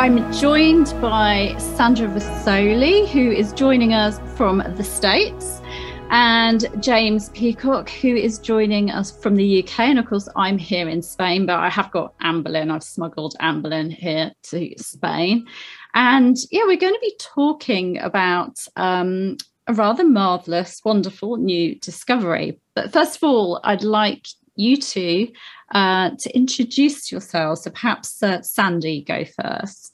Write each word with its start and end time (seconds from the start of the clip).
I'm 0.00 0.32
joined 0.32 0.94
by 1.02 1.54
Sandra 1.58 2.08
Vasoli, 2.08 3.06
who 3.06 3.30
is 3.30 3.52
joining 3.52 3.92
us 3.92 4.18
from 4.34 4.64
the 4.78 4.82
States, 4.82 5.60
and 6.08 6.64
James 6.82 7.28
Peacock, 7.28 7.90
who 7.90 8.16
is 8.16 8.38
joining 8.38 8.90
us 8.90 9.10
from 9.10 9.36
the 9.36 9.62
UK. 9.62 9.80
And 9.80 9.98
of 9.98 10.06
course, 10.06 10.26
I'm 10.36 10.56
here 10.56 10.88
in 10.88 11.02
Spain, 11.02 11.44
but 11.44 11.58
I 11.58 11.68
have 11.68 11.90
got 11.90 12.14
Anne 12.22 12.42
Boleyn. 12.42 12.70
I've 12.70 12.82
smuggled 12.82 13.36
Anne 13.40 13.60
Boleyn 13.60 13.90
here 13.90 14.32
to 14.44 14.72
Spain. 14.78 15.46
And 15.92 16.34
yeah, 16.50 16.62
we're 16.64 16.78
going 16.78 16.94
to 16.94 17.00
be 17.02 17.16
talking 17.20 17.98
about 17.98 18.56
um, 18.76 19.36
a 19.66 19.74
rather 19.74 20.08
marvelous, 20.08 20.80
wonderful 20.82 21.36
new 21.36 21.74
discovery. 21.74 22.58
But 22.74 22.90
first 22.90 23.16
of 23.16 23.24
all, 23.24 23.60
I'd 23.64 23.84
like 23.84 24.28
you 24.56 24.76
two 24.76 25.28
uh, 25.72 26.10
to 26.18 26.36
introduce 26.36 27.10
yourselves. 27.10 27.62
So 27.62 27.70
perhaps 27.70 28.22
uh, 28.22 28.42
Sandy 28.42 29.02
go 29.02 29.24
first. 29.24 29.89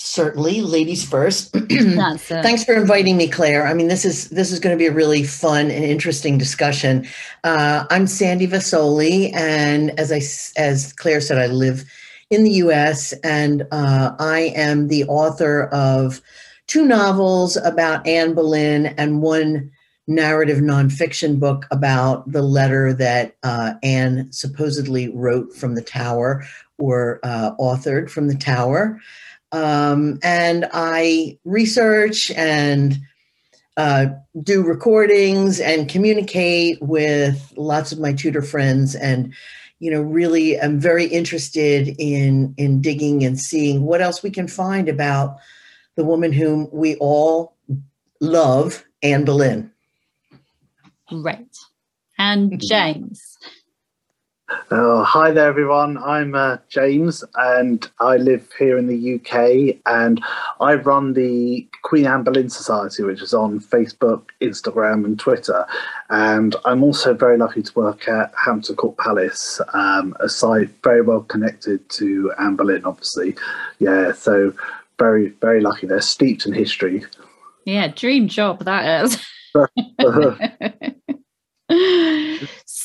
Certainly, 0.00 0.60
ladies 0.60 1.04
first. 1.04 1.50
Thanks 2.42 2.62
for 2.62 2.72
inviting 2.72 3.16
me, 3.16 3.26
Claire. 3.26 3.66
I 3.66 3.74
mean, 3.74 3.88
this 3.88 4.04
is 4.04 4.28
this 4.28 4.52
is 4.52 4.60
going 4.60 4.72
to 4.72 4.78
be 4.78 4.86
a 4.86 4.92
really 4.92 5.24
fun 5.24 5.72
and 5.72 5.84
interesting 5.84 6.38
discussion. 6.38 7.04
Uh, 7.42 7.84
I'm 7.90 8.06
Sandy 8.06 8.46
Vasoli, 8.46 9.34
and 9.34 9.98
as 9.98 10.12
I 10.12 10.20
as 10.56 10.92
Claire 10.92 11.20
said, 11.20 11.38
I 11.38 11.48
live 11.48 11.84
in 12.30 12.44
the 12.44 12.52
U.S. 12.52 13.12
and 13.24 13.66
uh, 13.72 14.14
I 14.20 14.52
am 14.54 14.86
the 14.86 15.02
author 15.06 15.64
of 15.72 16.22
two 16.68 16.84
novels 16.86 17.56
about 17.56 18.06
Anne 18.06 18.34
Boleyn 18.34 18.86
and 18.86 19.20
one 19.20 19.68
narrative 20.06 20.58
nonfiction 20.58 21.40
book 21.40 21.66
about 21.72 22.30
the 22.30 22.42
letter 22.42 22.92
that 22.92 23.34
uh, 23.42 23.74
Anne 23.82 24.30
supposedly 24.30 25.08
wrote 25.08 25.52
from 25.56 25.74
the 25.74 25.82
tower 25.82 26.44
or 26.78 27.18
uh, 27.24 27.50
authored 27.56 28.08
from 28.08 28.28
the 28.28 28.36
tower. 28.36 29.00
Um, 29.52 30.18
and 30.22 30.68
I 30.72 31.38
research 31.44 32.30
and 32.32 32.98
uh, 33.76 34.06
do 34.42 34.62
recordings 34.62 35.60
and 35.60 35.88
communicate 35.88 36.82
with 36.82 37.52
lots 37.56 37.92
of 37.92 38.00
my 38.00 38.12
Tudor 38.12 38.42
friends 38.42 38.94
and 38.94 39.32
you 39.78 39.90
know 39.90 40.00
really 40.00 40.60
i'm 40.60 40.80
very 40.80 41.06
interested 41.06 41.94
in 41.98 42.52
in 42.56 42.80
digging 42.80 43.24
and 43.24 43.38
seeing 43.38 43.82
what 43.82 44.00
else 44.00 44.22
we 44.22 44.30
can 44.30 44.48
find 44.48 44.88
about 44.88 45.36
the 45.94 46.04
woman 46.04 46.32
whom 46.32 46.68
we 46.72 46.96
all 46.96 47.56
love 48.20 48.84
anne 49.02 49.24
boleyn. 49.24 49.70
Right 51.12 51.56
And 52.18 52.60
James. 52.60 53.27
Oh, 54.70 55.02
hi 55.02 55.30
there, 55.30 55.48
everyone. 55.48 55.98
I'm 55.98 56.34
uh, 56.34 56.56
James, 56.70 57.22
and 57.34 57.86
I 58.00 58.16
live 58.16 58.48
here 58.58 58.78
in 58.78 58.86
the 58.86 59.14
UK, 59.16 59.76
and 59.84 60.22
I 60.60 60.74
run 60.74 61.12
the 61.12 61.68
Queen 61.82 62.06
Anne 62.06 62.22
Boleyn 62.22 62.48
Society, 62.48 63.02
which 63.02 63.20
is 63.20 63.34
on 63.34 63.60
Facebook, 63.60 64.22
Instagram, 64.40 65.04
and 65.04 65.18
Twitter. 65.18 65.66
And 66.08 66.56
I'm 66.64 66.82
also 66.82 67.12
very 67.12 67.36
lucky 67.36 67.62
to 67.62 67.72
work 67.74 68.08
at 68.08 68.32
Hampton 68.42 68.76
Court 68.76 68.96
Palace, 68.96 69.60
um, 69.74 70.16
a 70.20 70.30
site 70.30 70.70
very 70.82 71.02
well 71.02 71.20
connected 71.20 71.86
to 71.90 72.32
Anne 72.38 72.56
Boleyn, 72.56 72.86
obviously. 72.86 73.36
Yeah, 73.80 74.12
so 74.12 74.54
very, 74.98 75.28
very 75.42 75.60
lucky. 75.60 75.86
They're 75.86 76.00
steeped 76.00 76.46
in 76.46 76.54
history. 76.54 77.04
Yeah, 77.66 77.88
dream 77.88 78.28
job 78.28 78.64
that 78.64 79.04
is. 79.04 79.26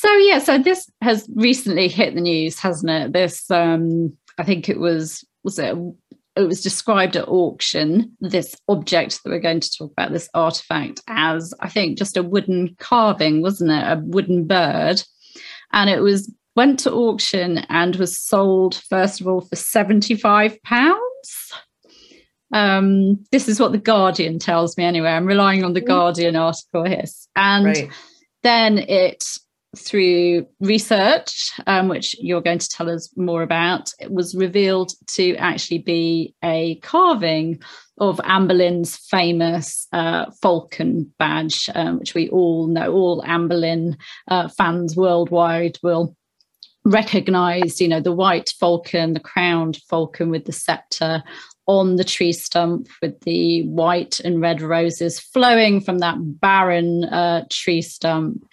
so 0.03 0.13
yeah, 0.17 0.39
so 0.39 0.57
this 0.57 0.89
has 1.01 1.29
recently 1.33 1.87
hit 1.87 2.13
the 2.13 2.19
news, 2.19 2.59
hasn't 2.59 2.91
it? 2.91 3.13
This, 3.13 3.49
um, 3.49 4.17
I 4.37 4.43
think 4.43 4.67
it 4.67 4.77
was 4.77 5.23
was 5.45 5.57
it 5.59 5.77
it 6.35 6.47
was 6.47 6.61
described 6.61 7.15
at 7.15 7.27
auction 7.27 8.11
this 8.19 8.55
object 8.67 9.23
that 9.23 9.29
we're 9.29 9.39
going 9.39 9.59
to 9.59 9.71
talk 9.77 9.91
about 9.91 10.11
this 10.11 10.29
artifact 10.33 11.01
as 11.07 11.53
i 11.59 11.69
think 11.69 11.97
just 11.97 12.17
a 12.17 12.23
wooden 12.23 12.75
carving 12.79 13.41
wasn't 13.41 13.69
it 13.69 13.83
a 13.83 14.01
wooden 14.03 14.47
bird 14.47 15.03
and 15.73 15.89
it 15.89 15.99
was 15.99 16.33
went 16.55 16.79
to 16.79 16.91
auction 16.91 17.59
and 17.69 17.97
was 17.97 18.19
sold 18.19 18.75
first 18.89 19.21
of 19.21 19.27
all 19.27 19.41
for 19.41 19.55
75 19.55 20.61
pounds 20.63 21.53
um, 22.51 23.23
this 23.31 23.47
is 23.47 23.59
what 23.59 23.71
the 23.71 23.79
guardian 23.79 24.39
tells 24.39 24.77
me 24.77 24.83
anyway 24.83 25.09
i'm 25.09 25.25
relying 25.25 25.63
on 25.63 25.73
the 25.73 25.81
mm. 25.81 25.87
guardian 25.87 26.35
article 26.35 26.85
here 26.85 27.03
and 27.35 27.65
right. 27.65 27.89
then 28.43 28.77
it 28.77 29.23
through 29.75 30.45
research, 30.59 31.51
um, 31.67 31.87
which 31.87 32.15
you're 32.19 32.41
going 32.41 32.59
to 32.59 32.69
tell 32.69 32.89
us 32.89 33.11
more 33.17 33.41
about, 33.41 33.91
it 33.99 34.11
was 34.11 34.35
revealed 34.35 34.91
to 35.07 35.35
actually 35.35 35.79
be 35.79 36.35
a 36.43 36.75
carving 36.75 37.59
of 37.97 38.19
Anne 38.23 38.47
Boleyn's 38.47 38.95
famous 38.95 39.87
uh, 39.93 40.25
Falcon 40.41 41.11
badge, 41.17 41.69
um, 41.75 41.99
which 41.99 42.13
we 42.13 42.29
all 42.29 42.67
know, 42.67 42.91
all 42.91 43.23
Anne 43.25 43.47
Boleyn 43.47 43.97
uh, 44.27 44.47
fans 44.49 44.95
worldwide 44.95 45.77
will 45.83 46.15
recognize, 46.85 47.79
you 47.79 47.87
know, 47.87 48.01
the 48.01 48.11
white 48.11 48.53
falcon, 48.59 49.13
the 49.13 49.19
crowned 49.19 49.77
falcon 49.89 50.29
with 50.29 50.45
the 50.45 50.51
scepter 50.51 51.23
on 51.65 51.95
the 51.95 52.03
tree 52.03 52.33
stump 52.33 52.89
with 53.01 53.19
the 53.21 53.65
white 53.67 54.19
and 54.19 54.41
red 54.41 54.61
roses 54.61 55.19
flowing 55.19 55.79
from 55.79 55.99
that 55.99 56.17
barren 56.19 57.05
uh, 57.05 57.45
tree 57.49 57.81
stump 57.81 58.45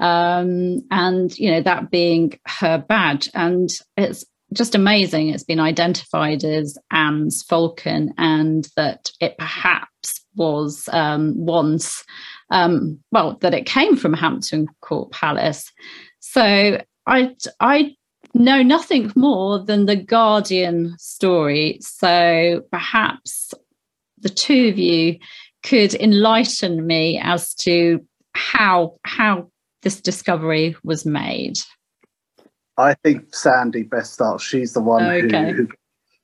um, 0.00 0.82
and 0.90 1.38
you 1.38 1.50
know 1.50 1.62
that 1.62 1.90
being 1.90 2.38
her 2.46 2.78
badge. 2.78 3.30
And 3.34 3.70
it's 3.96 4.24
just 4.52 4.74
amazing. 4.74 5.28
It's 5.28 5.44
been 5.44 5.60
identified 5.60 6.42
as 6.42 6.76
anne's 6.90 7.42
falcon 7.42 8.12
and 8.18 8.68
that 8.76 9.10
it 9.20 9.38
perhaps 9.38 10.24
was 10.34 10.88
um, 10.92 11.34
once 11.36 12.04
um, 12.50 12.98
well 13.12 13.36
that 13.42 13.54
it 13.54 13.66
came 13.66 13.96
from 13.96 14.12
hampton 14.12 14.66
court 14.80 15.12
palace. 15.12 15.70
So 16.20 16.80
i 17.06 17.34
i 17.60 17.96
know 18.34 18.62
nothing 18.62 19.12
more 19.16 19.64
than 19.64 19.86
the 19.86 19.96
guardian 19.96 20.94
story. 20.98 21.78
So 21.80 22.62
perhaps 22.70 23.52
the 24.18 24.28
two 24.28 24.68
of 24.68 24.78
you 24.78 25.18
could 25.62 25.94
enlighten 25.94 26.86
me 26.86 27.20
as 27.22 27.54
to 27.54 28.04
how 28.34 28.98
how 29.04 29.50
this 29.82 30.00
discovery 30.00 30.76
was 30.84 31.04
made? 31.06 31.58
I 32.76 32.94
think 32.94 33.34
Sandy 33.34 33.82
best 33.82 34.14
starts. 34.14 34.42
She's 34.42 34.72
the 34.72 34.80
one 34.80 35.04
okay. 35.04 35.52
who, 35.52 35.56
who's 35.56 35.68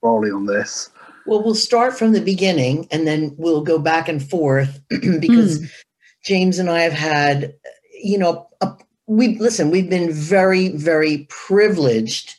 rolling 0.02 0.32
on 0.32 0.46
this. 0.46 0.90
Well, 1.26 1.42
we'll 1.42 1.54
start 1.54 1.98
from 1.98 2.12
the 2.12 2.20
beginning 2.20 2.86
and 2.90 3.06
then 3.06 3.34
we'll 3.36 3.62
go 3.62 3.78
back 3.78 4.08
and 4.08 4.26
forth 4.26 4.80
because 4.88 5.60
mm. 5.60 5.70
James 6.24 6.58
and 6.58 6.70
I 6.70 6.80
have 6.80 6.92
had, 6.92 7.54
you 8.00 8.16
know, 8.16 8.48
a, 8.60 8.72
we 9.06 9.38
listen, 9.38 9.70
we've 9.70 9.90
been 9.90 10.12
very, 10.12 10.68
very 10.68 11.26
privileged 11.28 12.36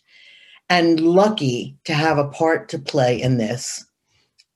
and 0.70 1.00
lucky 1.00 1.78
to 1.86 1.94
have 1.94 2.18
a 2.18 2.28
part 2.28 2.70
to 2.70 2.80
play 2.80 3.22
in 3.22 3.38
this. 3.38 3.86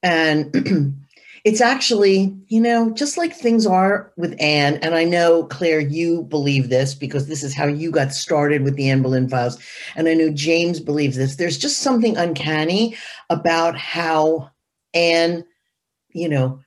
And 0.04 0.52
it's 1.44 1.62
actually, 1.62 2.36
you 2.48 2.62
know, 2.62 2.92
just 2.92 3.18
like 3.18 3.36
things 3.36 3.66
are 3.66 4.12
with 4.16 4.36
Anne, 4.40 4.76
and 4.76 4.94
I 4.94 5.04
know, 5.04 5.46
Claire, 5.46 5.80
you 5.80 6.24
believe 6.24 6.70
this 6.70 6.94
because 6.94 7.28
this 7.28 7.44
is 7.44 7.56
how 7.56 7.66
you 7.66 7.92
got 7.92 8.14
started 8.14 8.64
with 8.64 8.76
the 8.76 8.90
Anne 8.90 9.02
Boleyn 9.02 9.28
files. 9.28 9.58
And 9.96 10.08
I 10.08 10.14
know 10.14 10.30
James 10.30 10.80
believes 10.80 11.18
this. 11.18 11.38
There's 11.38 11.58
just 11.58 11.80
something 11.80 12.16
uncanny 12.16 12.96
about 13.30 13.76
how 13.76 14.52
Anne, 14.94 15.44
you 16.14 16.30
know, 16.30 16.60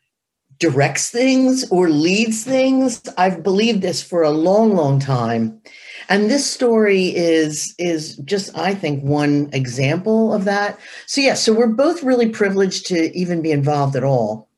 directs 0.59 1.11
things 1.11 1.69
or 1.71 1.89
leads 1.89 2.45
things. 2.45 3.03
I've 3.17 3.43
believed 3.43 3.83
this 3.83 4.03
for 4.03 4.23
a 4.23 4.31
long, 4.31 4.75
long 4.75 4.99
time. 4.99 5.61
And 6.09 6.31
this 6.31 6.49
story 6.51 7.15
is 7.15 7.75
is 7.79 8.17
just, 8.19 8.57
I 8.57 8.75
think, 8.75 9.03
one 9.03 9.51
example 9.53 10.35
of 10.35 10.45
that. 10.45 10.79
So 11.07 11.21
yeah, 11.21 11.35
so 11.35 11.53
we're 11.53 11.67
both 11.67 12.03
really 12.03 12.29
privileged 12.29 12.87
to 12.87 13.17
even 13.17 13.41
be 13.41 13.53
involved 13.53 13.97
at 13.97 14.05
all. 14.05 14.49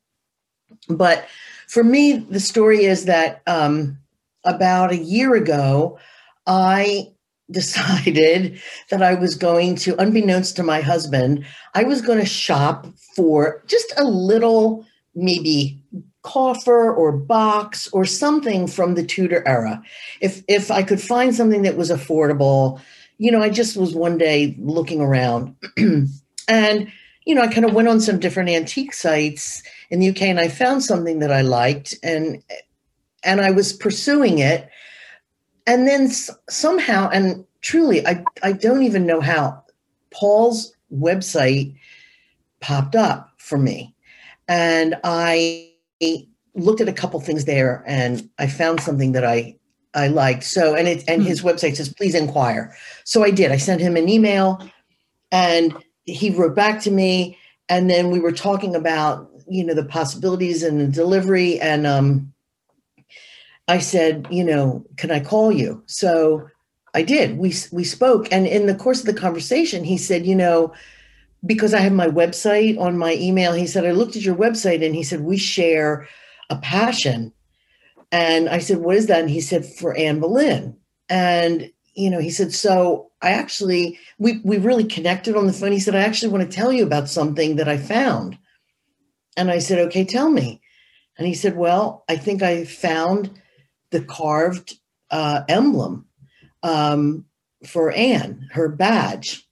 But 0.89 1.27
for 1.67 1.83
me, 1.83 2.13
the 2.13 2.39
story 2.39 2.85
is 2.85 3.05
that 3.05 3.41
um, 3.47 3.97
about 4.43 4.91
a 4.91 4.97
year 4.97 5.35
ago, 5.35 5.99
I 6.45 7.11
decided 7.51 8.59
that 8.89 9.01
I 9.01 9.13
was 9.13 9.35
going 9.35 9.75
to, 9.75 9.95
unbeknownst 10.01 10.57
to 10.57 10.63
my 10.63 10.81
husband, 10.81 11.45
I 11.73 11.83
was 11.83 12.01
going 12.01 12.19
to 12.19 12.25
shop 12.25 12.87
for 13.15 13.63
just 13.67 13.93
a 13.97 14.03
little, 14.03 14.85
maybe 15.15 15.81
coffer 16.23 16.93
or 16.93 17.13
box 17.13 17.87
or 17.93 18.03
something 18.05 18.67
from 18.67 18.95
the 18.95 19.05
Tudor 19.05 19.47
era. 19.47 19.81
If 20.19 20.43
if 20.49 20.69
I 20.69 20.83
could 20.83 20.99
find 20.99 21.33
something 21.33 21.61
that 21.61 21.77
was 21.77 21.89
affordable, 21.89 22.81
you 23.17 23.31
know, 23.31 23.41
I 23.41 23.49
just 23.49 23.77
was 23.77 23.95
one 23.95 24.17
day 24.17 24.57
looking 24.59 24.99
around 24.99 25.55
and 26.49 26.91
you 27.27 27.35
know, 27.35 27.41
I 27.41 27.47
kind 27.47 27.65
of 27.65 27.73
went 27.73 27.89
on 27.89 27.99
some 27.99 28.19
different 28.19 28.49
antique 28.49 28.93
sites 28.93 29.61
in 29.89 29.99
the 29.99 30.09
UK 30.09 30.21
and 30.23 30.39
I 30.39 30.47
found 30.47 30.81
something 30.81 31.19
that 31.19 31.31
I 31.31 31.41
liked 31.41 31.93
and 32.01 32.41
and 33.21 33.41
I 33.41 33.51
was 33.51 33.73
pursuing 33.73 34.39
it. 34.39 34.69
And 35.65 35.85
then 35.85 36.03
s- 36.03 36.31
somehow 36.49 37.09
and 37.09 37.45
truly 37.59 38.07
I 38.07 38.23
I 38.43 38.53
don't 38.53 38.83
even 38.83 39.05
know 39.05 39.19
how 39.19 39.61
Paul's 40.09 40.73
website 40.91 41.75
popped 42.61 42.95
up 42.95 43.29
for 43.37 43.57
me. 43.57 43.93
And 44.47 44.95
I 45.03 45.73
looked 46.55 46.79
at 46.79 46.87
a 46.87 46.93
couple 46.93 47.19
things 47.19 47.43
there 47.43 47.83
and 47.85 48.29
I 48.39 48.47
found 48.47 48.79
something 48.79 49.11
that 49.11 49.25
I 49.25 49.57
I 49.93 50.07
liked. 50.07 50.45
So 50.45 50.75
and 50.75 50.87
it 50.87 51.03
and 51.09 51.23
hmm. 51.23 51.27
his 51.27 51.41
website 51.41 51.75
says 51.75 51.91
please 51.91 52.15
inquire. 52.15 52.73
So 53.03 53.21
I 53.21 53.31
did. 53.31 53.51
I 53.51 53.57
sent 53.57 53.81
him 53.81 53.97
an 53.97 54.07
email 54.07 54.65
and 55.29 55.75
he 56.07 56.31
wrote 56.31 56.55
back 56.55 56.81
to 56.81 56.91
me 56.91 57.37
and 57.69 57.89
then 57.89 58.09
we 58.09 58.19
were 58.19 58.31
talking 58.31 58.75
about, 58.75 59.29
you 59.47 59.63
know, 59.63 59.73
the 59.73 59.85
possibilities 59.85 60.63
and 60.63 60.79
the 60.79 60.87
delivery 60.87 61.59
and 61.59 61.85
um 61.85 62.33
I 63.67 63.79
said, 63.79 64.27
you 64.31 64.45
know, 64.45 64.85
can 64.95 65.11
I 65.11 65.19
call 65.19 65.51
you? 65.51 65.83
So 65.87 66.47
I 66.93 67.03
did. 67.03 67.37
We 67.37 67.53
we 67.71 67.83
spoke 67.83 68.27
and 68.31 68.47
in 68.47 68.65
the 68.65 68.75
course 68.75 69.01
of 69.01 69.05
the 69.05 69.21
conversation 69.21 69.83
he 69.83 69.97
said, 69.97 70.25
you 70.25 70.35
know, 70.35 70.73
because 71.45 71.73
I 71.73 71.79
have 71.79 71.93
my 71.93 72.07
website 72.07 72.79
on 72.79 72.97
my 72.97 73.13
email, 73.15 73.53
he 73.53 73.67
said, 73.67 73.85
I 73.85 73.91
looked 73.91 74.15
at 74.15 74.23
your 74.23 74.35
website 74.35 74.83
and 74.83 74.95
he 74.95 75.03
said, 75.03 75.21
we 75.21 75.37
share 75.37 76.07
a 76.49 76.57
passion. 76.57 77.33
And 78.11 78.49
I 78.49 78.59
said, 78.59 78.77
what 78.77 78.95
is 78.95 79.07
that? 79.07 79.21
And 79.21 79.29
he 79.29 79.41
said, 79.41 79.65
for 79.65 79.95
Anne 79.95 80.19
Boleyn. 80.19 80.77
And, 81.09 81.71
you 81.97 82.09
know, 82.09 82.19
he 82.19 82.29
said, 82.29 82.53
so 82.53 83.09
I 83.21 83.31
actually, 83.31 83.99
we, 84.19 84.39
we 84.43 84.57
really 84.57 84.83
connected 84.83 85.35
on 85.35 85.47
the 85.47 85.53
phone. 85.53 85.71
He 85.71 85.79
said, 85.79 85.95
I 85.95 86.01
actually 86.01 86.31
want 86.31 86.49
to 86.49 86.55
tell 86.55 86.71
you 86.71 86.85
about 86.85 87.09
something 87.09 87.55
that 87.55 87.67
I 87.67 87.77
found. 87.77 88.37
And 89.35 89.49
I 89.49 89.59
said, 89.59 89.79
okay, 89.87 90.05
tell 90.05 90.29
me. 90.29 90.61
And 91.17 91.27
he 91.27 91.33
said, 91.33 91.57
well, 91.57 92.03
I 92.07 92.15
think 92.15 92.43
I 92.43 92.65
found 92.65 93.41
the 93.89 94.01
carved 94.01 94.77
uh, 95.09 95.41
emblem 95.49 96.05
um, 96.61 97.25
for 97.65 97.91
Anne, 97.91 98.47
her 98.51 98.69
badge 98.69 99.47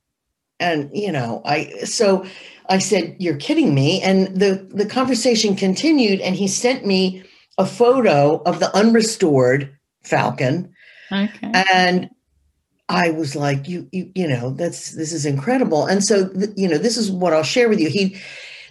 and 0.60 0.90
you 0.94 1.12
know 1.12 1.42
i 1.46 1.68
so 1.84 2.26
i 2.70 2.78
said 2.78 3.16
you're 3.20 3.36
kidding 3.36 3.74
me 3.74 4.02
and 4.02 4.28
the 4.40 4.66
the 4.74 4.86
conversation 4.86 5.56
continued 5.56 6.22
and 6.22 6.36
he 6.36 6.48
sent 6.48 6.86
me 6.86 7.24
a 7.58 7.66
photo 7.66 8.42
of 8.46 8.60
the 8.60 8.72
unrestored 8.78 9.76
falcon 10.04 10.74
okay. 11.12 11.52
and 11.74 12.10
i 12.90 13.10
was 13.10 13.36
like 13.36 13.68
you, 13.68 13.88
you 13.92 14.12
you 14.16 14.28
know 14.28 14.52
that's 14.52 14.92
this 14.92 15.12
is 15.12 15.26
incredible 15.26 15.86
and 15.86 16.04
so 16.04 16.28
th- 16.30 16.52
you 16.56 16.68
know 16.68 16.78
this 16.78 16.98
is 16.98 17.12
what 17.12 17.34
i'll 17.34 17.44
share 17.44 17.70
with 17.70 17.80
you 17.80 17.90
he 17.90 18.20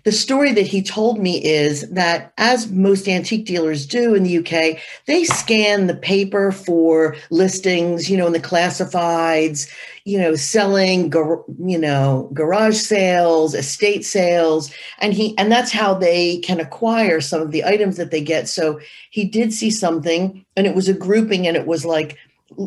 the 0.05 0.13
story 0.13 0.53
that 0.53 0.67
he 0.67 0.83
told 0.83 1.19
me 1.19 1.43
is 1.43 1.89
that, 1.89 2.35
as 2.37 2.71
most 2.71 3.09
antique 3.09 3.47
dealers 3.47 3.87
do 3.87 4.15
in 4.15 4.23
the 4.23 4.39
UK, 4.39 4.79
they 5.07 5.25
scan 5.25 5.87
the 5.87 5.97
paper 5.97 6.53
for 6.53 7.17
listings, 7.31 8.11
you 8.11 8.19
know, 8.19 8.27
in 8.27 8.35
the 8.35 8.41
classifieds, 8.41 9.67
you 10.05 10.19
know, 10.19 10.37
selling, 10.37 11.11
you 11.59 11.79
know, 11.79 12.29
garage 12.35 12.77
sales, 12.77 13.55
estate 13.55 14.05
sales, 14.05 14.71
and 14.99 15.15
he 15.15 15.37
and 15.39 15.51
that's 15.51 15.73
how 15.73 15.95
they 15.95 16.37
can 16.41 16.61
acquire 16.61 17.21
some 17.23 17.41
of 17.41 17.51
the 17.51 17.65
items 17.65 17.97
that 17.97 18.11
they 18.11 18.21
get. 18.21 18.47
So 18.47 18.79
he 19.11 19.25
did 19.25 19.55
see 19.55 19.71
something, 19.71 20.45
and 20.55 20.67
it 20.67 20.75
was 20.75 20.89
a 20.89 20.95
grouping, 20.95 21.47
and 21.47 21.57
it 21.57 21.67
was 21.67 21.87
like, 21.87 22.19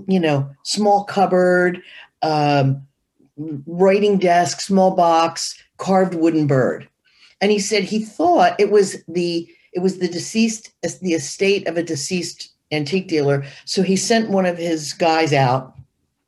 you 0.08 0.20
know, 0.20 0.50
small 0.64 1.04
cupboard, 1.04 1.82
um, 2.22 2.86
writing 3.66 4.18
desk, 4.18 4.62
small 4.62 4.96
box, 4.96 5.62
carved 5.78 6.16
wooden 6.16 6.48
bird. 6.48 6.88
And 7.42 7.52
he 7.52 7.60
said 7.60 7.84
he 7.84 8.04
thought 8.04 8.60
it 8.60 8.72
was 8.72 9.04
the 9.08 9.48
it 9.74 9.80
was 9.80 10.00
the 10.00 10.08
deceased 10.08 10.72
the 11.02 11.14
estate 11.14 11.68
of 11.68 11.78
a 11.78 11.84
deceased 11.84 12.50
antique 12.72 13.08
dealer. 13.08 13.46
So 13.66 13.84
he 13.84 13.96
sent 13.96 14.30
one 14.30 14.46
of 14.46 14.58
his 14.58 14.94
guys 14.94 15.34
out. 15.34 15.76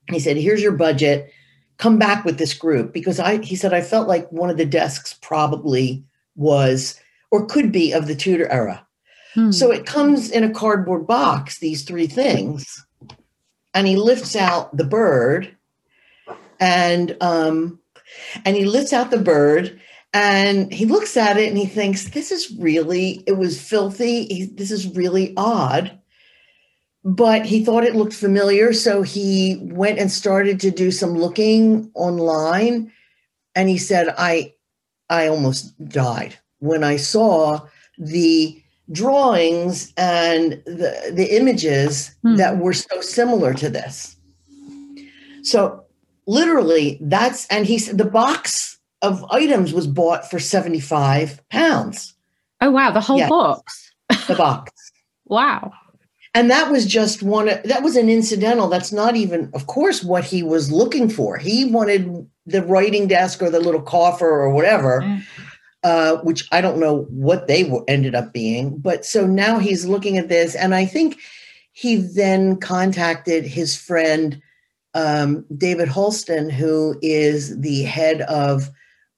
He 0.09 0.19
said 0.19 0.37
here's 0.37 0.61
your 0.61 0.71
budget. 0.71 1.31
Come 1.77 1.97
back 1.97 2.25
with 2.25 2.37
this 2.37 2.53
group. 2.53 2.93
Because 2.93 3.19
i 3.19 3.37
he 3.37 3.55
said 3.55 3.73
i 3.73 3.81
felt 3.81 4.07
like 4.07 4.31
one 4.31 4.49
of 4.49 4.57
the 4.57 4.65
desks 4.65 5.13
probably 5.21 6.03
was 6.35 6.99
or 7.31 7.45
could 7.45 7.71
be 7.71 7.91
of 7.91 8.07
the 8.07 8.15
tudor 8.15 8.47
era. 8.51 8.85
Hmm. 9.35 9.51
so 9.51 9.71
it 9.71 9.85
comes 9.85 10.31
in 10.31 10.43
a 10.43 10.49
cardboard 10.49 11.05
box 11.05 11.59
these 11.59 11.83
three 11.83 12.07
things 12.07 12.83
and 13.73 13.87
he 13.87 13.95
lifts 13.95 14.35
out 14.35 14.75
the 14.75 14.83
bird 14.83 15.55
and 16.59 17.15
um 17.21 17.79
and 18.45 18.55
he 18.55 18.65
lifts 18.65 18.93
out 18.93 19.11
the 19.11 19.19
bird 19.19 19.79
and 20.13 20.73
he 20.73 20.85
looks 20.85 21.17
at 21.17 21.37
it 21.37 21.49
and 21.49 21.57
he 21.57 21.67
thinks, 21.67 22.09
this 22.09 22.31
is 22.31 22.51
really, 22.57 23.23
it 23.27 23.33
was 23.33 23.61
filthy. 23.61 24.25
He, 24.25 24.45
this 24.45 24.71
is 24.71 24.95
really 24.95 25.33
odd. 25.37 25.99
But 27.03 27.45
he 27.45 27.63
thought 27.63 27.83
it 27.83 27.95
looked 27.95 28.13
familiar. 28.13 28.73
So 28.73 29.03
he 29.03 29.57
went 29.61 29.99
and 29.99 30.11
started 30.11 30.59
to 30.61 30.71
do 30.71 30.91
some 30.91 31.15
looking 31.15 31.91
online. 31.93 32.91
And 33.55 33.69
he 33.69 33.77
said, 33.77 34.13
I, 34.17 34.53
I 35.09 35.27
almost 35.27 35.77
died 35.87 36.37
when 36.57 36.83
I 36.83 36.97
saw 36.97 37.67
the 37.97 38.58
drawings 38.91 39.93
and 39.97 40.53
the, 40.65 41.11
the 41.13 41.35
images 41.35 42.15
hmm. 42.23 42.35
that 42.35 42.57
were 42.57 42.73
so 42.73 43.01
similar 43.01 43.53
to 43.53 43.69
this. 43.69 44.15
So 45.43 45.85
literally 46.27 46.97
that's, 47.01 47.47
and 47.47 47.65
he 47.65 47.77
said, 47.77 47.97
the 47.97 48.05
box 48.05 48.77
of 49.01 49.25
items 49.31 49.73
was 49.73 49.87
bought 49.87 50.29
for 50.29 50.39
75 50.39 51.47
pounds. 51.49 52.15
Oh, 52.61 52.71
wow. 52.71 52.91
The 52.91 53.01
whole 53.01 53.17
yes, 53.17 53.29
box. 53.29 53.93
the 54.27 54.35
box. 54.35 54.71
wow. 55.25 55.71
And 56.35 56.51
that 56.51 56.71
was 56.71 56.85
just 56.85 57.23
one, 57.23 57.47
that 57.47 57.81
was 57.81 57.95
an 57.95 58.09
incidental. 58.09 58.67
That's 58.67 58.91
not 58.91 59.15
even, 59.15 59.49
of 59.53 59.65
course, 59.67 60.03
what 60.03 60.23
he 60.23 60.43
was 60.43 60.71
looking 60.71 61.09
for. 61.09 61.37
He 61.37 61.65
wanted 61.65 62.27
the 62.45 62.63
writing 62.63 63.07
desk 63.07 63.41
or 63.41 63.49
the 63.49 63.59
little 63.59 63.81
coffer 63.81 64.29
or 64.29 64.51
whatever, 64.51 65.01
mm. 65.01 65.23
Uh, 65.83 66.17
which 66.17 66.47
I 66.51 66.61
don't 66.61 66.79
know 66.79 67.03
what 67.09 67.47
they 67.47 67.63
were, 67.63 67.83
ended 67.87 68.15
up 68.15 68.33
being. 68.33 68.77
But 68.77 69.05
so 69.05 69.25
now 69.25 69.59
he's 69.59 69.85
looking 69.85 70.17
at 70.17 70.29
this. 70.29 70.55
And 70.55 70.75
I 70.75 70.85
think 70.85 71.19
he 71.71 71.95
then 71.95 72.57
contacted 72.57 73.45
his 73.45 73.75
friend, 73.75 74.41
um, 74.93 75.45
David 75.55 75.87
Holston, 75.87 76.49
who 76.49 76.97
is 77.01 77.59
the 77.59 77.83
head 77.83 78.21
of 78.23 78.69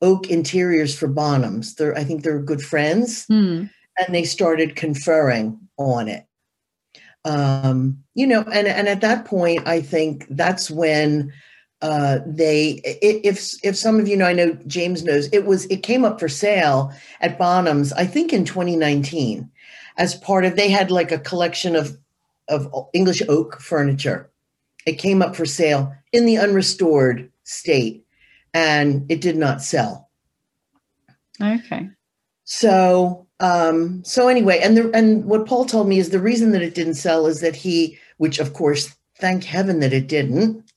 oak 0.02 0.30
interiors 0.30 0.98
for 0.98 1.08
Bonhams. 1.08 1.76
They're, 1.76 1.98
I 1.98 2.04
think 2.04 2.24
they're 2.24 2.40
good 2.40 2.62
friends, 2.62 3.26
hmm. 3.26 3.66
and 3.98 4.16
they 4.16 4.24
started 4.24 4.76
conferring 4.76 5.60
on 5.78 6.08
it. 6.08 6.26
Um, 7.24 8.04
you 8.16 8.26
know, 8.26 8.42
and 8.52 8.68
and 8.68 8.88
at 8.88 9.02
that 9.02 9.26
point, 9.26 9.68
I 9.68 9.82
think 9.82 10.26
that's 10.30 10.72
when 10.72 11.32
uh, 11.82 12.20
they, 12.26 12.80
if 12.84 13.54
if 13.64 13.76
some 13.76 14.00
of 14.00 14.08
you 14.08 14.16
know, 14.16 14.26
I 14.26 14.34
know 14.34 14.54
James 14.68 15.04
knows, 15.04 15.28
it 15.34 15.46
was 15.46 15.66
it 15.66 15.84
came 15.84 16.06
up 16.06 16.20
for 16.20 16.30
sale 16.30 16.94
at 17.22 17.40
Bonhams, 17.40 17.92
I 17.96 18.06
think 18.06 18.34
in 18.34 18.46
2019, 18.46 19.50
as 19.98 20.16
part 20.16 20.46
of 20.46 20.56
they 20.56 20.70
had 20.70 20.92
like 20.92 21.12
a 21.12 21.20
collection 21.20 21.76
of 21.76 21.98
of 22.48 22.72
English 22.94 23.22
oak 23.28 23.60
furniture. 23.60 24.30
It 24.86 24.94
came 24.94 25.22
up 25.22 25.36
for 25.36 25.46
sale 25.46 25.94
in 26.12 26.26
the 26.26 26.36
unrestored 26.36 27.30
state 27.44 28.06
and 28.54 29.06
it 29.10 29.22
did 29.22 29.38
not 29.38 29.62
sell. 29.62 30.10
Okay. 31.42 31.90
So 32.44 33.28
um, 33.40 34.04
so 34.04 34.28
anyway, 34.28 34.60
and 34.62 34.78
the 34.78 34.92
and 34.94 35.26
what 35.26 35.48
Paul 35.48 35.66
told 35.66 35.88
me 35.88 35.98
is 35.98 36.10
the 36.10 36.20
reason 36.20 36.52
that 36.52 36.62
it 36.62 36.76
didn't 36.76 36.94
sell 36.94 37.26
is 37.26 37.42
that 37.42 37.56
he, 37.56 37.98
which 38.18 38.38
of 38.38 38.54
course, 38.54 38.96
thank 39.18 39.44
heaven 39.44 39.80
that 39.80 39.94
it 39.94 40.08
didn't. 40.08 40.71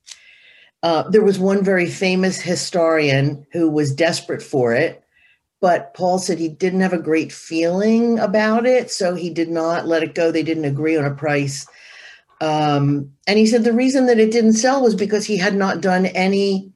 Uh, 0.84 1.08
there 1.08 1.24
was 1.24 1.38
one 1.38 1.64
very 1.64 1.86
famous 1.86 2.38
historian 2.42 3.46
who 3.52 3.70
was 3.70 3.94
desperate 3.94 4.42
for 4.42 4.74
it, 4.74 5.02
but 5.62 5.94
Paul 5.94 6.18
said 6.18 6.38
he 6.38 6.50
didn't 6.50 6.82
have 6.82 6.92
a 6.92 6.98
great 6.98 7.32
feeling 7.32 8.18
about 8.18 8.66
it, 8.66 8.90
so 8.90 9.14
he 9.14 9.30
did 9.30 9.48
not 9.48 9.86
let 9.86 10.02
it 10.02 10.14
go. 10.14 10.30
They 10.30 10.42
didn't 10.42 10.66
agree 10.66 10.94
on 10.98 11.06
a 11.06 11.14
price. 11.14 11.66
Um, 12.42 13.10
and 13.26 13.38
he 13.38 13.46
said 13.46 13.64
the 13.64 13.72
reason 13.72 14.04
that 14.06 14.18
it 14.18 14.30
didn't 14.30 14.52
sell 14.52 14.82
was 14.82 14.94
because 14.94 15.24
he 15.24 15.38
had 15.38 15.54
not 15.54 15.80
done 15.80 16.04
any 16.04 16.70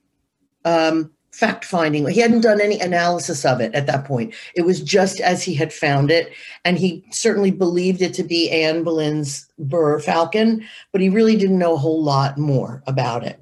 um, 0.64 1.12
fact 1.32 1.66
finding. 1.66 2.08
He 2.08 2.22
hadn't 2.22 2.40
done 2.40 2.62
any 2.62 2.80
analysis 2.80 3.44
of 3.44 3.60
it 3.60 3.74
at 3.74 3.86
that 3.88 4.06
point. 4.06 4.32
It 4.54 4.62
was 4.62 4.80
just 4.80 5.20
as 5.20 5.42
he 5.42 5.52
had 5.52 5.70
found 5.70 6.10
it. 6.10 6.32
And 6.64 6.78
he 6.78 7.04
certainly 7.10 7.50
believed 7.50 8.00
it 8.00 8.14
to 8.14 8.22
be 8.22 8.50
Anne 8.50 8.84
Boleyn's 8.84 9.46
Burr 9.58 10.00
Falcon, 10.00 10.66
but 10.92 11.02
he 11.02 11.10
really 11.10 11.36
didn't 11.36 11.58
know 11.58 11.74
a 11.74 11.78
whole 11.78 12.02
lot 12.02 12.38
more 12.38 12.82
about 12.86 13.22
it. 13.22 13.38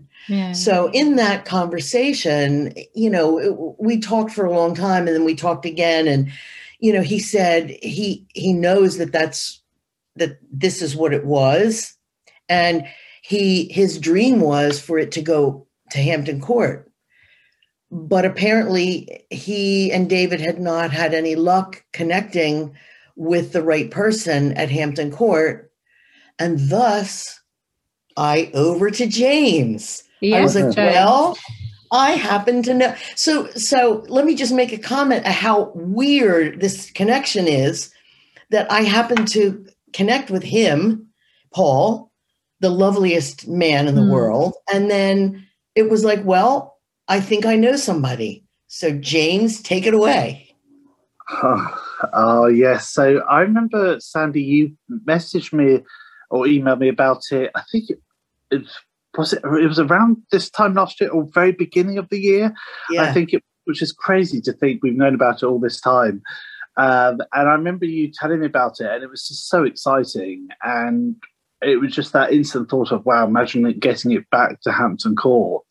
So 0.52 0.90
in 0.92 1.16
that 1.16 1.45
conversation, 1.45 2.75
you 2.95 3.11
know, 3.11 3.76
we 3.78 4.00
talked 4.00 4.33
for 4.33 4.45
a 4.45 4.52
long 4.52 4.75
time 4.75 5.06
and 5.06 5.14
then 5.14 5.25
we 5.25 5.35
talked 5.35 5.64
again 5.64 6.09
and 6.09 6.30
you 6.78 6.92
know, 6.92 7.02
he 7.02 7.18
said 7.18 7.71
he 7.83 8.26
he 8.35 8.52
knows 8.52 8.99
that 8.99 9.12
that's 9.12 9.62
that 10.16 10.38
this 10.50 10.83
is 10.83 10.97
what 10.97 11.14
it 11.14 11.25
was. 11.25 11.95
And 12.49 12.87
he 13.23 13.73
his 13.73 13.99
dream 13.99 14.40
was 14.40 14.80
for 14.80 14.99
it 14.99 15.12
to 15.12 15.23
go 15.23 15.66
to 15.90 15.99
Hampton 15.99 16.40
Court. 16.40 16.90
But 17.90 18.25
apparently 18.25 19.26
he 19.30 19.92
and 19.92 20.11
David 20.11 20.40
had 20.40 20.61
not 20.61 20.90
had 20.90 21.14
any 21.14 21.37
luck 21.37 21.85
connecting 21.92 22.75
with 23.14 23.52
the 23.52 23.62
right 23.62 23.90
person 23.90 24.52
at 24.54 24.71
Hampton 24.71 25.11
Court. 25.11 25.71
And 26.38 26.68
thus 26.68 27.40
I 28.16 28.50
over 28.54 28.90
to 28.90 29.06
James. 29.06 30.02
I 30.23 30.40
was 30.40 30.56
like, 30.56 30.76
well, 30.76 31.37
I 31.92 32.12
happen 32.12 32.62
to 32.64 32.75
know. 32.75 32.94
So, 33.14 33.49
so 33.50 34.04
let 34.08 34.25
me 34.25 34.35
just 34.35 34.52
make 34.52 34.73
a 34.73 34.78
comment 34.78 35.26
of 35.26 35.32
how 35.32 35.70
weird 35.75 36.61
this 36.61 36.90
connection 36.90 37.46
is. 37.46 37.92
That 38.50 38.70
I 38.70 38.82
happen 38.82 39.26
to 39.26 39.66
connect 39.92 40.30
with 40.30 40.44
him, 40.44 41.08
Paul, 41.52 42.12
the 42.61 42.70
loveliest 42.70 43.49
man 43.49 43.88
in 43.88 43.96
the 43.96 44.02
mm. 44.02 44.11
world, 44.11 44.54
and 44.73 44.88
then 44.88 45.46
it 45.75 45.90
was 45.90 46.04
like, 46.04 46.25
well, 46.25 46.78
I 47.08 47.20
think 47.20 47.44
I 47.44 47.56
know 47.56 47.76
somebody. 47.76 48.44
So, 48.68 48.92
James, 48.92 49.61
take 49.61 49.87
it 49.87 49.94
away. 49.94 50.54
Oh, 51.30 51.82
oh 52.12 52.46
yes. 52.46 52.88
So 52.88 53.20
I 53.28 53.40
remember 53.40 54.00
Sandy, 54.00 54.42
you 54.42 54.76
messaged 55.04 55.52
me 55.52 55.82
or 56.30 56.46
emailed 56.46 56.80
me 56.80 56.88
about 56.88 57.23
it. 57.30 57.50
I 57.54 57.62
think 57.70 57.90
it, 57.90 57.99
it 57.99 58.02
was 59.17 59.33
it. 59.33 59.43
It 59.45 59.69
was 59.69 59.79
around 59.79 60.19
this 60.33 60.50
time 60.50 60.75
last 60.75 61.00
year 61.00 61.11
or 61.11 61.26
very 61.33 61.53
beginning 61.53 61.99
of 61.99 62.09
the 62.09 62.21
year. 62.21 62.55
Yeah. 62.91 63.03
I 63.03 63.12
think 63.12 63.33
it, 63.33 63.43
which 63.65 63.83
is 63.83 63.93
crazy 63.93 64.41
to 64.43 64.53
think 64.53 64.83
we've 64.83 64.97
known 64.97 65.15
about 65.15 65.43
it 65.43 65.47
all 65.47 65.59
this 65.59 65.81
time. 65.81 66.23
Um, 66.76 67.21
and 67.33 67.49
I 67.49 67.53
remember 67.53 67.87
you 67.87 68.11
telling 68.12 68.41
me 68.41 68.47
about 68.47 68.81
it, 68.81 68.87
and 68.87 69.03
it 69.03 69.11
was 69.11 69.26
just 69.26 69.49
so 69.49 69.65
exciting. 69.65 70.49
And 70.62 71.17
it 71.62 71.81
was 71.81 71.93
just 71.93 72.12
that 72.12 72.33
instant 72.33 72.69
thought 72.69 72.93
of, 72.93 73.07
wow, 73.07 73.26
imagine 73.26 73.67
it, 73.67 73.81
getting 73.81 74.12
it 74.12 74.29
back 74.31 74.61
to 74.61 74.73
Hampton 74.73 75.17
Court, 75.17 75.65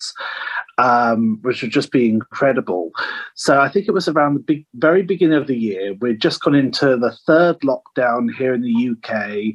um, 0.80 1.40
which 1.44 1.62
would 1.62 1.72
just 1.72 1.92
be 1.92 2.10
incredible. 2.10 2.92
So 3.36 3.62
I 3.62 3.70
think 3.70 3.88
it 3.88 3.94
was 3.94 4.08
around 4.08 4.34
the 4.34 4.40
big, 4.40 4.66
very 4.74 5.04
beginning 5.04 5.38
of 5.38 5.48
the 5.48 5.58
year. 5.58 5.94
We'd 6.02 6.22
just 6.22 6.42
gone 6.42 6.56
into 6.56 6.98
the 6.98 7.16
third 7.28 7.60
lockdown 7.60 8.34
here 8.36 8.54
in 8.54 8.62
the 8.62 8.90
UK 8.90 9.54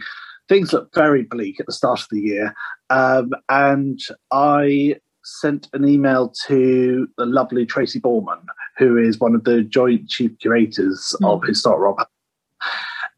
things 0.50 0.73
looked 0.73 0.95
very 0.95 1.23
bleak 1.23 1.61
at 1.61 1.66
the 1.66 1.73
start 1.73 2.00
of 2.00 2.09
the 2.11 2.21
year. 2.21 2.52
Um, 2.90 3.30
and 3.49 4.00
I 4.33 4.97
sent 5.23 5.69
an 5.73 5.88
email 5.88 6.35
to 6.49 7.07
the 7.16 7.25
lovely 7.25 7.64
Tracy 7.64 8.00
Borman, 8.00 8.45
who 8.76 8.99
is 8.99 9.21
one 9.21 9.35
of 9.35 9.45
the 9.45 9.62
joint 9.62 10.09
chief 10.09 10.37
curators 10.40 11.14
mm. 11.23 11.33
of 11.33 11.47
Historic 11.47 11.80
Rob, 11.80 12.07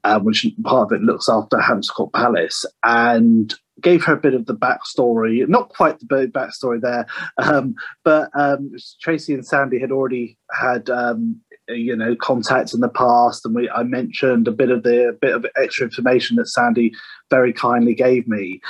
um, 0.05 0.25
which 0.25 0.47
part 0.63 0.93
of 0.93 1.01
it 1.01 1.03
looks 1.03 1.29
after 1.29 1.59
Hampton 1.59 1.95
Court 1.95 2.13
Palace, 2.13 2.67
and 2.85 3.55
gave 3.81 4.05
her 4.05 4.13
a 4.13 4.21
bit 4.21 4.35
of 4.35 4.45
the 4.45 4.55
backstory. 4.55 5.49
Not 5.49 5.71
quite 5.71 5.99
the 6.01 6.31
backstory 6.35 6.83
there, 6.83 7.07
um, 7.39 7.75
but 8.05 8.29
um, 8.35 8.73
Tracy 9.01 9.33
and 9.33 9.47
Sandy 9.47 9.81
had 9.81 9.91
already 9.91 10.37
had 10.51 10.91
um, 10.91 11.41
you 11.75 11.97
know 11.97 12.15
contacts 12.17 12.75
in 12.75 12.81
the 12.81 12.89
past, 12.89 13.45
and 13.45 13.55
we 13.55 13.69
I 13.71 13.83
mentioned 13.83 14.49
a 14.49 14.53
bit 14.53 14.71
of 14.71 14.83
the 14.83 15.17
bit 15.21 15.35
of 15.35 15.47
extra 15.57 15.87
information 15.87 16.37
that 16.37 16.49
Sandy 16.49 16.93
very 17.31 17.53
kindly 17.53 17.95
gave 17.95 18.27
me, 18.29 18.61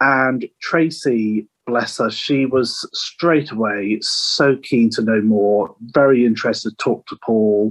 and 0.00 0.46
Tracy. 0.60 1.46
Bless 1.66 1.98
her, 1.98 2.10
she 2.10 2.46
was 2.46 2.88
straight 2.94 3.52
away 3.52 3.98
so 4.00 4.56
keen 4.60 4.90
to 4.90 5.02
know 5.02 5.20
more, 5.20 5.72
very 5.80 6.26
interested 6.26 6.70
to 6.70 6.76
talk 6.76 7.06
to 7.06 7.18
Paul. 7.24 7.70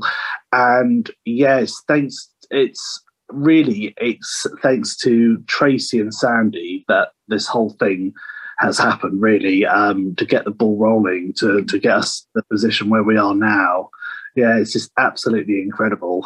And 0.54 1.12
yes, 1.26 1.84
thanks. 1.86 2.30
It's 2.50 3.04
really 3.32 3.94
it's 3.98 4.46
thanks 4.62 4.96
to 4.98 5.38
Tracy 5.48 6.00
and 6.00 6.14
Sandy 6.14 6.86
that 6.88 7.10
this 7.28 7.48
whole 7.48 7.72
thing 7.72 8.14
has 8.60 8.78
happened 8.78 9.22
really 9.22 9.66
um, 9.66 10.16
to 10.16 10.26
get 10.26 10.46
the 10.46 10.52
ball 10.52 10.78
rolling 10.78 11.34
to 11.34 11.64
to 11.64 11.80
get 11.80 11.96
us 11.96 12.28
the 12.36 12.44
position 12.52 12.90
where 12.90 13.04
we 13.04 13.18
are 13.18 13.36
now 13.36 13.90
yeah, 14.40 14.58
it's 14.58 14.74
just 14.74 14.92
absolutely 14.98 15.62
incredible. 15.62 16.26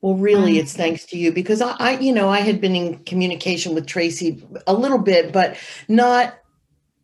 Well, 0.00 0.14
really, 0.14 0.54
mm. 0.54 0.60
it's 0.60 0.74
thanks 0.74 1.04
to 1.06 1.18
you 1.18 1.32
because 1.32 1.60
I, 1.60 1.74
I, 1.78 1.98
you 1.98 2.12
know, 2.12 2.28
I 2.28 2.40
had 2.40 2.60
been 2.60 2.76
in 2.76 2.98
communication 3.00 3.74
with 3.74 3.86
Tracy 3.86 4.46
a 4.66 4.72
little 4.72 4.98
bit, 4.98 5.32
but 5.32 5.56
not 5.88 6.38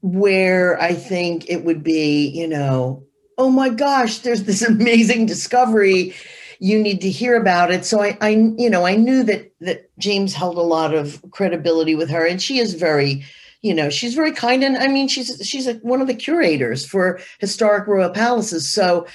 where 0.01 0.81
I 0.81 0.95
think 0.95 1.49
it 1.51 1.65
would 1.65 1.83
be, 1.83 2.29
you 2.29 2.47
know, 2.47 3.05
oh 3.37 3.51
my 3.51 3.69
gosh, 3.69 4.19
there's 4.19 4.45
this 4.45 4.63
amazing 4.75 5.27
discovery. 5.27 6.15
You 6.61 6.81
need 6.81 7.01
to 7.01 7.11
hear 7.11 7.37
about 7.37 7.73
it. 7.73 7.85
So 7.85 8.01
I, 8.01 8.17
I, 8.21 8.29
you 8.29 8.71
know, 8.71 8.87
I 8.87 8.95
knew 8.95 9.25
that 9.25 9.53
that 9.61 9.91
James 9.99 10.33
held 10.33 10.57
a 10.57 10.63
lot 10.63 10.95
of 10.95 11.23
credibility 11.33 11.97
with 11.97 12.11
her, 12.11 12.25
and 12.25 12.41
she 12.41 12.59
is 12.59 12.75
very 12.75 13.25
you 13.65 13.73
know 13.73 13.89
she's 13.89 14.15
very 14.15 14.31
kind 14.31 14.63
and 14.63 14.77
i 14.77 14.87
mean 14.87 15.09
she's 15.09 15.41
she's 15.43 15.67
a, 15.67 15.75
one 15.77 16.03
of 16.03 16.07
the 16.07 16.15
curators 16.15 16.85
for 16.85 17.19
historic 17.39 17.89
royal 17.89 18.11
palaces 18.11 18.71
so 18.71 19.07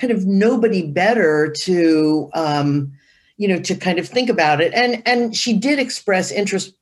kind 0.00 0.12
of 0.12 0.26
nobody 0.26 0.86
better 0.86 1.52
to 1.62 2.30
um, 2.34 2.92
you 3.36 3.46
know 3.46 3.60
to 3.60 3.74
kind 3.74 3.98
of 3.98 4.08
think 4.08 4.30
about 4.30 4.60
it. 4.60 4.72
And 4.74 5.02
and 5.06 5.36
she 5.36 5.52
did 5.52 5.78
express 5.78 6.30
interest 6.30 6.74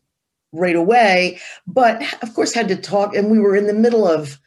right 0.52 0.76
away 0.76 1.38
but 1.66 2.02
of 2.22 2.32
course 2.34 2.54
had 2.54 2.68
to 2.68 2.76
talk 2.76 3.14
and 3.14 3.30
we 3.30 3.38
were 3.38 3.54
in 3.54 3.66
the 3.66 3.74
middle 3.74 4.08
of 4.08 4.40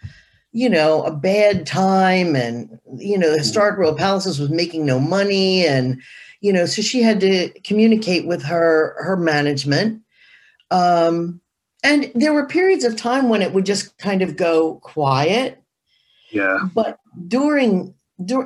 you 0.51 0.70
know 0.70 1.04
a 1.04 1.12
bad 1.12 1.66
time 1.66 2.36
and 2.36 2.80
you 2.98 3.18
know 3.18 3.32
the 3.32 3.38
historic 3.38 3.78
royal 3.78 3.94
palaces 3.94 4.40
was 4.40 4.50
making 4.50 4.86
no 4.86 5.00
money 5.00 5.66
and 5.66 6.01
you 6.42 6.51
know 6.51 6.66
so 6.66 6.82
she 6.82 7.01
had 7.01 7.20
to 7.20 7.50
communicate 7.63 8.25
with 8.25 8.44
her 8.44 8.96
her 9.04 9.16
management. 9.16 10.01
Um 10.72 11.40
and 11.84 12.12
there 12.13 12.34
were 12.34 12.46
periods 12.46 12.84
of 12.84 12.96
time 12.96 13.30
when 13.30 13.42
it 13.42 13.54
would 13.54 13.66
just 13.66 13.98
kind 13.98 14.22
of 14.22 14.36
go 14.36 14.75
quiet. 14.84 15.62
Yeah. 16.30 16.60
But 16.75 17.00
during 17.28 17.96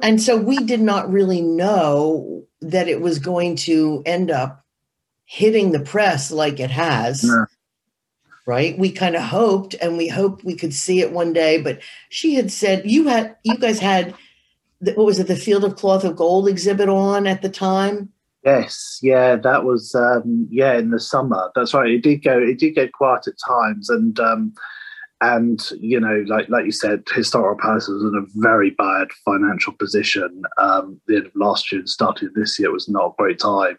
and 0.01 0.21
so 0.21 0.37
we 0.37 0.57
did 0.57 0.81
not 0.81 1.11
really 1.11 1.41
know 1.41 2.45
that 2.61 2.87
it 2.87 3.01
was 3.01 3.19
going 3.19 3.55
to 3.55 4.01
end 4.05 4.31
up 4.31 4.63
hitting 5.25 5.71
the 5.71 5.79
press 5.79 6.31
like 6.31 6.59
it 6.59 6.69
has 6.69 7.23
yeah. 7.23 7.45
right 8.45 8.77
we 8.77 8.91
kind 8.91 9.15
of 9.15 9.23
hoped 9.23 9.73
and 9.81 9.97
we 9.97 10.07
hoped 10.07 10.43
we 10.43 10.55
could 10.55 10.73
see 10.73 11.01
it 11.01 11.11
one 11.11 11.33
day 11.33 11.61
but 11.61 11.79
she 12.09 12.35
had 12.35 12.51
said 12.51 12.89
you 12.89 13.07
had 13.07 13.35
you 13.43 13.57
guys 13.57 13.79
had 13.79 14.13
what 14.79 15.05
was 15.05 15.19
it 15.19 15.27
the 15.27 15.35
field 15.35 15.63
of 15.63 15.75
cloth 15.75 16.03
of 16.03 16.15
gold 16.15 16.47
exhibit 16.47 16.89
on 16.89 17.25
at 17.25 17.41
the 17.41 17.49
time 17.49 18.11
Yes, 18.45 18.99
yeah, 19.01 19.37
that 19.37 19.63
was 19.63 19.95
um, 19.95 20.47
yeah 20.51 20.77
in 20.77 20.91
the 20.91 20.99
summer. 20.99 21.49
That's 21.55 21.73
right. 21.73 21.89
It 21.89 22.03
did 22.03 22.17
go. 22.23 22.37
It 22.37 22.59
did 22.59 22.75
get 22.75 22.93
quiet 22.93 23.25
at 23.27 23.33
times, 23.39 23.89
and 23.89 24.19
um, 24.19 24.53
and 25.21 25.61
you 25.79 25.99
know, 25.99 26.23
like 26.27 26.49
like 26.49 26.65
you 26.65 26.71
said, 26.71 27.03
historical 27.13 27.57
palace 27.61 27.87
was 27.87 28.03
in 28.03 28.15
a 28.15 28.39
very 28.39 28.71
bad 28.71 29.07
financial 29.23 29.73
position. 29.73 30.43
Um, 30.57 30.99
the 31.07 31.17
end 31.17 31.27
of 31.27 31.31
last 31.35 31.71
year 31.71 31.79
and 31.79 31.89
started 31.89 32.31
this 32.35 32.59
year 32.59 32.71
was 32.71 32.89
not 32.89 33.07
a 33.07 33.15
great 33.17 33.39
time. 33.39 33.77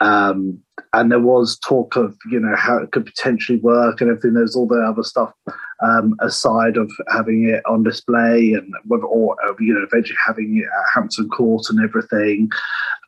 Um, 0.00 0.60
and 0.92 1.10
there 1.10 1.20
was 1.20 1.58
talk 1.58 1.96
of 1.96 2.16
you 2.30 2.38
know 2.38 2.54
how 2.56 2.78
it 2.78 2.92
could 2.92 3.06
potentially 3.06 3.58
work 3.58 4.00
and 4.00 4.10
everything. 4.10 4.34
There's 4.34 4.56
all 4.56 4.68
the 4.68 4.80
other 4.80 5.02
stuff 5.02 5.32
um, 5.82 6.14
aside 6.20 6.76
of 6.76 6.90
having 7.08 7.48
it 7.48 7.62
on 7.66 7.82
display 7.82 8.52
and 8.52 8.72
whether 8.84 9.04
or 9.04 9.36
uh, 9.46 9.54
you 9.58 9.74
know 9.74 9.82
eventually 9.82 10.18
having 10.24 10.58
it 10.58 10.66
at 10.66 10.94
Hampton 10.94 11.28
Court 11.30 11.64
and 11.70 11.82
everything. 11.82 12.50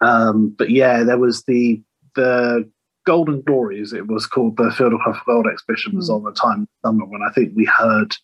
Um, 0.01 0.55
but 0.57 0.71
yeah, 0.71 1.03
there 1.05 1.19
was 1.19 1.45
the 1.45 1.83
the 2.17 2.69
Golden 3.11 3.41
Glories. 3.41 3.93
It 3.93 4.07
was 4.07 4.25
called 4.25 4.57
the 4.57 4.71
Field 4.71 4.93
of 4.93 5.17
Gold 5.27 5.49
exhibition. 5.49 5.97
Was 5.97 6.09
mm. 6.09 6.15
on 6.15 6.23
the 6.23 6.31
time 6.31 6.69
summer 6.87 7.05
when 7.05 7.23
I 7.23 7.33
think 7.33 7.51
we 7.57 7.65
heard 7.65 8.15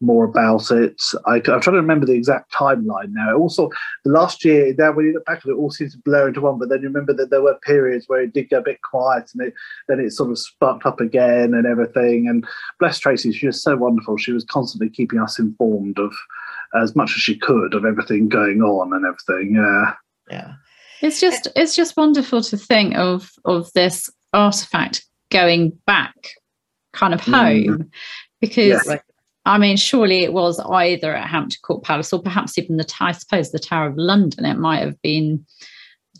more 0.00 0.24
about 0.24 0.72
it. 0.72 1.00
I, 1.26 1.36
am 1.36 1.42
trying 1.42 1.60
to 1.60 1.70
remember 1.70 2.06
the 2.06 2.14
exact 2.14 2.52
timeline 2.52 3.10
now. 3.10 3.36
Also, 3.36 3.70
last 4.04 4.44
year, 4.44 4.74
now 4.76 4.90
when 4.90 5.06
you 5.06 5.12
look 5.12 5.24
back 5.26 5.38
at 5.38 5.46
it, 5.46 5.50
it 5.52 5.54
all 5.54 5.70
seems 5.70 5.92
to 5.92 6.02
blur 6.04 6.26
into 6.26 6.40
one. 6.40 6.58
But 6.58 6.70
then 6.70 6.80
you 6.80 6.88
remember 6.88 7.12
that 7.14 7.30
there 7.30 7.40
were 7.40 7.56
periods 7.62 8.06
where 8.08 8.20
it 8.20 8.34
did 8.34 8.50
go 8.50 8.58
a 8.58 8.62
bit 8.62 8.82
quiet, 8.82 9.30
and 9.32 9.46
it, 9.46 9.54
then 9.86 10.00
it 10.00 10.10
sort 10.10 10.32
of 10.32 10.40
sparked 10.40 10.84
up 10.84 11.00
again 11.00 11.54
and 11.54 11.64
everything. 11.64 12.26
And 12.26 12.44
bless 12.80 12.98
Tracy, 12.98 13.30
she 13.30 13.46
was 13.46 13.62
so 13.62 13.76
wonderful. 13.76 14.16
She 14.16 14.32
was 14.32 14.42
constantly 14.42 14.90
keeping 14.90 15.20
us 15.20 15.38
informed 15.38 16.00
of 16.00 16.12
as 16.74 16.96
much 16.96 17.12
as 17.12 17.22
she 17.22 17.38
could 17.38 17.74
of 17.74 17.84
everything 17.84 18.28
going 18.28 18.60
on 18.60 18.92
and 18.92 19.06
everything. 19.06 19.54
Yeah, 19.54 19.94
yeah. 20.28 20.54
It's 21.00 21.20
just 21.20 21.46
it's 21.54 21.76
just 21.76 21.96
wonderful 21.96 22.42
to 22.42 22.56
think 22.56 22.96
of 22.96 23.30
of 23.44 23.70
this 23.74 24.10
artifact 24.36 25.04
going 25.30 25.76
back 25.86 26.30
kind 26.92 27.14
of 27.14 27.20
mm. 27.22 27.34
home 27.34 27.78
mm. 27.78 27.90
because 28.40 28.86
yeah. 28.86 28.98
I 29.44 29.58
mean 29.58 29.76
surely 29.76 30.22
it 30.22 30.32
was 30.32 30.60
either 30.60 31.14
at 31.14 31.28
Hampton 31.28 31.58
Court 31.62 31.82
Palace 31.82 32.12
or 32.12 32.22
perhaps 32.22 32.58
even 32.58 32.76
the 32.76 32.94
I 33.00 33.12
suppose 33.12 33.50
the 33.50 33.58
Tower 33.58 33.88
of 33.88 33.96
London 33.96 34.44
it 34.44 34.58
might 34.58 34.80
have 34.80 35.00
been 35.02 35.44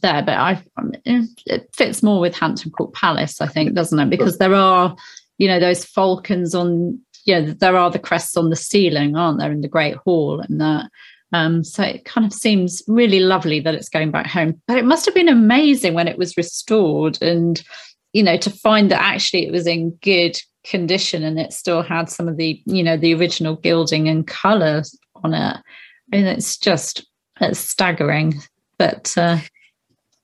there 0.02 0.22
but 0.22 0.36
I 0.36 0.62
it 1.04 1.68
fits 1.74 2.02
more 2.02 2.20
with 2.20 2.36
Hampton 2.36 2.70
Court 2.70 2.92
Palace 2.94 3.40
I 3.40 3.46
think 3.46 3.74
doesn't 3.74 3.98
it 3.98 4.10
because 4.10 4.38
there 4.38 4.54
are 4.54 4.96
you 5.38 5.48
know 5.48 5.60
those 5.60 5.84
falcons 5.84 6.54
on 6.54 7.00
you 7.24 7.34
know 7.34 7.52
there 7.52 7.76
are 7.76 7.90
the 7.90 7.98
crests 7.98 8.36
on 8.36 8.50
the 8.50 8.56
ceiling 8.56 9.16
aren't 9.16 9.38
there 9.38 9.52
in 9.52 9.60
the 9.60 9.68
Great 9.68 9.96
Hall 9.96 10.40
and 10.40 10.60
that 10.60 10.90
um, 11.32 11.64
so 11.64 11.82
it 11.82 12.04
kind 12.04 12.24
of 12.24 12.32
seems 12.32 12.82
really 12.86 13.20
lovely 13.20 13.60
that 13.60 13.74
it's 13.74 13.88
going 13.88 14.12
back 14.12 14.26
home. 14.26 14.62
But 14.68 14.78
it 14.78 14.84
must 14.84 15.04
have 15.06 15.14
been 15.14 15.28
amazing 15.28 15.92
when 15.92 16.06
it 16.06 16.16
was 16.16 16.36
restored 16.36 17.20
and, 17.20 17.60
you 18.16 18.22
know, 18.22 18.38
to 18.38 18.48
find 18.48 18.90
that 18.90 19.02
actually 19.02 19.46
it 19.46 19.52
was 19.52 19.66
in 19.66 19.90
good 20.00 20.40
condition 20.64 21.22
and 21.22 21.38
it 21.38 21.52
still 21.52 21.82
had 21.82 22.08
some 22.08 22.28
of 22.28 22.38
the, 22.38 22.62
you 22.64 22.82
know, 22.82 22.96
the 22.96 23.14
original 23.14 23.56
gilding 23.56 24.08
and 24.08 24.26
colours 24.26 24.98
on 25.16 25.34
it. 25.34 25.56
I 25.56 26.16
mean, 26.16 26.24
it's 26.24 26.56
just 26.56 27.06
it's 27.42 27.58
staggering. 27.58 28.40
But 28.78 29.12
uh, 29.18 29.40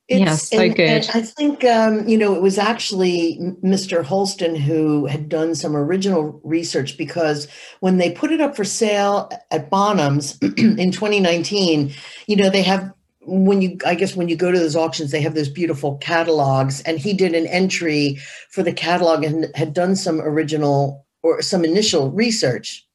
It's, 0.08 0.20
yeah, 0.20 0.36
so 0.36 0.62
and, 0.62 0.74
good. 0.74 0.88
And 0.88 1.10
I 1.12 1.20
think 1.20 1.64
um, 1.64 2.08
you 2.08 2.16
know 2.16 2.34
it 2.34 2.40
was 2.40 2.56
actually 2.56 3.38
Mr. 3.62 4.02
Holston 4.02 4.54
who 4.54 5.04
had 5.04 5.28
done 5.28 5.54
some 5.54 5.76
original 5.76 6.40
research 6.44 6.96
because 6.96 7.46
when 7.80 7.98
they 7.98 8.10
put 8.10 8.32
it 8.32 8.40
up 8.40 8.56
for 8.56 8.64
sale 8.64 9.30
at 9.50 9.70
Bonhams 9.70 10.42
in 10.78 10.92
2019, 10.92 11.92
you 12.26 12.36
know 12.36 12.48
they 12.48 12.62
have 12.62 12.90
when 13.24 13.62
you 13.62 13.78
I 13.86 13.94
guess 13.94 14.16
when 14.16 14.28
you 14.28 14.36
go 14.36 14.50
to 14.50 14.58
those 14.58 14.76
auctions 14.76 15.10
they 15.10 15.20
have 15.20 15.34
those 15.34 15.48
beautiful 15.48 15.96
catalogs, 15.98 16.80
and 16.82 16.98
he 16.98 17.12
did 17.12 17.34
an 17.34 17.46
entry 17.46 18.18
for 18.50 18.62
the 18.62 18.72
catalog 18.72 19.24
and 19.24 19.46
had 19.54 19.72
done 19.72 19.96
some 19.96 20.20
original 20.20 21.06
or 21.22 21.42
some 21.42 21.64
initial 21.64 22.10
research, 22.10 22.86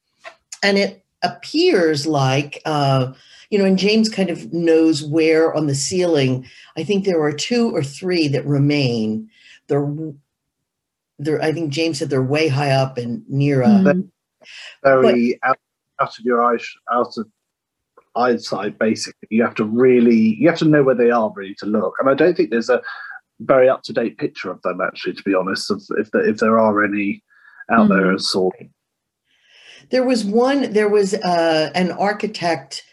and 0.62 0.78
it 0.78 1.04
appears 1.22 2.06
like. 2.06 2.60
Uh, 2.64 3.12
you 3.50 3.58
know, 3.58 3.64
and 3.64 3.78
James 3.78 4.10
kind 4.10 4.28
of 4.28 4.52
knows 4.52 5.02
where 5.02 5.54
on 5.54 5.68
the 5.68 5.74
ceiling. 5.74 6.46
I 6.76 6.84
think 6.84 7.06
there 7.06 7.22
are 7.22 7.32
two 7.32 7.74
or 7.74 7.82
three 7.82 8.28
that 8.28 8.44
remain. 8.44 9.30
They're, 9.68 9.90
they're 11.18 11.40
I 11.40 11.52
think 11.52 11.72
James 11.72 11.98
said 11.98 12.10
they're 12.10 12.22
way 12.22 12.48
high 12.48 12.72
up 12.72 12.98
and 12.98 13.24
near. 13.26 13.62
Uh, 13.62 13.68
mm-hmm. 13.68 14.00
Very 14.82 15.38
but, 15.40 15.48
out, 15.48 15.58
out 15.98 16.18
of 16.18 16.24
your 16.26 16.44
eyes, 16.44 16.66
out 16.92 17.16
of 17.16 17.26
eyesight. 18.18 18.78
Basically, 18.78 19.28
you 19.30 19.42
have 19.42 19.54
to 19.56 19.64
really, 19.64 20.36
you 20.38 20.48
have 20.48 20.58
to 20.58 20.64
know 20.64 20.82
where 20.82 20.94
they 20.94 21.10
are 21.10 21.32
really 21.34 21.54
to 21.56 21.66
look. 21.66 21.94
And 21.98 22.08
I 22.08 22.14
don't 22.14 22.36
think 22.36 22.50
there's 22.50 22.70
a 22.70 22.82
very 23.40 23.68
up 23.68 23.82
to 23.84 23.92
date 23.92 24.18
picture 24.18 24.50
of 24.50 24.60
them 24.62 24.80
actually. 24.80 25.14
To 25.14 25.22
be 25.22 25.34
honest, 25.34 25.70
if 25.70 25.82
if 25.98 26.10
there, 26.10 26.28
if 26.28 26.38
there 26.38 26.58
are 26.58 26.84
any 26.84 27.22
out 27.70 27.88
mm-hmm. 27.88 27.96
there 27.96 28.12
as 28.12 28.28
sort. 28.28 28.56
There 29.90 30.04
was 30.04 30.24
one. 30.24 30.72
There 30.72 30.88
was 30.88 31.14
uh, 31.14 31.70
an 31.74 31.92
architect 31.92 32.84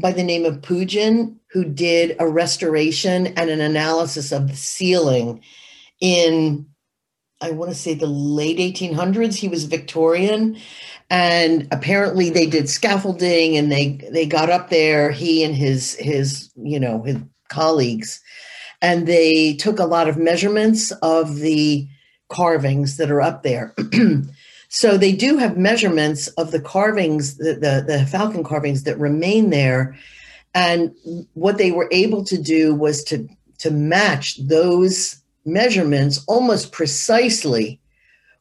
by 0.00 0.12
the 0.12 0.22
name 0.22 0.44
of 0.44 0.60
Pugin 0.62 1.36
who 1.50 1.64
did 1.64 2.16
a 2.18 2.28
restoration 2.28 3.28
and 3.28 3.50
an 3.50 3.60
analysis 3.60 4.32
of 4.32 4.48
the 4.48 4.56
ceiling 4.56 5.42
in 6.00 6.66
I 7.42 7.50
want 7.50 7.72
to 7.72 7.76
say 7.76 7.94
the 7.94 8.06
late 8.06 8.58
1800s. 8.58 9.34
He 9.34 9.48
was 9.48 9.64
Victorian, 9.64 10.56
and 11.12 11.68
apparently 11.70 12.30
they 12.30 12.46
did 12.46 12.70
scaffolding 12.70 13.54
and 13.58 13.70
they 13.70 14.00
they 14.10 14.24
got 14.24 14.48
up 14.48 14.70
there. 14.70 15.10
He 15.10 15.44
and 15.44 15.54
his 15.54 15.94
his 15.96 16.50
you 16.56 16.80
know 16.80 17.02
his 17.02 17.18
colleagues, 17.50 18.20
and 18.80 19.06
they 19.06 19.54
took 19.54 19.78
a 19.78 19.84
lot 19.84 20.08
of 20.08 20.16
measurements 20.16 20.90
of 21.02 21.36
the 21.36 21.86
carvings 22.30 22.96
that 22.96 23.10
are 23.10 23.20
up 23.20 23.44
there. 23.44 23.74
So 24.74 24.96
they 24.96 25.12
do 25.12 25.36
have 25.36 25.58
measurements 25.58 26.28
of 26.28 26.50
the 26.50 26.58
carvings, 26.58 27.36
the, 27.36 27.52
the, 27.52 27.84
the 27.86 28.06
falcon 28.06 28.42
carvings 28.42 28.84
that 28.84 28.98
remain 28.98 29.50
there. 29.50 29.94
And 30.54 30.96
what 31.34 31.58
they 31.58 31.72
were 31.72 31.90
able 31.92 32.24
to 32.24 32.40
do 32.40 32.74
was 32.74 33.04
to, 33.04 33.28
to 33.58 33.70
match 33.70 34.38
those 34.38 35.20
measurements 35.44 36.24
almost 36.26 36.72
precisely 36.72 37.82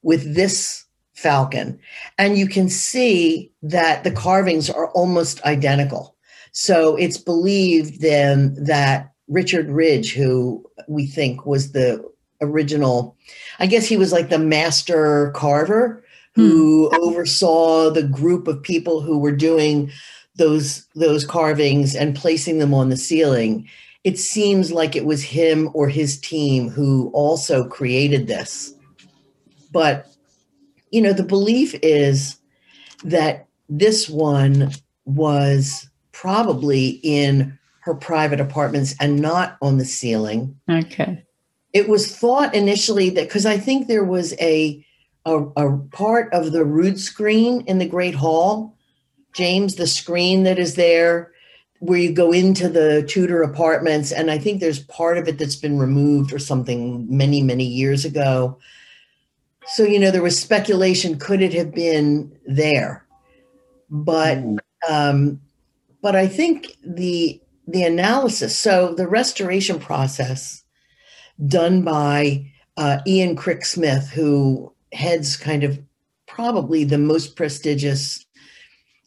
with 0.03 0.33
this 0.33 0.85
falcon. 1.21 1.79
And 2.17 2.37
you 2.37 2.47
can 2.47 2.69
see 2.69 3.51
that 3.61 4.03
the 4.03 4.11
carvings 4.11 4.69
are 4.69 4.89
almost 4.91 5.43
identical. 5.43 6.15
So 6.51 6.95
it's 6.95 7.17
believed 7.17 8.01
then 8.01 8.55
that 8.63 9.13
Richard 9.27 9.69
Ridge, 9.69 10.13
who 10.13 10.65
we 10.87 11.05
think 11.05 11.45
was 11.45 11.71
the 11.71 12.03
original, 12.41 13.15
I 13.59 13.67
guess 13.67 13.85
he 13.85 13.97
was 13.97 14.11
like 14.11 14.29
the 14.29 14.39
master 14.39 15.31
carver 15.35 16.03
who 16.33 16.89
hmm. 16.89 17.03
oversaw 17.03 17.89
the 17.89 18.03
group 18.03 18.47
of 18.47 18.63
people 18.63 19.01
who 19.01 19.17
were 19.17 19.31
doing 19.31 19.91
those 20.35 20.87
those 20.95 21.25
carvings 21.25 21.95
and 21.95 22.15
placing 22.15 22.59
them 22.59 22.73
on 22.73 22.89
the 22.89 22.97
ceiling 22.97 23.67
it 24.03 24.17
seems 24.17 24.71
like 24.71 24.95
it 24.95 25.05
was 25.05 25.21
him 25.21 25.69
or 25.73 25.87
his 25.87 26.19
team 26.19 26.69
who 26.69 27.11
also 27.13 27.67
created 27.67 28.27
this 28.27 28.73
but 29.73 30.10
you 30.91 31.01
know 31.01 31.13
the 31.13 31.23
belief 31.23 31.73
is 31.81 32.37
that 33.03 33.47
this 33.69 34.09
one 34.09 34.71
was 35.05 35.89
probably 36.11 36.99
in 37.03 37.57
her 37.81 37.95
private 37.95 38.39
apartments 38.39 38.93
and 38.99 39.19
not 39.19 39.57
on 39.61 39.77
the 39.77 39.85
ceiling 39.85 40.55
okay 40.69 41.23
it 41.73 41.89
was 41.89 42.15
thought 42.15 42.53
initially 42.53 43.09
that 43.09 43.27
because 43.27 43.45
i 43.45 43.57
think 43.57 43.87
there 43.87 44.05
was 44.05 44.33
a 44.39 44.85
a, 45.25 45.37
a 45.37 45.77
part 45.91 46.33
of 46.33 46.51
the 46.51 46.65
rood 46.65 46.99
screen 46.99 47.61
in 47.67 47.77
the 47.77 47.87
Great 47.87 48.15
Hall. 48.15 48.75
James, 49.33 49.75
the 49.75 49.87
screen 49.87 50.43
that 50.43 50.59
is 50.59 50.75
there 50.75 51.31
where 51.79 51.97
you 51.97 52.11
go 52.11 52.31
into 52.31 52.69
the 52.69 53.03
Tudor 53.07 53.41
apartments, 53.41 54.11
and 54.11 54.29
I 54.29 54.37
think 54.37 54.59
there's 54.59 54.79
part 54.79 55.17
of 55.17 55.27
it 55.27 55.39
that's 55.39 55.55
been 55.55 55.79
removed 55.79 56.31
or 56.31 56.37
something 56.37 57.07
many, 57.09 57.41
many 57.41 57.63
years 57.65 58.05
ago. 58.05 58.59
So, 59.67 59.83
you 59.83 59.99
know, 59.99 60.11
there 60.11 60.23
was 60.23 60.39
speculation 60.39 61.19
could 61.19 61.41
it 61.41 61.53
have 61.53 61.73
been 61.73 62.37
there? 62.45 63.05
But 63.89 64.43
um, 64.89 65.41
but 66.01 66.15
I 66.15 66.27
think 66.27 66.77
the 66.83 67.41
the 67.67 67.83
analysis, 67.83 68.57
so 68.57 68.93
the 68.93 69.07
restoration 69.07 69.79
process 69.79 70.63
done 71.47 71.83
by 71.83 72.51
uh, 72.77 72.99
Ian 73.05 73.35
Crick 73.35 73.65
Smith, 73.65 74.09
who 74.09 74.73
heads 74.93 75.37
kind 75.37 75.63
of 75.63 75.79
probably 76.27 76.83
the 76.83 76.97
most 76.97 77.35
prestigious 77.35 78.25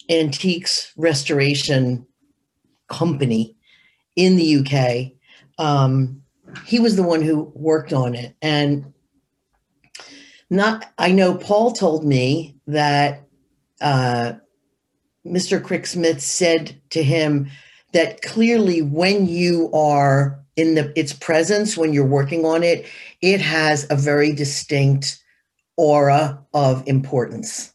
antiques 0.08 0.92
restoration 0.96 2.06
company 2.88 3.56
in 4.16 4.36
the 4.36 4.58
UK. 4.58 5.12
Um, 5.58 6.22
he 6.66 6.78
was 6.78 6.96
the 6.96 7.02
one 7.02 7.22
who 7.22 7.52
worked 7.54 7.92
on 7.92 8.14
it. 8.14 8.36
And 8.42 8.93
not, 10.56 10.92
I 10.98 11.12
know 11.12 11.34
Paul 11.34 11.72
told 11.72 12.04
me 12.04 12.56
that 12.66 13.22
uh, 13.80 14.34
Mr. 15.26 15.62
Crick 15.62 15.86
Smith 15.86 16.20
said 16.20 16.80
to 16.90 17.02
him 17.02 17.50
that 17.92 18.22
clearly 18.22 18.82
when 18.82 19.26
you 19.26 19.70
are 19.72 20.40
in 20.56 20.74
the 20.74 20.92
its 20.98 21.12
presence, 21.12 21.76
when 21.76 21.92
you're 21.92 22.06
working 22.06 22.44
on 22.44 22.62
it, 22.62 22.86
it 23.20 23.40
has 23.40 23.86
a 23.90 23.96
very 23.96 24.32
distinct 24.32 25.22
aura 25.76 26.44
of 26.52 26.86
importance. 26.86 27.72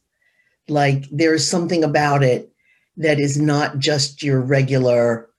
Like 0.67 1.05
there's 1.11 1.47
something 1.47 1.83
about 1.83 2.23
it 2.23 2.51
that 2.97 3.19
is 3.19 3.39
not 3.39 3.79
just 3.79 4.23
your 4.23 4.39
regular, 4.39 5.29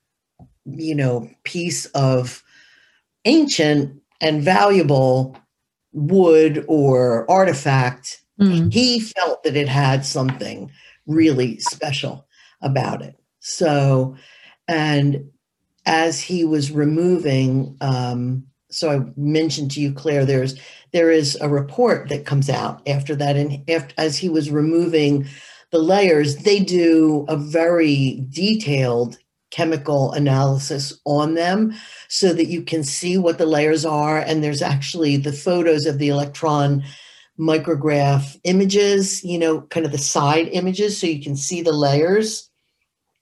you 0.64 0.94
know, 0.94 1.30
piece 1.44 1.86
of 1.86 2.42
ancient 3.24 4.00
and 4.20 4.42
valuable 4.42 5.36
wood 5.92 6.64
or 6.68 7.30
artifact. 7.30 8.22
Mm. 8.40 8.72
He 8.72 9.00
felt 9.00 9.42
that 9.44 9.56
it 9.56 9.68
had 9.68 10.04
something 10.04 10.70
really 11.06 11.58
special 11.60 12.26
about 12.62 13.02
it. 13.02 13.18
So, 13.40 14.16
and 14.68 15.30
as 15.86 16.20
he 16.20 16.44
was 16.44 16.70
removing, 16.70 17.76
um, 17.80 18.46
so 18.70 18.90
I 18.90 19.00
mentioned 19.16 19.72
to 19.72 19.80
you, 19.80 19.92
Claire, 19.92 20.24
there's 20.24 20.58
there 20.92 21.10
is 21.10 21.36
a 21.40 21.48
report 21.48 22.08
that 22.08 22.26
comes 22.26 22.48
out 22.48 22.86
after 22.86 23.14
that. 23.16 23.36
And 23.36 23.68
after, 23.68 23.94
as 23.98 24.16
he 24.16 24.28
was 24.28 24.50
removing 24.50 25.26
the 25.70 25.78
layers, 25.78 26.36
they 26.36 26.60
do 26.60 27.24
a 27.28 27.36
very 27.36 28.24
detailed 28.30 29.18
chemical 29.50 30.12
analysis 30.12 30.98
on 31.04 31.34
them 31.34 31.74
so 32.08 32.32
that 32.32 32.46
you 32.46 32.62
can 32.62 32.84
see 32.84 33.18
what 33.18 33.38
the 33.38 33.46
layers 33.46 33.84
are. 33.84 34.18
And 34.18 34.42
there's 34.42 34.62
actually 34.62 35.16
the 35.16 35.32
photos 35.32 35.86
of 35.86 35.98
the 35.98 36.08
electron 36.08 36.84
micrograph 37.38 38.38
images, 38.44 39.24
you 39.24 39.38
know, 39.38 39.62
kind 39.62 39.86
of 39.86 39.92
the 39.92 39.98
side 39.98 40.48
images, 40.52 40.98
so 40.98 41.06
you 41.06 41.22
can 41.22 41.36
see 41.36 41.62
the 41.62 41.72
layers. 41.72 42.48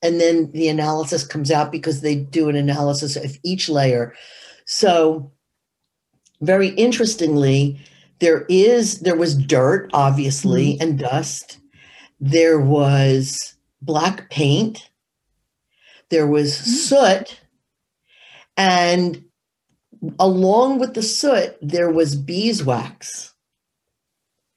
And 0.03 0.21
then 0.21 0.51
the 0.53 0.69
analysis 0.69 1.27
comes 1.27 1.51
out 1.51 1.73
because 1.73 2.01
they 2.01 2.17
do 2.17 2.49
an 2.49 2.57
analysis 2.57 3.17
of 3.17 3.37
each 3.43 3.69
layer. 3.69 4.15
So 4.65 5.33
very 6.41 6.69
interestingly, 6.69 7.81
there 8.21 8.45
is 8.49 9.01
there 9.01 9.17
was 9.17 9.37
dirt, 9.37 9.91
obviously, 9.93 10.75
mm-hmm. 10.75 10.83
and 10.83 10.99
dust. 10.99 11.59
There 12.21 12.61
was 12.61 13.55
black 13.83 14.31
paint. 14.31 14.91
There 16.11 16.27
was 16.27 16.55
mm-hmm. 16.55 16.71
soot, 16.71 17.41
and 18.57 19.25
along 20.19 20.79
with 20.79 20.95
the 20.95 21.03
soot, 21.03 21.57
there 21.61 21.91
was 21.91 22.17
beeswax. 22.17 23.35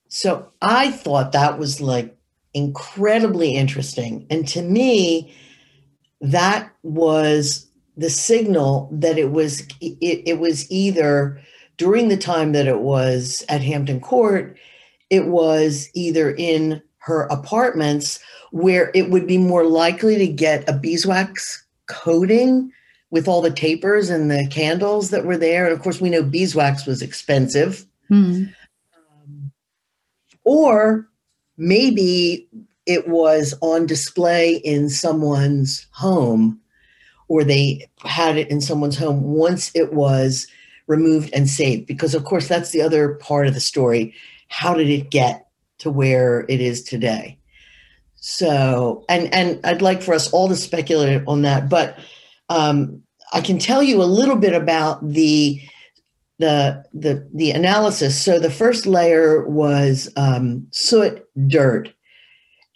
So 0.07 0.51
I 0.61 0.91
thought 0.91 1.31
that 1.31 1.57
was 1.57 1.81
like 1.81 2.17
incredibly 2.53 3.55
interesting. 3.55 4.27
And 4.29 4.47
to 4.49 4.61
me, 4.61 5.33
that 6.19 6.71
was 6.83 7.67
the 7.97 8.09
signal 8.09 8.89
that 8.91 9.17
it 9.17 9.31
was 9.31 9.61
it, 9.79 10.23
it 10.25 10.39
was 10.39 10.69
either 10.71 11.41
during 11.77 12.09
the 12.09 12.17
time 12.17 12.51
that 12.51 12.67
it 12.67 12.79
was 12.79 13.43
at 13.49 13.61
Hampton 13.61 13.99
Court, 13.99 14.57
it 15.09 15.27
was 15.27 15.89
either 15.93 16.31
in 16.31 16.81
her 16.99 17.23
apartments 17.23 18.19
where 18.51 18.91
it 18.93 19.09
would 19.09 19.27
be 19.27 19.37
more 19.37 19.65
likely 19.65 20.17
to 20.17 20.27
get 20.27 20.67
a 20.69 20.73
beeswax 20.73 21.65
coating 21.87 22.71
with 23.09 23.27
all 23.27 23.41
the 23.41 23.51
tapers 23.51 24.09
and 24.09 24.31
the 24.31 24.47
candles 24.49 25.09
that 25.09 25.25
were 25.25 25.37
there. 25.37 25.65
And 25.65 25.73
of 25.73 25.81
course, 25.81 25.99
we 25.99 26.09
know 26.09 26.23
beeswax 26.23 26.85
was 26.85 27.01
expensive. 27.01 27.85
Mm. 28.09 28.53
Um, 28.95 29.51
or 30.43 31.07
maybe 31.57 32.47
it 32.85 33.07
was 33.07 33.53
on 33.61 33.85
display 33.85 34.55
in 34.57 34.89
someone's 34.89 35.87
home 35.91 36.59
or 37.27 37.43
they 37.43 37.87
had 38.03 38.37
it 38.37 38.49
in 38.49 38.59
someone's 38.59 38.97
home 38.97 39.21
once 39.23 39.71
it 39.73 39.93
was 39.93 40.47
removed 40.87 41.29
and 41.33 41.49
saved 41.49 41.85
because 41.85 42.13
of 42.15 42.25
course 42.25 42.47
that's 42.47 42.71
the 42.71 42.81
other 42.81 43.13
part 43.15 43.47
of 43.47 43.53
the 43.53 43.59
story 43.59 44.13
how 44.49 44.73
did 44.73 44.89
it 44.89 45.09
get 45.09 45.47
to 45.77 45.89
where 45.89 46.45
it 46.49 46.59
is 46.59 46.83
today 46.83 47.37
so 48.21 49.03
and 49.09 49.33
and 49.33 49.59
i'd 49.65 49.81
like 49.81 50.01
for 50.01 50.13
us 50.13 50.31
all 50.31 50.47
to 50.47 50.55
speculate 50.55 51.21
on 51.27 51.41
that 51.41 51.67
but 51.67 51.99
um, 52.49 53.01
i 53.33 53.41
can 53.41 53.59
tell 53.59 53.83
you 53.83 54.01
a 54.01 54.05
little 54.05 54.37
bit 54.37 54.53
about 54.53 55.05
the 55.05 55.61
the 56.41 56.83
the 56.93 57.25
the 57.33 57.51
analysis. 57.51 58.19
So 58.19 58.39
the 58.39 58.49
first 58.49 58.85
layer 58.85 59.47
was 59.47 60.09
um, 60.17 60.67
soot 60.71 61.23
dirt 61.47 61.93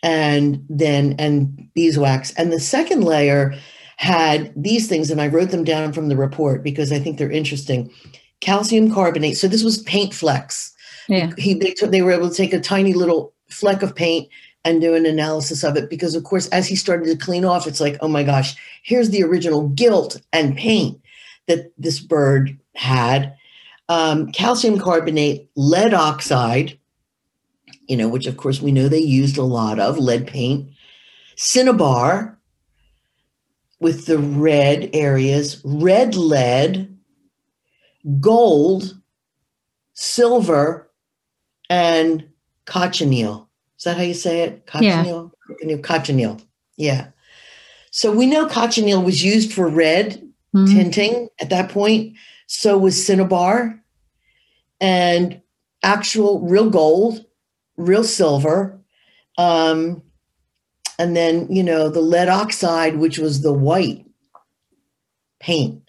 and 0.01 0.63
then 0.69 1.15
and 1.19 1.67
beeswax. 1.73 2.31
And 2.35 2.53
the 2.53 2.59
second 2.59 3.03
layer 3.03 3.53
had 3.97 4.53
these 4.55 4.87
things 4.87 5.09
and 5.09 5.21
i 5.21 5.27
wrote 5.27 5.51
them 5.51 5.63
down 5.63 5.93
from 5.93 6.09
the 6.09 6.17
report 6.17 6.61
because 6.61 6.91
i 6.91 6.99
think 6.99 7.17
they're 7.17 7.31
interesting. 7.31 7.91
Calcium 8.41 8.93
carbonate. 8.93 9.37
So 9.37 9.47
this 9.47 9.63
was 9.63 9.81
paint 9.83 10.13
flecks. 10.13 10.73
Yeah. 11.07 11.31
He 11.37 11.53
they, 11.53 11.71
took, 11.71 11.91
they 11.91 12.01
were 12.01 12.11
able 12.11 12.29
to 12.29 12.35
take 12.35 12.53
a 12.53 12.59
tiny 12.59 12.93
little 12.93 13.33
fleck 13.49 13.81
of 13.81 13.95
paint 13.95 14.27
and 14.65 14.81
do 14.81 14.93
an 14.95 15.05
analysis 15.05 15.63
of 15.63 15.77
it 15.77 15.89
because 15.89 16.15
of 16.15 16.23
course 16.25 16.47
as 16.49 16.67
he 16.67 16.75
started 16.75 17.05
to 17.05 17.15
clean 17.15 17.45
off 17.45 17.67
it's 17.67 17.79
like 17.79 17.97
oh 18.01 18.07
my 18.07 18.23
gosh 18.23 18.55
here's 18.83 19.11
the 19.11 19.23
original 19.23 19.69
gilt 19.69 20.19
and 20.33 20.57
pain 20.57 21.01
that 21.47 21.71
this 21.77 21.99
bird 21.99 22.57
had 22.75 23.35
um, 23.87 24.31
calcium 24.31 24.79
carbonate 24.79 25.49
lead 25.55 25.93
oxide 25.93 26.77
you 27.87 27.97
know, 27.97 28.07
which 28.07 28.27
of 28.27 28.37
course 28.37 28.61
we 28.61 28.71
know 28.71 28.87
they 28.87 28.99
used 28.99 29.37
a 29.37 29.43
lot 29.43 29.79
of 29.79 29.97
lead 29.97 30.27
paint, 30.27 30.69
cinnabar 31.35 32.37
with 33.79 34.05
the 34.05 34.17
red 34.17 34.89
areas, 34.93 35.61
red 35.63 36.15
lead, 36.15 36.97
gold, 38.19 38.97
silver, 39.93 40.89
and 41.69 42.27
cochineal. 42.65 43.44
That 43.85 43.97
how 43.97 44.03
you 44.03 44.13
say 44.13 44.41
it? 44.41 44.67
Cochineal? 44.67 45.31
Yeah. 45.61 45.77
Cochineal. 45.77 46.41
Yeah. 46.77 47.07
So 47.91 48.11
we 48.11 48.25
know 48.25 48.47
cochineal 48.47 49.03
was 49.03 49.23
used 49.23 49.53
for 49.53 49.67
red 49.67 50.21
mm-hmm. 50.53 50.65
tinting 50.65 51.29
at 51.39 51.49
that 51.49 51.69
point. 51.69 52.17
So 52.47 52.77
was 52.77 53.03
cinnabar 53.03 53.81
and 54.81 55.41
actual 55.81 56.41
real 56.41 56.69
gold 56.69 57.25
real 57.77 58.03
silver. 58.03 58.79
Um, 59.37 60.01
and 60.97 61.15
then, 61.15 61.51
you 61.51 61.63
know, 61.63 61.89
the 61.89 62.01
lead 62.01 62.29
oxide, 62.29 62.97
which 62.97 63.17
was 63.17 63.41
the 63.41 63.53
white 63.53 64.05
paint. 65.39 65.81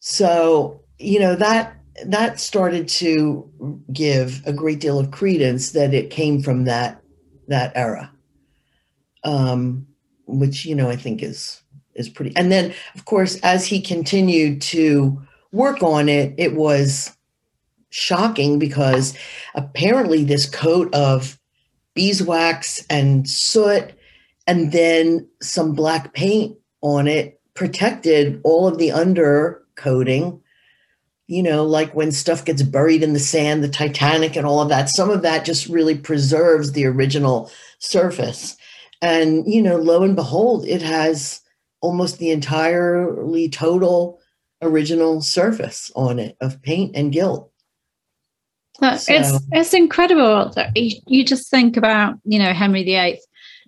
So, 0.00 0.82
you 0.98 1.20
know, 1.20 1.36
that 1.36 1.76
that 2.04 2.40
started 2.40 2.88
to 2.88 3.50
give 3.92 4.42
a 4.46 4.52
great 4.52 4.80
deal 4.80 4.98
of 4.98 5.10
credence 5.10 5.72
that 5.72 5.92
it 5.92 6.10
came 6.10 6.42
from 6.42 6.64
that 6.64 6.99
that 7.50 7.72
era. 7.74 8.10
Um, 9.22 9.86
which, 10.26 10.64
you 10.64 10.74
know, 10.74 10.88
I 10.88 10.96
think 10.96 11.22
is 11.22 11.62
is 11.94 12.08
pretty 12.08 12.34
and 12.36 12.50
then 12.52 12.72
of 12.94 13.04
course 13.04 13.38
as 13.42 13.66
he 13.66 13.80
continued 13.80 14.62
to 14.62 15.20
work 15.52 15.82
on 15.82 16.08
it, 16.08 16.34
it 16.38 16.54
was 16.54 17.14
shocking 17.90 18.58
because 18.58 19.16
apparently 19.54 20.24
this 20.24 20.48
coat 20.48 20.92
of 20.94 21.38
beeswax 21.94 22.86
and 22.88 23.28
soot 23.28 23.92
and 24.46 24.72
then 24.72 25.28
some 25.42 25.74
black 25.74 26.14
paint 26.14 26.56
on 26.80 27.08
it 27.08 27.40
protected 27.54 28.40
all 28.44 28.68
of 28.68 28.78
the 28.78 28.92
under 28.92 29.62
coating 29.74 30.40
you 31.30 31.42
know 31.42 31.64
like 31.64 31.94
when 31.94 32.10
stuff 32.10 32.44
gets 32.44 32.62
buried 32.62 33.02
in 33.02 33.12
the 33.12 33.20
sand 33.20 33.62
the 33.62 33.68
titanic 33.68 34.36
and 34.36 34.46
all 34.46 34.60
of 34.60 34.68
that 34.68 34.88
some 34.88 35.10
of 35.10 35.22
that 35.22 35.44
just 35.44 35.66
really 35.68 35.96
preserves 35.96 36.72
the 36.72 36.84
original 36.84 37.50
surface 37.78 38.56
and 39.00 39.44
you 39.46 39.62
know 39.62 39.76
lo 39.76 40.02
and 40.02 40.16
behold 40.16 40.66
it 40.66 40.82
has 40.82 41.40
almost 41.80 42.18
the 42.18 42.30
entirely 42.30 43.48
total 43.48 44.20
original 44.60 45.22
surface 45.22 45.90
on 45.94 46.18
it 46.18 46.36
of 46.40 46.60
paint 46.62 46.94
and 46.96 47.12
gilt 47.12 47.50
so. 48.80 48.88
It's 49.08 49.32
it's 49.52 49.74
incredible 49.74 50.50
that 50.56 50.76
you, 50.76 50.96
you 51.06 51.24
just 51.24 51.50
think 51.50 51.76
about 51.76 52.14
you 52.24 52.38
know 52.38 52.52
Henry 52.52 52.82
VIII 52.82 53.20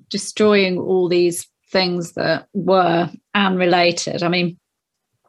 destroying 0.09 0.79
all 0.79 1.09
these 1.09 1.47
things 1.71 2.13
that 2.13 2.47
were 2.53 3.11
unrelated. 3.35 4.23
I 4.23 4.29
mean, 4.29 4.59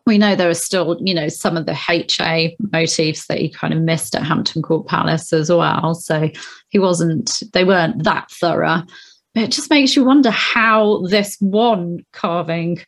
we 0.05 0.17
know 0.17 0.35
there 0.35 0.49
are 0.49 0.53
still 0.53 0.97
you 1.01 1.13
know 1.13 1.27
some 1.29 1.57
of 1.57 1.65
the 1.65 1.77
HA 1.89 2.55
motifs 2.71 3.27
that 3.27 3.39
he 3.39 3.49
kind 3.49 3.73
of 3.73 3.81
missed 3.81 4.15
at 4.15 4.23
Hampton 4.23 4.61
Court 4.61 4.87
Palace 4.87 5.33
as 5.33 5.49
well. 5.49 5.95
So 5.95 6.29
he 6.69 6.79
wasn't 6.79 7.41
they 7.53 7.63
weren't 7.63 8.03
that 8.03 8.29
thorough. 8.31 8.83
But 9.33 9.43
it 9.43 9.51
just 9.51 9.69
makes 9.69 9.95
you 9.95 10.03
wonder 10.03 10.29
how 10.29 11.05
this 11.07 11.37
one 11.39 12.05
carving 12.11 12.79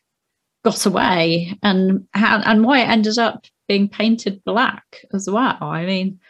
got 0.64 0.86
away 0.86 1.58
and 1.62 2.06
how 2.14 2.40
and 2.40 2.64
why 2.64 2.80
it 2.80 2.88
ended 2.88 3.18
up 3.18 3.46
being 3.66 3.88
painted 3.88 4.44
black 4.44 5.04
as 5.12 5.28
well. 5.28 5.58
I 5.60 5.84
mean, 5.86 6.20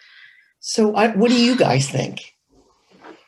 so, 0.69 0.97
I, 0.97 1.15
what 1.15 1.31
do 1.31 1.41
you 1.41 1.55
guys 1.55 1.89
think? 1.89 2.35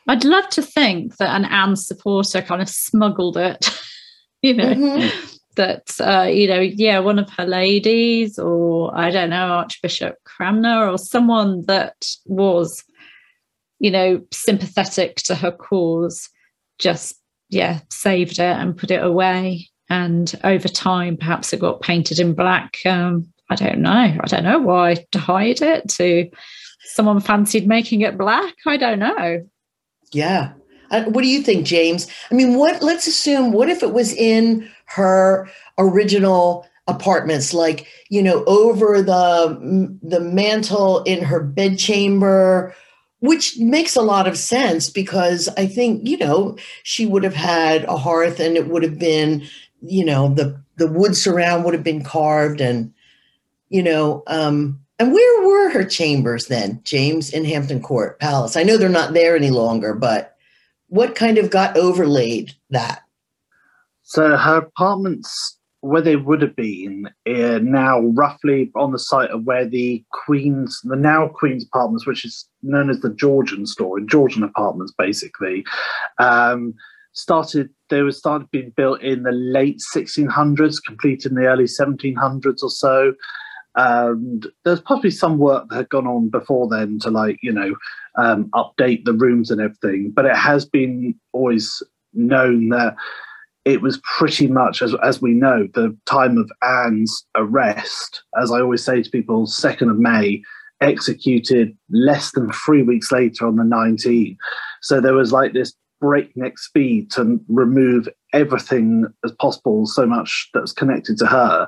I'd 0.09 0.25
love 0.25 0.49
to 0.49 0.61
think 0.61 1.15
that 1.17 1.33
an 1.33 1.45
Anne 1.45 1.77
supporter 1.77 2.41
kind 2.41 2.61
of 2.61 2.67
smuggled 2.67 3.37
it, 3.37 3.69
you 4.41 4.55
know, 4.55 4.73
mm-hmm. 4.73 5.37
That, 5.55 5.91
uh, 5.99 6.29
you 6.29 6.47
know, 6.47 6.59
yeah, 6.59 6.99
one 6.99 7.19
of 7.19 7.29
her 7.31 7.45
ladies, 7.45 8.39
or 8.39 8.95
I 8.97 9.11
don't 9.11 9.29
know, 9.29 9.47
Archbishop 9.47 10.15
Cranmer, 10.23 10.87
or 10.87 10.97
someone 10.97 11.65
that 11.65 12.05
was, 12.25 12.83
you 13.79 13.91
know, 13.91 14.21
sympathetic 14.31 15.17
to 15.17 15.35
her 15.35 15.51
cause, 15.51 16.29
just, 16.77 17.15
yeah, 17.49 17.79
saved 17.89 18.39
it 18.39 18.39
and 18.39 18.77
put 18.77 18.91
it 18.91 19.03
away. 19.03 19.69
And 19.89 20.33
over 20.43 20.67
time, 20.67 21.17
perhaps 21.17 21.51
it 21.51 21.59
got 21.59 21.81
painted 21.81 22.19
in 22.19 22.33
black. 22.33 22.77
Um, 22.85 23.27
I 23.49 23.55
don't 23.55 23.79
know. 23.79 23.91
I 24.19 24.25
don't 24.27 24.43
know 24.43 24.59
why 24.59 25.05
to 25.11 25.19
hide 25.19 25.61
it, 25.61 25.89
to 25.89 26.29
someone 26.83 27.19
fancied 27.19 27.67
making 27.67 28.01
it 28.01 28.17
black. 28.17 28.53
I 28.67 28.77
don't 28.77 28.99
know. 28.99 29.45
Yeah. 30.11 30.53
Uh, 30.91 31.03
what 31.05 31.21
do 31.21 31.27
you 31.27 31.41
think, 31.41 31.65
James? 31.65 32.07
I 32.31 32.35
mean, 32.35 32.55
what? 32.55 32.81
Let's 32.81 33.07
assume. 33.07 33.51
What 33.51 33.69
if 33.69 33.83
it 33.83 33.93
was 33.93 34.13
in 34.13 34.69
her 34.89 35.47
original 35.77 36.65
apartments, 36.87 37.53
like 37.53 37.87
you 38.09 38.21
know, 38.21 38.43
over 38.45 39.01
the 39.01 39.97
the 40.01 40.19
mantle 40.19 41.03
in 41.03 41.23
her 41.23 41.39
bedchamber, 41.39 42.75
which 43.19 43.57
makes 43.59 43.95
a 43.95 44.01
lot 44.01 44.27
of 44.27 44.37
sense 44.37 44.89
because 44.89 45.47
I 45.57 45.67
think 45.67 46.07
you 46.07 46.17
know 46.17 46.57
she 46.83 47.05
would 47.05 47.23
have 47.23 47.35
had 47.35 47.83
a 47.85 47.97
hearth, 47.97 48.39
and 48.39 48.57
it 48.57 48.67
would 48.67 48.83
have 48.83 48.99
been, 48.99 49.47
you 49.81 50.03
know, 50.03 50.33
the 50.33 50.59
the 50.77 50.87
wood 50.87 51.15
surround 51.15 51.63
would 51.63 51.73
have 51.73 51.83
been 51.83 52.03
carved, 52.03 52.59
and 52.59 52.93
you 53.69 53.83
know, 53.83 54.23
um, 54.27 54.79
and 54.97 55.13
where 55.13 55.47
were 55.47 55.69
her 55.69 55.85
chambers 55.85 56.47
then, 56.47 56.81
James, 56.83 57.31
in 57.31 57.45
Hampton 57.45 57.81
Court 57.81 58.19
Palace? 58.19 58.57
I 58.57 58.63
know 58.63 58.77
they're 58.77 58.89
not 58.89 59.13
there 59.13 59.35
any 59.35 59.51
longer, 59.51 59.93
but 59.93 60.35
what 60.87 61.15
kind 61.15 61.37
of 61.37 61.51
got 61.51 61.77
overlaid 61.77 62.53
that? 62.71 63.03
So 64.09 64.35
her 64.35 64.57
apartments, 64.57 65.59
where 65.81 66.01
they 66.01 66.15
would 66.15 66.41
have 66.41 66.55
been, 66.55 67.07
are 67.27 67.59
now 67.59 67.99
roughly 67.99 68.71
on 68.75 68.91
the 68.91 68.97
site 68.97 69.29
of 69.29 69.43
where 69.43 69.67
the 69.67 70.03
Queen's, 70.25 70.81
the 70.83 70.95
now 70.95 71.27
Queen's 71.27 71.63
apartments, 71.63 72.07
which 72.07 72.25
is 72.25 72.49
known 72.63 72.89
as 72.89 73.01
the 73.01 73.13
Georgian 73.13 73.67
store, 73.67 73.99
Georgian 73.99 74.41
apartments, 74.41 74.91
basically. 74.97 75.63
Um, 76.17 76.73
started 77.13 77.69
they 77.89 78.01
were 78.01 78.11
started 78.11 78.49
being 78.49 78.71
built 78.75 79.01
in 79.01 79.23
the 79.23 79.31
late 79.31 79.81
1600s 79.95 80.77
completed 80.85 81.31
in 81.31 81.35
the 81.35 81.47
early 81.47 81.63
1700s 81.63 82.61
or 82.61 82.69
so 82.69 83.13
and 83.75 84.45
there's 84.63 84.79
possibly 84.79 85.09
some 85.09 85.39
work 85.39 85.67
that 85.69 85.75
had 85.75 85.89
gone 85.89 86.05
on 86.05 86.29
before 86.29 86.69
then 86.69 86.99
to 86.99 87.09
like 87.09 87.39
you 87.41 87.51
know 87.51 87.75
um, 88.15 88.45
update 88.53 89.05
the 89.05 89.13
rooms 89.13 89.49
and 89.49 89.59
everything 89.59 90.11
but 90.11 90.25
it 90.25 90.35
has 90.35 90.65
been 90.65 91.15
always 91.33 91.81
known 92.13 92.69
that 92.69 92.95
it 93.65 93.81
was 93.81 94.01
pretty 94.17 94.47
much 94.47 94.81
as, 94.81 94.95
as 95.03 95.21
we 95.21 95.33
know 95.33 95.67
the 95.73 95.95
time 96.05 96.37
of 96.37 96.49
anne's 96.63 97.25
arrest 97.35 98.23
as 98.41 98.51
i 98.51 98.59
always 98.59 98.83
say 98.83 99.01
to 99.01 99.09
people 99.09 99.45
2nd 99.45 99.89
of 99.89 99.97
may 99.97 100.41
executed 100.81 101.75
less 101.89 102.31
than 102.31 102.51
three 102.53 102.83
weeks 102.83 103.11
later 103.11 103.45
on 103.45 103.57
the 103.57 103.63
19th 103.63 104.37
so 104.81 105.01
there 105.01 105.13
was 105.13 105.33
like 105.33 105.53
this 105.53 105.73
breakneck 105.99 106.57
speed 106.57 107.11
to 107.11 107.39
remove 107.49 108.07
everything 108.33 109.05
as 109.25 109.33
possible 109.33 109.85
so 109.85 110.05
much 110.05 110.49
that's 110.53 110.71
connected 110.71 111.17
to 111.17 111.25
her 111.25 111.67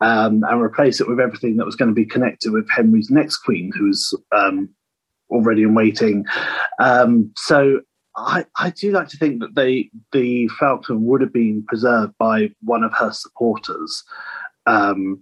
um, 0.00 0.42
and 0.48 0.62
replace 0.62 1.00
it 1.00 1.08
with 1.08 1.20
everything 1.20 1.56
that 1.56 1.66
was 1.66 1.76
going 1.76 1.90
to 1.90 1.94
be 1.94 2.06
connected 2.06 2.52
with 2.52 2.68
Henry's 2.70 3.10
next 3.10 3.38
queen, 3.38 3.70
who's 3.76 4.14
um, 4.32 4.68
already 5.30 5.62
in 5.62 5.74
waiting. 5.74 6.24
Um, 6.78 7.32
so 7.36 7.80
I, 8.26 8.44
I 8.58 8.70
do 8.70 8.92
like 8.92 9.08
to 9.08 9.16
think 9.16 9.40
that 9.40 9.54
they 9.54 9.90
the 10.12 10.48
Falcon 10.58 11.04
would 11.06 11.20
have 11.20 11.32
been 11.32 11.64
preserved 11.66 12.14
by 12.18 12.50
one 12.62 12.84
of 12.84 12.92
her 12.94 13.12
supporters, 13.12 14.02
um, 14.66 15.20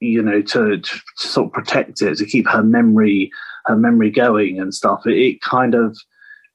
you 0.00 0.22
know, 0.22 0.42
to, 0.42 0.78
to, 0.78 1.00
sort 1.16 1.46
of 1.46 1.52
protect 1.52 2.02
it, 2.02 2.16
to 2.16 2.26
keep 2.26 2.48
her 2.48 2.62
memory 2.62 3.30
her 3.66 3.76
memory 3.76 4.10
going 4.10 4.60
and 4.60 4.74
stuff. 4.74 5.06
It, 5.06 5.18
it, 5.18 5.40
kind 5.42 5.74
of 5.74 5.96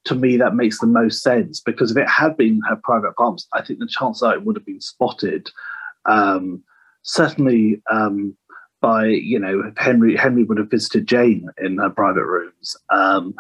to 0.06 0.16
me 0.16 0.38
that 0.38 0.56
makes 0.56 0.80
the 0.80 0.88
most 0.88 1.22
sense 1.22 1.62
because 1.62 1.92
if 1.92 1.98
it 1.98 2.10
had 2.10 2.36
been 2.36 2.62
her 2.68 2.76
private 2.84 3.10
apartment, 3.10 3.46
I 3.54 3.62
think 3.62 3.80
the 3.80 3.88
chance 3.88 4.20
that 4.20 4.34
it 4.34 4.44
would 4.44 4.56
have 4.56 4.66
been 4.66 4.82
spotted. 4.82 5.50
Um, 6.06 6.64
certainly 7.04 7.82
um, 7.90 8.36
by 8.82 9.06
you 9.06 9.40
know 9.40 9.72
Henry 9.78 10.16
Henry 10.16 10.44
would 10.44 10.58
have 10.58 10.72
visited 10.72 11.08
Jane 11.08 11.50
in 11.58 11.78
her 11.78 11.90
private 11.90 12.26
rooms. 12.26 12.76
Um, 12.90 13.36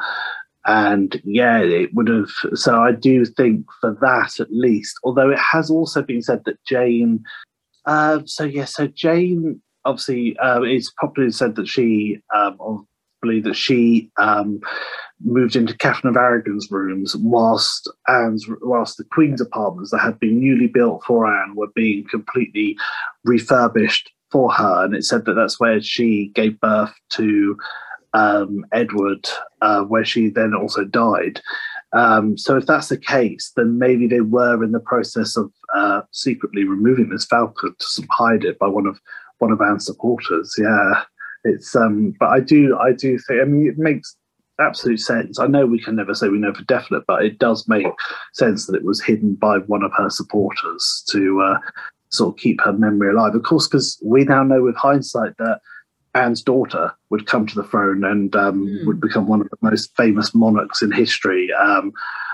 and 0.65 1.21
yeah, 1.23 1.59
it 1.59 1.93
would 1.93 2.07
have. 2.07 2.29
So 2.53 2.81
I 2.81 2.91
do 2.91 3.25
think 3.25 3.65
for 3.81 3.97
that 4.01 4.39
at 4.39 4.51
least, 4.51 4.97
although 5.03 5.29
it 5.29 5.39
has 5.39 5.69
also 5.69 6.01
been 6.01 6.21
said 6.21 6.43
that 6.45 6.63
Jane. 6.65 7.23
Uh, 7.85 8.19
so 8.25 8.43
yeah, 8.43 8.65
so 8.65 8.87
Jane 8.87 9.61
obviously 9.85 10.37
uh, 10.37 10.61
it's 10.61 10.91
popularly 10.99 11.31
said 11.31 11.55
that 11.55 11.67
she, 11.67 12.19
um, 12.33 12.55
or 12.59 12.85
believe 13.21 13.43
that 13.45 13.55
she 13.55 14.11
um, 14.17 14.59
moved 15.23 15.55
into 15.55 15.75
Catherine 15.77 16.09
of 16.09 16.17
Aragon's 16.17 16.69
rooms 16.69 17.15
whilst 17.15 17.89
Anne's, 18.07 18.45
whilst 18.61 18.97
the 18.97 19.05
Queen's 19.05 19.41
apartments 19.41 19.91
that 19.91 19.99
had 19.99 20.19
been 20.19 20.39
newly 20.39 20.67
built 20.67 21.03
for 21.05 21.25
Anne 21.25 21.55
were 21.55 21.71
being 21.73 22.05
completely 22.09 22.77
refurbished 23.23 24.11
for 24.31 24.51
her, 24.51 24.85
and 24.85 24.95
it 24.95 25.05
said 25.05 25.25
that 25.25 25.33
that's 25.33 25.59
where 25.59 25.81
she 25.81 26.31
gave 26.35 26.59
birth 26.59 26.93
to 27.11 27.57
um, 28.13 28.65
Edward, 28.71 29.27
uh, 29.61 29.81
where 29.83 30.05
she 30.05 30.29
then 30.29 30.53
also 30.53 30.83
died. 30.83 31.41
Um, 31.93 32.37
so 32.37 32.57
if 32.57 32.65
that's 32.65 32.89
the 32.89 32.97
case, 32.97 33.51
then 33.55 33.77
maybe 33.77 34.07
they 34.07 34.21
were 34.21 34.63
in 34.63 34.71
the 34.71 34.79
process 34.79 35.37
of 35.37 35.51
uh, 35.75 36.01
secretly 36.11 36.63
removing 36.63 37.09
this 37.09 37.25
falcon 37.25 37.75
to 37.79 38.07
hide 38.09 38.43
it 38.43 38.57
by 38.57 38.67
one 38.67 38.87
of 38.87 38.99
one 39.37 39.51
of 39.51 39.61
Anne's 39.61 39.85
supporters. 39.85 40.55
Yeah, 40.57 41.03
it's 41.43 41.75
um, 41.75 42.15
but 42.19 42.29
I 42.29 42.39
do 42.39 42.77
I 42.79 42.93
do 42.93 43.17
think 43.19 43.41
I 43.41 43.45
mean 43.45 43.67
it 43.67 43.77
makes 43.77 44.15
absolute 44.59 44.99
sense. 44.99 45.39
I 45.39 45.47
know 45.47 45.65
we 45.65 45.83
can 45.83 45.95
never 45.95 46.13
say 46.13 46.29
we 46.29 46.39
know 46.39 46.53
for 46.53 46.63
definite, 46.63 47.03
but 47.07 47.25
it 47.25 47.39
does 47.39 47.67
make 47.67 47.85
sense 48.33 48.65
that 48.65 48.75
it 48.75 48.83
was 48.83 49.01
hidden 49.01 49.35
by 49.35 49.57
one 49.59 49.83
of 49.83 49.91
her 49.97 50.09
supporters 50.09 51.03
to 51.09 51.41
uh, 51.41 51.59
sort 52.09 52.33
of 52.33 52.39
keep 52.39 52.61
her 52.61 52.73
memory 52.73 53.11
alive. 53.11 53.35
Of 53.35 53.43
course, 53.43 53.67
because 53.67 53.99
we 54.03 54.23
now 54.23 54.43
know 54.43 54.63
with 54.63 54.75
hindsight 54.75 55.37
that 55.37 55.59
Anne's 56.15 56.41
daughter 56.41 56.93
would 57.09 57.25
come 57.25 57.47
to 57.47 57.55
the 57.55 57.63
throne 57.63 58.03
and 58.03 58.35
um, 58.35 58.67
mm. 58.67 58.85
would 58.85 59.01
become 59.01 59.27
one 59.27 59.41
of 59.41 59.49
the 59.49 59.57
most 59.61 59.95
famous 59.95 60.33
monarchs 60.35 60.81
in 60.81 60.91
history. 60.91 61.51
Um, 61.53 61.91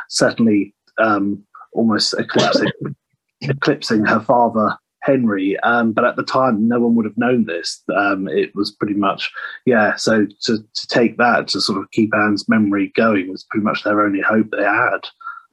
certainly, 0.09 0.73
um, 0.97 1.43
almost 1.73 2.13
eclipsing 2.13 2.71
eclipsing 3.41 4.05
her 4.05 4.19
father 4.19 4.77
Henry. 5.01 5.57
Um, 5.61 5.93
but 5.93 6.03
at 6.03 6.15
the 6.15 6.23
time, 6.23 6.67
no 6.67 6.79
one 6.79 6.95
would 6.95 7.05
have 7.05 7.17
known 7.17 7.45
this. 7.45 7.81
Um, 7.95 8.27
it 8.27 8.53
was 8.55 8.71
pretty 8.71 8.95
much 8.95 9.31
yeah. 9.65 9.95
So 9.95 10.25
to, 10.41 10.57
to 10.57 10.87
take 10.87 11.17
that 11.17 11.47
to 11.49 11.61
sort 11.61 11.81
of 11.81 11.89
keep 11.91 12.13
Anne's 12.13 12.47
memory 12.49 12.91
going 12.95 13.31
was 13.31 13.45
pretty 13.49 13.63
much 13.63 13.83
their 13.83 14.01
only 14.01 14.21
hope 14.21 14.47
they 14.51 14.63
had. 14.63 15.07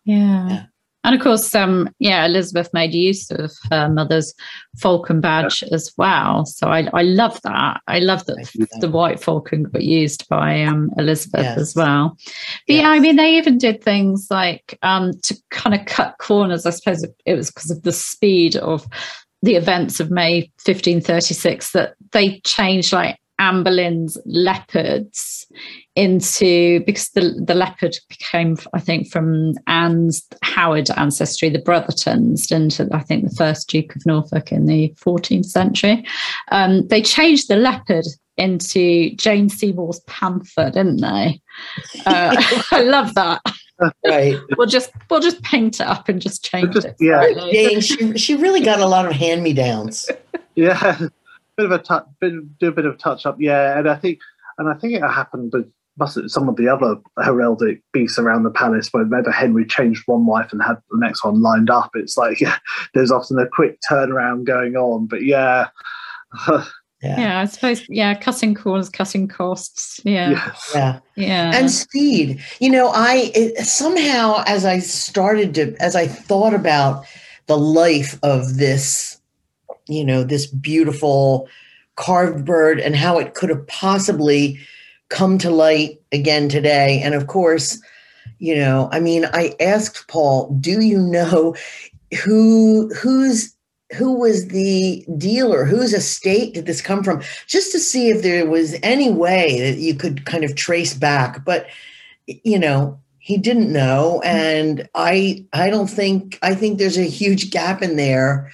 Yeah. 0.04 0.48
yeah. 0.48 0.62
And 1.06 1.14
of 1.14 1.20
course, 1.20 1.54
um, 1.54 1.88
yeah, 2.00 2.26
Elizabeth 2.26 2.68
made 2.72 2.92
use 2.92 3.30
of 3.30 3.52
her 3.70 3.88
mother's 3.88 4.34
falcon 4.76 5.20
badge 5.20 5.62
yeah. 5.62 5.68
as 5.72 5.92
well. 5.96 6.44
So 6.44 6.66
I, 6.66 6.88
I 6.92 7.02
love 7.02 7.40
that. 7.42 7.80
I 7.86 8.00
love 8.00 8.26
that 8.26 8.50
the 8.80 8.90
white 8.90 9.22
falcon 9.22 9.62
got 9.62 9.82
used 9.82 10.28
by 10.28 10.64
um, 10.64 10.90
Elizabeth 10.98 11.44
yes. 11.44 11.58
as 11.58 11.76
well. 11.76 12.16
But 12.66 12.74
yes. 12.74 12.82
yeah, 12.82 12.88
I 12.90 12.98
mean, 12.98 13.14
they 13.14 13.36
even 13.36 13.56
did 13.56 13.84
things 13.84 14.26
like 14.32 14.76
um, 14.82 15.12
to 15.22 15.36
kind 15.50 15.78
of 15.78 15.86
cut 15.86 16.16
corners. 16.18 16.66
I 16.66 16.70
suppose 16.70 17.06
it 17.24 17.34
was 17.34 17.52
because 17.52 17.70
of 17.70 17.84
the 17.84 17.92
speed 17.92 18.56
of 18.56 18.84
the 19.42 19.54
events 19.54 20.00
of 20.00 20.10
May 20.10 20.50
1536 20.64 21.70
that 21.70 21.94
they 22.10 22.40
changed 22.40 22.92
like 22.92 23.16
Anne 23.38 23.62
Boleyn's 23.62 24.18
leopards 24.26 25.45
into 25.94 26.80
because 26.84 27.10
the 27.10 27.42
the 27.46 27.54
leopard 27.54 27.96
became 28.08 28.56
I 28.74 28.80
think 28.80 29.10
from 29.10 29.54
Anne's 29.66 30.26
Howard 30.42 30.90
ancestry, 30.90 31.48
the 31.48 31.58
Brothertons, 31.58 32.52
into 32.52 32.88
I 32.92 33.00
think 33.00 33.28
the 33.28 33.34
first 33.36 33.68
Duke 33.68 33.96
of 33.96 34.06
Norfolk 34.06 34.52
in 34.52 34.66
the 34.66 34.94
14th 35.00 35.46
century. 35.46 36.04
Um, 36.50 36.86
they 36.88 37.02
changed 37.02 37.48
the 37.48 37.56
leopard 37.56 38.04
into 38.36 39.14
Jane 39.16 39.48
Seymour's 39.48 40.00
panther, 40.00 40.70
didn't 40.70 41.00
they? 41.00 41.40
Uh, 42.04 42.36
I 42.70 42.82
love 42.82 43.14
that. 43.14 43.40
Right. 44.06 44.38
we'll 44.56 44.66
just 44.66 44.90
we'll 45.10 45.20
just 45.20 45.42
paint 45.42 45.80
it 45.80 45.86
up 45.86 46.08
and 46.08 46.20
just 46.20 46.44
change 46.44 46.74
just, 46.74 46.86
it. 46.86 46.96
Yeah. 47.00 47.26
Jane, 47.50 47.80
she 47.80 48.16
she 48.18 48.34
really 48.34 48.60
got 48.60 48.80
a 48.80 48.86
lot 48.86 49.06
of 49.06 49.12
hand 49.12 49.42
me 49.42 49.52
downs. 49.52 50.10
Yeah 50.58 51.08
bit 51.56 51.66
of 51.66 51.72
a 51.72 51.78
touch, 51.78 52.06
bit, 52.20 52.58
do 52.58 52.68
a 52.68 52.72
bit 52.72 52.84
of 52.84 52.98
touch 52.98 53.26
up, 53.26 53.36
yeah. 53.40 53.78
And 53.78 53.88
I 53.88 53.96
think, 53.96 54.20
and 54.58 54.68
I 54.68 54.74
think 54.74 54.94
it 54.94 55.02
happened 55.02 55.52
with 55.52 55.70
some 56.30 56.48
of 56.48 56.56
the 56.56 56.68
other 56.68 56.96
heraldic 57.18 57.80
beasts 57.92 58.18
around 58.18 58.42
the 58.42 58.50
palace. 58.50 58.90
Whenever 58.92 59.30
Henry 59.30 59.64
changed 59.64 60.02
one 60.06 60.26
wife 60.26 60.52
and 60.52 60.62
had 60.62 60.76
the 60.90 60.98
next 60.98 61.24
one 61.24 61.42
lined 61.42 61.70
up, 61.70 61.90
it's 61.94 62.16
like 62.16 62.40
yeah, 62.40 62.56
there's 62.94 63.10
often 63.10 63.38
a 63.38 63.48
quick 63.48 63.78
turnaround 63.90 64.44
going 64.44 64.76
on. 64.76 65.06
But 65.06 65.24
yeah. 65.24 65.68
Yeah. 67.02 67.20
yeah. 67.20 67.40
I 67.40 67.44
suppose. 67.44 67.86
Yeah, 67.90 68.14
cutting 68.14 68.54
corners, 68.54 68.88
cutting 68.88 69.28
costs. 69.28 70.00
Yeah, 70.02 70.30
yes. 70.30 70.72
yeah, 70.74 70.98
yeah, 71.14 71.52
and 71.54 71.70
speed. 71.70 72.42
You 72.58 72.70
know, 72.70 72.88
I 72.88 73.30
it, 73.34 73.66
somehow 73.66 74.42
as 74.46 74.64
I 74.64 74.78
started 74.78 75.54
to, 75.56 75.76
as 75.78 75.94
I 75.94 76.08
thought 76.08 76.54
about 76.54 77.04
the 77.48 77.58
life 77.58 78.18
of 78.22 78.56
this 78.56 79.20
you 79.88 80.04
know, 80.04 80.24
this 80.24 80.46
beautiful 80.46 81.48
carved 81.96 82.44
bird 82.44 82.78
and 82.78 82.94
how 82.94 83.18
it 83.18 83.34
could 83.34 83.50
have 83.50 83.66
possibly 83.66 84.58
come 85.08 85.38
to 85.38 85.50
light 85.50 86.00
again 86.12 86.48
today. 86.48 87.00
And 87.02 87.14
of 87.14 87.26
course, 87.26 87.80
you 88.38 88.54
know, 88.54 88.88
I 88.92 89.00
mean, 89.00 89.26
I 89.32 89.54
asked 89.60 90.08
Paul, 90.08 90.50
do 90.60 90.80
you 90.80 90.98
know 90.98 91.54
who 92.24 92.88
who's 92.94 93.54
who 93.96 94.12
was 94.12 94.48
the 94.48 95.06
dealer? 95.16 95.64
Whose 95.64 95.94
estate 95.94 96.54
did 96.54 96.66
this 96.66 96.82
come 96.82 97.04
from? 97.04 97.22
Just 97.46 97.72
to 97.72 97.78
see 97.78 98.08
if 98.08 98.22
there 98.22 98.44
was 98.46 98.76
any 98.82 99.10
way 99.10 99.60
that 99.60 99.78
you 99.78 99.94
could 99.94 100.26
kind 100.26 100.44
of 100.44 100.56
trace 100.56 100.92
back. 100.92 101.44
But 101.44 101.66
you 102.26 102.58
know 102.58 102.98
he 103.18 103.36
didn't 103.36 103.72
know. 103.72 104.20
Mm-hmm. 104.24 104.36
And 104.36 104.88
i 104.94 105.44
i 105.52 105.70
don't 105.70 105.88
think 105.88 106.38
i 106.42 106.54
think 106.54 106.78
there's 106.78 106.98
a 106.98 107.02
huge 107.02 107.50
gap 107.50 107.82
in 107.82 107.96
there 107.96 108.50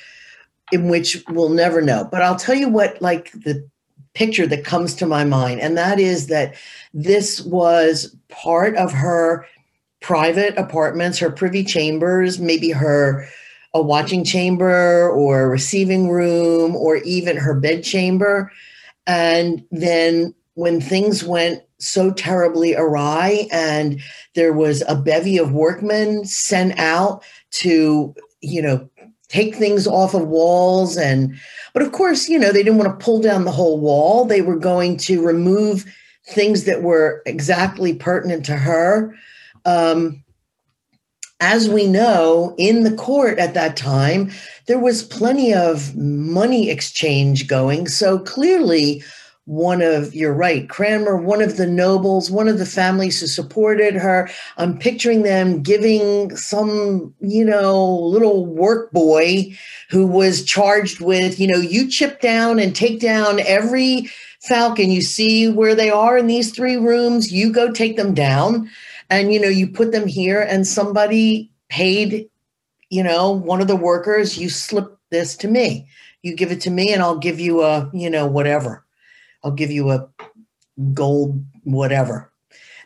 in 0.72 0.88
which 0.88 1.22
we'll 1.28 1.50
never 1.50 1.80
know. 1.80 2.08
But 2.10 2.22
I'll 2.22 2.36
tell 2.36 2.54
you 2.54 2.68
what, 2.68 3.00
like 3.00 3.32
the 3.32 3.68
picture 4.14 4.46
that 4.46 4.64
comes 4.64 4.94
to 4.96 5.06
my 5.06 5.24
mind, 5.24 5.60
and 5.60 5.76
that 5.76 6.00
is 6.00 6.26
that 6.26 6.54
this 6.92 7.40
was 7.42 8.14
part 8.28 8.76
of 8.76 8.92
her 8.92 9.46
private 10.00 10.56
apartments, 10.58 11.18
her 11.18 11.30
privy 11.30 11.64
chambers, 11.64 12.38
maybe 12.38 12.70
her 12.70 13.26
a 13.74 13.80
watching 13.80 14.24
chamber 14.24 15.08
or 15.10 15.48
receiving 15.48 16.10
room 16.10 16.76
or 16.76 16.96
even 16.98 17.36
her 17.36 17.54
bed 17.54 17.82
chamber. 17.82 18.52
And 19.06 19.64
then 19.70 20.34
when 20.54 20.80
things 20.80 21.24
went 21.24 21.62
so 21.78 22.12
terribly 22.12 22.74
awry 22.74 23.48
and 23.50 24.00
there 24.34 24.52
was 24.52 24.82
a 24.86 24.94
bevy 24.94 25.38
of 25.38 25.52
workmen 25.52 26.24
sent 26.26 26.78
out 26.78 27.24
to, 27.50 28.14
you 28.40 28.62
know, 28.62 28.88
take 29.32 29.54
things 29.54 29.86
off 29.86 30.12
of 30.14 30.28
walls 30.28 30.96
and 30.96 31.34
but 31.72 31.82
of 31.82 31.90
course 31.90 32.28
you 32.28 32.38
know 32.38 32.52
they 32.52 32.62
didn't 32.62 32.78
want 32.78 32.98
to 32.98 33.04
pull 33.04 33.20
down 33.20 33.44
the 33.44 33.50
whole 33.50 33.80
wall. 33.80 34.24
They 34.24 34.42
were 34.42 34.58
going 34.58 34.98
to 34.98 35.24
remove 35.24 35.84
things 36.28 36.64
that 36.64 36.82
were 36.82 37.22
exactly 37.26 37.94
pertinent 37.94 38.44
to 38.46 38.56
her. 38.56 39.14
Um, 39.64 40.22
as 41.40 41.68
we 41.68 41.88
know 41.88 42.54
in 42.58 42.84
the 42.84 42.94
court 42.94 43.38
at 43.38 43.54
that 43.54 43.76
time 43.76 44.30
there 44.66 44.78
was 44.78 45.02
plenty 45.02 45.52
of 45.52 45.96
money 45.96 46.70
exchange 46.70 47.48
going. 47.48 47.88
So 47.88 48.18
clearly 48.18 49.02
one 49.44 49.82
of 49.82 50.14
you're 50.14 50.32
right 50.32 50.68
cranmer 50.68 51.16
one 51.16 51.42
of 51.42 51.56
the 51.56 51.66
nobles 51.66 52.30
one 52.30 52.46
of 52.46 52.58
the 52.58 52.66
families 52.66 53.20
who 53.20 53.26
supported 53.26 53.94
her. 53.94 54.28
I'm 54.56 54.78
picturing 54.78 55.22
them 55.22 55.62
giving 55.62 56.36
some 56.36 57.12
you 57.20 57.44
know 57.44 57.84
little 57.84 58.46
work 58.46 58.92
boy 58.92 59.56
who 59.90 60.06
was 60.06 60.44
charged 60.44 61.00
with 61.00 61.40
you 61.40 61.48
know 61.48 61.58
you 61.58 61.88
chip 61.88 62.20
down 62.20 62.58
and 62.58 62.74
take 62.74 63.00
down 63.00 63.40
every 63.40 64.08
falcon. 64.42 64.90
You 64.90 65.02
see 65.02 65.48
where 65.48 65.74
they 65.74 65.90
are 65.90 66.16
in 66.16 66.28
these 66.28 66.52
three 66.54 66.76
rooms 66.76 67.32
you 67.32 67.52
go 67.52 67.72
take 67.72 67.96
them 67.96 68.14
down. 68.14 68.70
And 69.10 69.32
you 69.32 69.40
know 69.40 69.48
you 69.48 69.68
put 69.68 69.92
them 69.92 70.06
here 70.06 70.40
and 70.40 70.66
somebody 70.66 71.50
paid 71.68 72.28
you 72.90 73.02
know 73.02 73.32
one 73.32 73.60
of 73.60 73.68
the 73.68 73.76
workers 73.76 74.38
you 74.38 74.48
slip 74.48 74.98
this 75.12 75.36
to 75.36 75.48
me. 75.48 75.86
You 76.22 76.34
give 76.34 76.50
it 76.50 76.60
to 76.62 76.70
me, 76.70 76.92
and 76.92 77.02
I'll 77.02 77.18
give 77.18 77.38
you 77.38 77.62
a, 77.62 77.88
you 77.92 78.10
know, 78.10 78.26
whatever. 78.26 78.84
I'll 79.42 79.52
give 79.52 79.70
you 79.70 79.90
a 79.90 80.08
gold 80.94 81.44
whatever. 81.64 82.30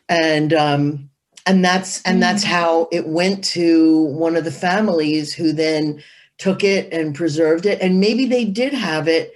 And 0.09 0.53
um, 0.53 1.11
and 1.47 1.65
that's 1.65 2.03
and 2.03 2.23
that's 2.23 2.45
Mm. 2.45 2.49
how 2.49 2.89
it 2.93 3.07
went 3.07 3.45
to 3.45 4.05
one 4.05 4.37
of 4.37 4.45
the 4.45 4.51
families 4.53 5.33
who 5.35 5.53
then 5.53 6.03
took 6.39 6.63
it 6.63 6.93
and 6.93 7.15
preserved 7.15 7.67
it. 7.67 7.81
And 7.81 8.01
maybe 8.01 8.27
they 8.27 8.45
did 8.45 8.73
have 8.75 9.09
it 9.09 9.33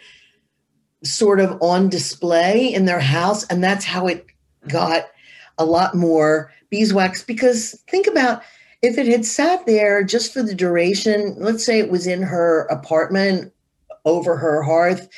sort 1.03 1.41
of 1.41 1.57
on 1.63 1.89
display 1.89 2.73
in 2.73 2.85
their 2.85 3.01
house, 3.01 3.47
and 3.47 3.65
that's 3.65 3.85
how 3.85 4.07
it 4.07 4.27
got 4.69 5.07
a 5.59 5.65
lot 5.65 5.95
more 5.95 6.53
beeswax. 6.69 7.23
Because 7.23 7.81
think 7.89 8.07
about 8.07 8.43
if 8.83 8.99
it 8.99 9.07
had 9.07 9.25
sat 9.25 9.67
there 9.67 10.03
just 10.03 10.33
for 10.33 10.43
the 10.43 10.55
duration, 10.55 11.35
let's 11.39 11.65
say 11.65 11.79
it 11.79 11.91
was 11.91 12.07
in 12.07 12.23
her 12.23 12.63
apartment 12.67 13.53
over 14.05 14.37
her 14.37 14.63
hearth, 14.63 15.09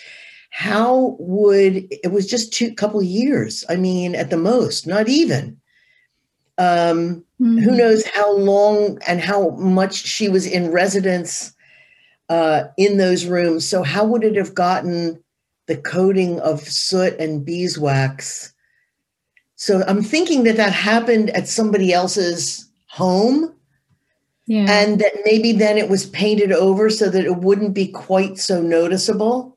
how 0.55 1.17
would 1.19 1.89
it 1.91 2.13
was 2.13 2.27
just 2.27 2.53
two 2.53 2.75
couple 2.75 3.03
years? 3.03 3.65
I 3.71 3.77
mean, 3.77 4.15
at 4.15 4.29
the 4.31 4.37
most, 4.37 4.87
not 4.87 5.09
even. 5.09 5.59
Um, 6.59 7.25
Mm. 7.41 7.61
who 7.61 7.73
knows 7.73 8.05
how 8.07 8.37
long 8.37 9.01
and 9.09 9.21
how 9.21 9.51
much 9.57 9.95
she 9.95 10.29
was 10.29 10.47
in 10.47 10.71
residence 10.71 11.53
uh, 12.29 12.65
in 12.77 12.99
those 12.99 13.25
rooms. 13.27 13.67
So, 13.69 13.83
how 13.83 14.05
would 14.05 14.23
it 14.23 14.37
have 14.37 14.55
gotten 14.55 15.19
the 15.67 15.77
coating 15.77 16.39
of 16.41 16.61
soot 16.61 17.19
and 17.19 17.45
beeswax? 17.45 18.53
So, 19.57 19.83
I'm 19.89 20.03
thinking 20.05 20.45
that 20.45 20.57
that 20.57 20.73
happened 20.73 21.31
at 21.31 21.49
somebody 21.49 21.93
else's 21.93 22.69
home 22.87 23.53
Yeah. 24.47 24.67
and 24.69 25.01
that 25.01 25.15
maybe 25.25 25.53
then 25.53 25.79
it 25.79 25.89
was 25.89 26.07
painted 26.07 26.53
over 26.53 26.91
so 26.91 27.11
that 27.11 27.25
it 27.25 27.39
wouldn't 27.39 27.75
be 27.75 27.89
quite 27.89 28.39
so 28.39 28.63
noticeable, 28.63 29.52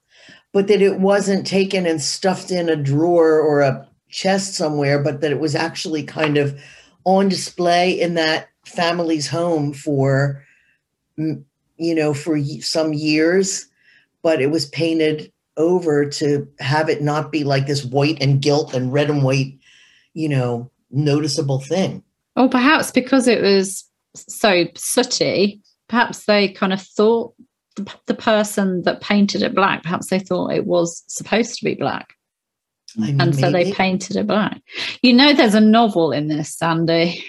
but 0.55 0.69
that 0.69 0.81
it 0.81 1.01
wasn't 1.01 1.45
taken 1.45 1.85
and 1.85 2.01
stuffed 2.01 2.49
in 2.49 2.69
a 2.69 2.77
drawer 2.77 3.41
or 3.41 3.59
a 3.59 3.85
chest 4.07 4.53
somewhere, 4.53 5.03
but 5.03 5.19
that 5.19 5.29
it 5.29 5.39
was 5.41 5.53
actually 5.53 6.01
kind 6.01 6.37
of 6.37 6.57
on 7.03 7.27
display 7.27 7.99
in 7.99 8.13
that 8.13 8.47
family's 8.65 9.27
home 9.27 9.73
for, 9.73 10.41
you 11.17 11.43
know, 11.77 12.13
for 12.13 12.39
some 12.61 12.93
years, 12.93 13.65
but 14.23 14.41
it 14.41 14.49
was 14.49 14.67
painted 14.67 15.29
over 15.57 16.09
to 16.09 16.47
have 16.59 16.87
it 16.87 17.01
not 17.01 17.33
be 17.33 17.43
like 17.43 17.67
this 17.67 17.83
white 17.83 18.17
and 18.21 18.41
gilt 18.41 18.73
and 18.73 18.93
red 18.93 19.09
and 19.09 19.23
white, 19.23 19.59
you 20.13 20.29
know, 20.29 20.71
noticeable 20.89 21.59
thing. 21.59 22.01
Or 22.37 22.47
perhaps 22.47 22.91
because 22.91 23.27
it 23.27 23.41
was 23.41 23.83
so 24.15 24.67
sooty, 24.75 25.61
perhaps 25.89 26.23
they 26.27 26.47
kind 26.47 26.71
of 26.71 26.81
thought 26.81 27.33
the, 27.75 27.93
the 28.07 28.13
person 28.15 28.81
that 28.83 29.01
painted 29.01 29.41
it 29.43 29.53
black, 29.55 29.83
perhaps 29.83 30.09
they 30.09 30.19
thought 30.19 30.51
it 30.53 30.65
was 30.65 31.03
supposed 31.07 31.55
to 31.59 31.65
be 31.65 31.75
black. 31.75 32.13
I 32.97 33.01
mean, 33.01 33.21
And 33.21 33.35
so 33.35 33.51
they 33.51 33.65
maybe. 33.65 33.73
painted 33.73 34.15
it 34.15 34.27
black. 34.27 34.61
You 35.01 35.13
know, 35.13 35.33
there's 35.33 35.55
a 35.55 35.59
novel 35.61 36.11
in 36.11 36.27
this, 36.27 36.55
Sandy. 36.55 37.25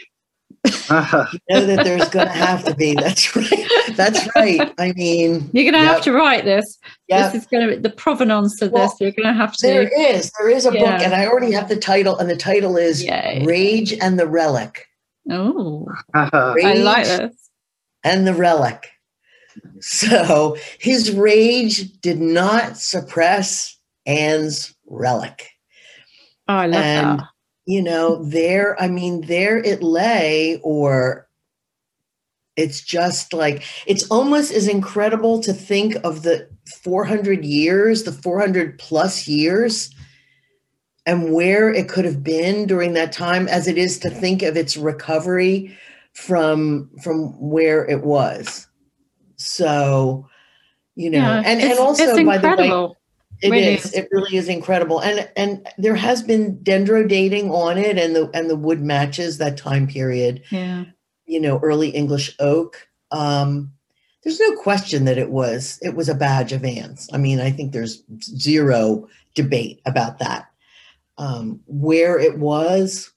know 0.90 1.26
that 1.66 1.80
there's 1.85 2.09
going 2.09 2.26
to 2.26 2.32
have 2.32 2.64
to 2.64 2.74
be. 2.74 2.94
That's 2.94 3.35
right. 3.37 3.66
That's 3.94 4.28
right. 4.37 4.72
I 4.78 4.92
mean, 4.92 5.50
You're 5.52 5.70
going 5.70 5.74
to 5.74 5.80
Yep. 5.87 5.94
have 5.94 6.02
to 6.02 6.12
write 6.12 6.44
this. 6.44 6.78
yeah, 7.09 7.28
This 7.30 7.42
is 7.42 7.46
going 7.48 7.68
to 7.68 7.76
be 7.76 7.82
the 7.82 7.90
provenance 7.90 8.61
of 8.62 8.72
Well, 8.72 8.88
this. 8.88 9.00
You're 9.00 9.11
going 9.12 9.32
to 9.35 9.40
have 9.40 9.56
to. 9.59 9.66
is. 9.98 10.30
There 10.38 10.48
is 10.50 10.66
a 10.66 10.72
book, 10.72 10.82
and 10.82 11.14
I 11.14 11.26
already 11.26 11.52
have 11.52 11.68
the 11.68 11.76
title, 11.76 12.18
and 12.18 12.28
the 12.28 12.37
title 12.37 12.76
is 12.76 13.02
Yay. 13.04 13.42
Rage 13.44 13.92
and 13.92 14.18
the 14.18 14.26
Relic. 14.26 14.87
Oh, 15.30 15.87
Rage 16.14 16.64
I 16.64 16.74
like 16.74 17.06
this. 17.06 17.50
and 18.04 18.26
the 18.26 18.35
Relic. 18.35 18.88
So 19.81 20.57
his 20.79 21.12
rage 21.12 22.01
did 22.01 22.21
not 22.21 22.77
suppress 22.79 23.77
Anne's 24.07 24.75
relic. 24.87 25.51
Oh, 26.49 26.55
I 26.55 26.66
love 26.66 26.83
And- 26.83 27.19
that. 27.21 27.27
you 27.66 27.83
know 27.83 28.23
there 28.25 28.81
i 28.81 28.87
mean 28.87 29.23
there 29.23 29.59
it 29.59 29.83
lay 29.83 30.61
or 30.62 31.27
it's 32.57 32.81
just 32.81 33.33
like 33.33 33.64
it's 33.87 34.09
almost 34.09 34.53
as 34.53 34.69
incredible 34.69 35.40
to 35.42 35.53
think 35.53 35.97
of 36.05 36.23
the 36.23 36.49
400 36.85 37.45
years 37.45 38.05
the 38.05 38.12
400 38.12 38.79
plus 38.79 39.27
years 39.27 39.90
and 41.05 41.33
where 41.33 41.73
it 41.73 41.88
could 41.88 42.05
have 42.05 42.23
been 42.23 42.66
during 42.66 42.95
that 42.95 43.11
time 43.12 43.49
as 43.49 43.66
it 43.66 43.77
is 43.77 43.99
to 43.99 44.11
think 44.11 44.42
of 44.42 44.57
its 44.57 44.77
recovery 44.77 45.77
from 46.12 46.88
from 47.03 47.33
where 47.40 47.85
it 47.85 48.05
was 48.05 48.65
so 49.37 50.29
you 50.94 51.11
know 51.11 51.18
Yeah, 51.18 51.42
and 51.44 51.61
and 51.61 51.79
also 51.79 52.25
by 52.25 52.38
the 52.38 52.57
way 52.57 52.94
it 53.42 53.53
is. 53.53 53.85
is. 53.87 53.92
It 53.92 54.09
really 54.11 54.37
is 54.37 54.49
incredible, 54.49 55.01
and 55.01 55.29
and 55.37 55.66
there 55.79 55.94
has 55.94 56.22
been 56.22 56.59
dendro 56.59 57.07
dating 57.09 57.51
on 57.51 57.79
it, 57.79 57.99
and 57.99 58.16
the 58.16 58.31
and 58.33 58.49
the 58.49 58.57
wood 58.57 58.81
matches 58.81 59.38
that 59.38 59.57
time 59.57 59.87
period. 59.87 60.42
Yeah. 60.51 60.85
You 61.27 61.40
know, 61.40 61.59
early 61.62 61.90
English 61.90 62.35
oak. 62.38 62.88
Um, 63.11 63.72
there's 64.22 64.40
no 64.40 64.57
question 64.57 65.05
that 65.05 65.18
it 65.18 65.31
was 65.31 65.79
it 65.83 65.94
was 65.94 66.09
a 66.09 66.14
badge 66.14 66.53
of 66.53 66.64
Anne's. 66.64 67.09
I 67.12 67.18
mean, 67.18 67.40
I 67.40 67.51
think 67.51 67.72
there's 67.72 68.03
zero 68.22 69.09
debate 69.35 69.81
about 69.87 70.18
that. 70.18 70.51
Um, 71.18 71.61
where 71.66 72.18
it 72.18 72.38
was, 72.38 73.12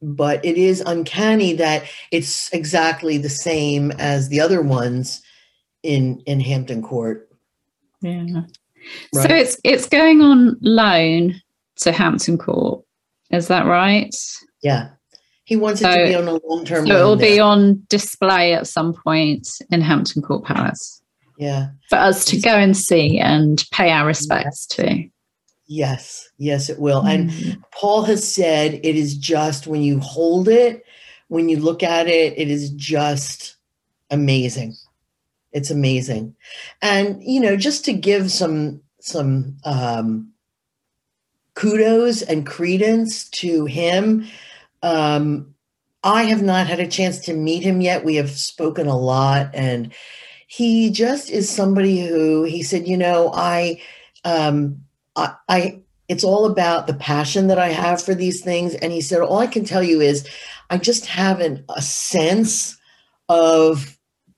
but 0.00 0.44
it 0.44 0.56
is 0.56 0.82
uncanny 0.86 1.52
that 1.54 1.84
it's 2.10 2.52
exactly 2.52 3.18
the 3.18 3.28
same 3.28 3.90
as 3.92 4.28
the 4.28 4.40
other 4.40 4.62
ones 4.62 5.22
in 5.86 6.20
in 6.26 6.40
Hampton 6.40 6.82
Court. 6.82 7.28
Yeah. 8.02 8.42
So 9.14 9.22
it's 9.28 9.56
it's 9.64 9.88
going 9.88 10.20
on 10.20 10.56
loan 10.60 11.40
to 11.76 11.92
Hampton 11.92 12.38
Court. 12.38 12.84
Is 13.30 13.48
that 13.48 13.66
right? 13.66 14.14
Yeah. 14.62 14.90
He 15.44 15.56
wants 15.56 15.80
it 15.80 15.84
to 15.96 16.04
be 16.06 16.14
on 16.14 16.26
a 16.28 16.40
long 16.46 16.64
term. 16.64 16.86
So 16.86 16.96
it 16.96 17.04
will 17.04 17.16
be 17.16 17.38
on 17.38 17.82
display 17.88 18.52
at 18.54 18.66
some 18.66 18.92
point 18.92 19.48
in 19.70 19.80
Hampton 19.80 20.22
Court 20.22 20.44
Palace 20.44 21.02
Yeah. 21.38 21.68
for 21.88 21.96
us 21.96 22.24
to 22.26 22.40
go 22.40 22.50
and 22.50 22.76
see 22.76 23.18
and 23.20 23.64
pay 23.70 23.90
our 23.90 24.06
respects 24.06 24.66
to. 24.68 25.04
Yes. 25.68 26.28
Yes, 26.38 26.68
it 26.68 26.78
will. 26.80 27.02
And 27.02 27.30
Mm. 27.30 27.62
Paul 27.72 28.02
has 28.04 28.26
said 28.26 28.74
it 28.74 28.96
is 28.96 29.16
just 29.16 29.66
when 29.66 29.82
you 29.82 30.00
hold 30.00 30.48
it, 30.48 30.84
when 31.28 31.48
you 31.48 31.58
look 31.60 31.82
at 31.82 32.06
it, 32.08 32.34
it 32.36 32.48
is 32.48 32.70
just 32.70 33.56
amazing. 34.10 34.74
It's 35.56 35.70
amazing. 35.70 36.36
And 36.82 37.22
you 37.22 37.40
know, 37.40 37.56
just 37.56 37.86
to 37.86 37.94
give 37.94 38.30
some 38.30 38.82
some 39.00 39.56
um 39.64 40.32
kudos 41.54 42.20
and 42.20 42.46
credence 42.46 43.28
to 43.30 43.64
him. 43.64 44.26
Um 44.82 45.54
I 46.04 46.24
have 46.24 46.42
not 46.42 46.66
had 46.66 46.78
a 46.78 46.86
chance 46.86 47.20
to 47.20 47.32
meet 47.32 47.62
him 47.62 47.80
yet. 47.80 48.04
We 48.04 48.16
have 48.16 48.30
spoken 48.30 48.86
a 48.86 48.98
lot 48.98 49.50
and 49.54 49.94
he 50.46 50.90
just 50.90 51.30
is 51.30 51.48
somebody 51.48 52.06
who 52.06 52.44
he 52.44 52.62
said, 52.62 52.86
you 52.86 52.98
know, 52.98 53.32
I 53.32 53.80
um 54.26 54.82
I, 55.16 55.34
I 55.48 55.80
it's 56.06 56.22
all 56.22 56.44
about 56.44 56.86
the 56.86 56.94
passion 56.94 57.46
that 57.46 57.58
I 57.58 57.68
have 57.68 58.02
for 58.02 58.14
these 58.14 58.42
things. 58.42 58.74
And 58.74 58.92
he 58.92 59.00
said, 59.00 59.22
all 59.22 59.38
I 59.38 59.46
can 59.46 59.64
tell 59.64 59.82
you 59.82 60.02
is 60.02 60.28
I 60.68 60.76
just 60.76 61.06
haven't 61.06 61.64
a 61.74 61.80
sense 61.80 62.76
of 63.30 63.95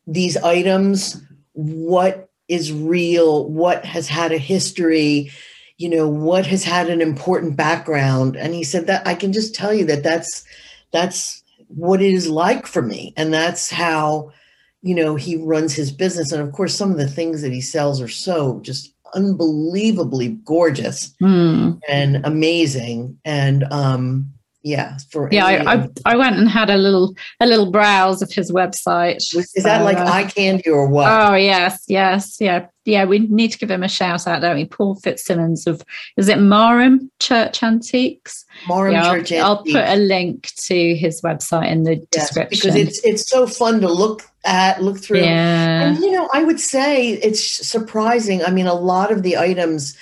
these 0.09 0.37
items, 0.39 1.23
what 1.53 2.31
is 2.49 2.73
real, 2.73 3.49
what 3.49 3.85
has 3.85 4.09
had 4.09 4.33
a 4.33 4.39
history, 4.39 5.31
you 5.77 5.89
know, 5.89 6.09
what 6.09 6.47
has 6.47 6.65
had 6.65 6.89
an 6.89 7.01
important 7.01 7.57
background. 7.57 8.35
And 8.37 8.55
he 8.55 8.65
said 8.65 8.87
that 8.87 9.07
I 9.07 9.15
can 9.15 9.33
just 9.33 9.55
tell 9.55 9.73
you 9.73 9.85
that 9.85 10.03
that's 10.03 10.45
that's 10.93 11.43
what 11.69 12.01
it 12.01 12.13
is 12.13 12.27
like 12.29 12.67
for 12.67 12.81
me. 12.81 13.13
And 13.19 13.33
that's 13.33 13.71
how, 13.71 14.33
you 14.81 14.95
know, 14.95 15.15
he 15.17 15.37
runs 15.37 15.75
his 15.75 15.93
business. 15.93 16.33
And 16.33 16.43
of 16.43 16.53
course, 16.53 16.75
some 16.75 16.91
of 16.91 16.97
the 16.97 17.07
things 17.07 17.43
that 17.43 17.53
he 17.53 17.61
sells 17.61 18.01
are 18.01 18.09
so 18.09 18.61
just 18.61 18.95
unbelievably 19.15 20.29
gorgeous 20.45 21.15
Mm. 21.21 21.81
and 21.89 22.25
amazing. 22.25 23.19
And 23.25 23.65
um, 23.71 24.33
yeah, 24.69 24.97
for 25.11 25.29
Yeah, 25.33 25.47
I, 25.47 25.75
I 25.75 25.89
I 26.05 26.17
went 26.17 26.37
and 26.37 26.49
had 26.49 26.69
a 26.71 26.77
little 26.77 27.15
a 27.41 27.47
little 27.47 27.71
browse 27.71 28.23
of 28.23 28.31
his 28.33 28.53
website. 28.53 29.17
is 29.35 29.53
that 29.65 29.83
like 29.85 29.97
uh, 29.99 30.05
eye 30.05 30.25
candy 30.25 30.69
or 30.71 30.87
what? 30.89 31.07
Oh 31.11 31.35
yes, 31.35 31.85
yes, 31.89 32.37
yeah, 32.41 32.67
yeah. 32.85 33.05
We 33.05 33.21
need 33.21 33.53
to 33.53 33.59
give 33.59 33.71
him 33.71 33.83
a 33.83 33.89
shout 33.89 34.27
out, 34.27 34.41
don't 34.43 34.57
we? 34.57 34.67
Paul 34.67 34.95
Fitzsimmons 34.97 35.67
of 35.67 35.83
is 36.17 36.29
it 36.29 36.39
Marham 36.39 37.09
Church 37.19 37.63
Antiques? 37.63 38.45
Marham 38.69 38.93
yeah, 38.93 39.11
Church 39.11 39.33
I'll, 39.33 39.45
I'll 39.45 39.63
put 39.65 39.77
a 39.89 39.97
link 39.97 40.51
to 40.67 40.95
his 40.97 41.23
website 41.23 41.71
in 41.71 41.85
the 41.85 41.97
Yes, 41.97 42.09
description. 42.11 42.49
because 42.51 42.75
it's 42.77 42.99
it's 43.05 43.29
so 43.29 43.47
fun 43.47 43.81
to 43.81 43.89
look 43.93 44.23
at, 44.45 44.83
look 44.83 44.99
through. 44.99 45.21
yeah, 45.23 45.83
And 45.83 45.99
you 45.99 46.11
know, 46.13 46.29
I 46.33 46.43
would 46.45 46.61
say 46.61 47.11
it's 47.13 47.43
surprising. 47.67 48.43
I 48.45 48.51
mean, 48.51 48.67
a 48.67 48.75
lot 48.75 49.11
of 49.13 49.23
the 49.23 49.37
items, 49.37 49.97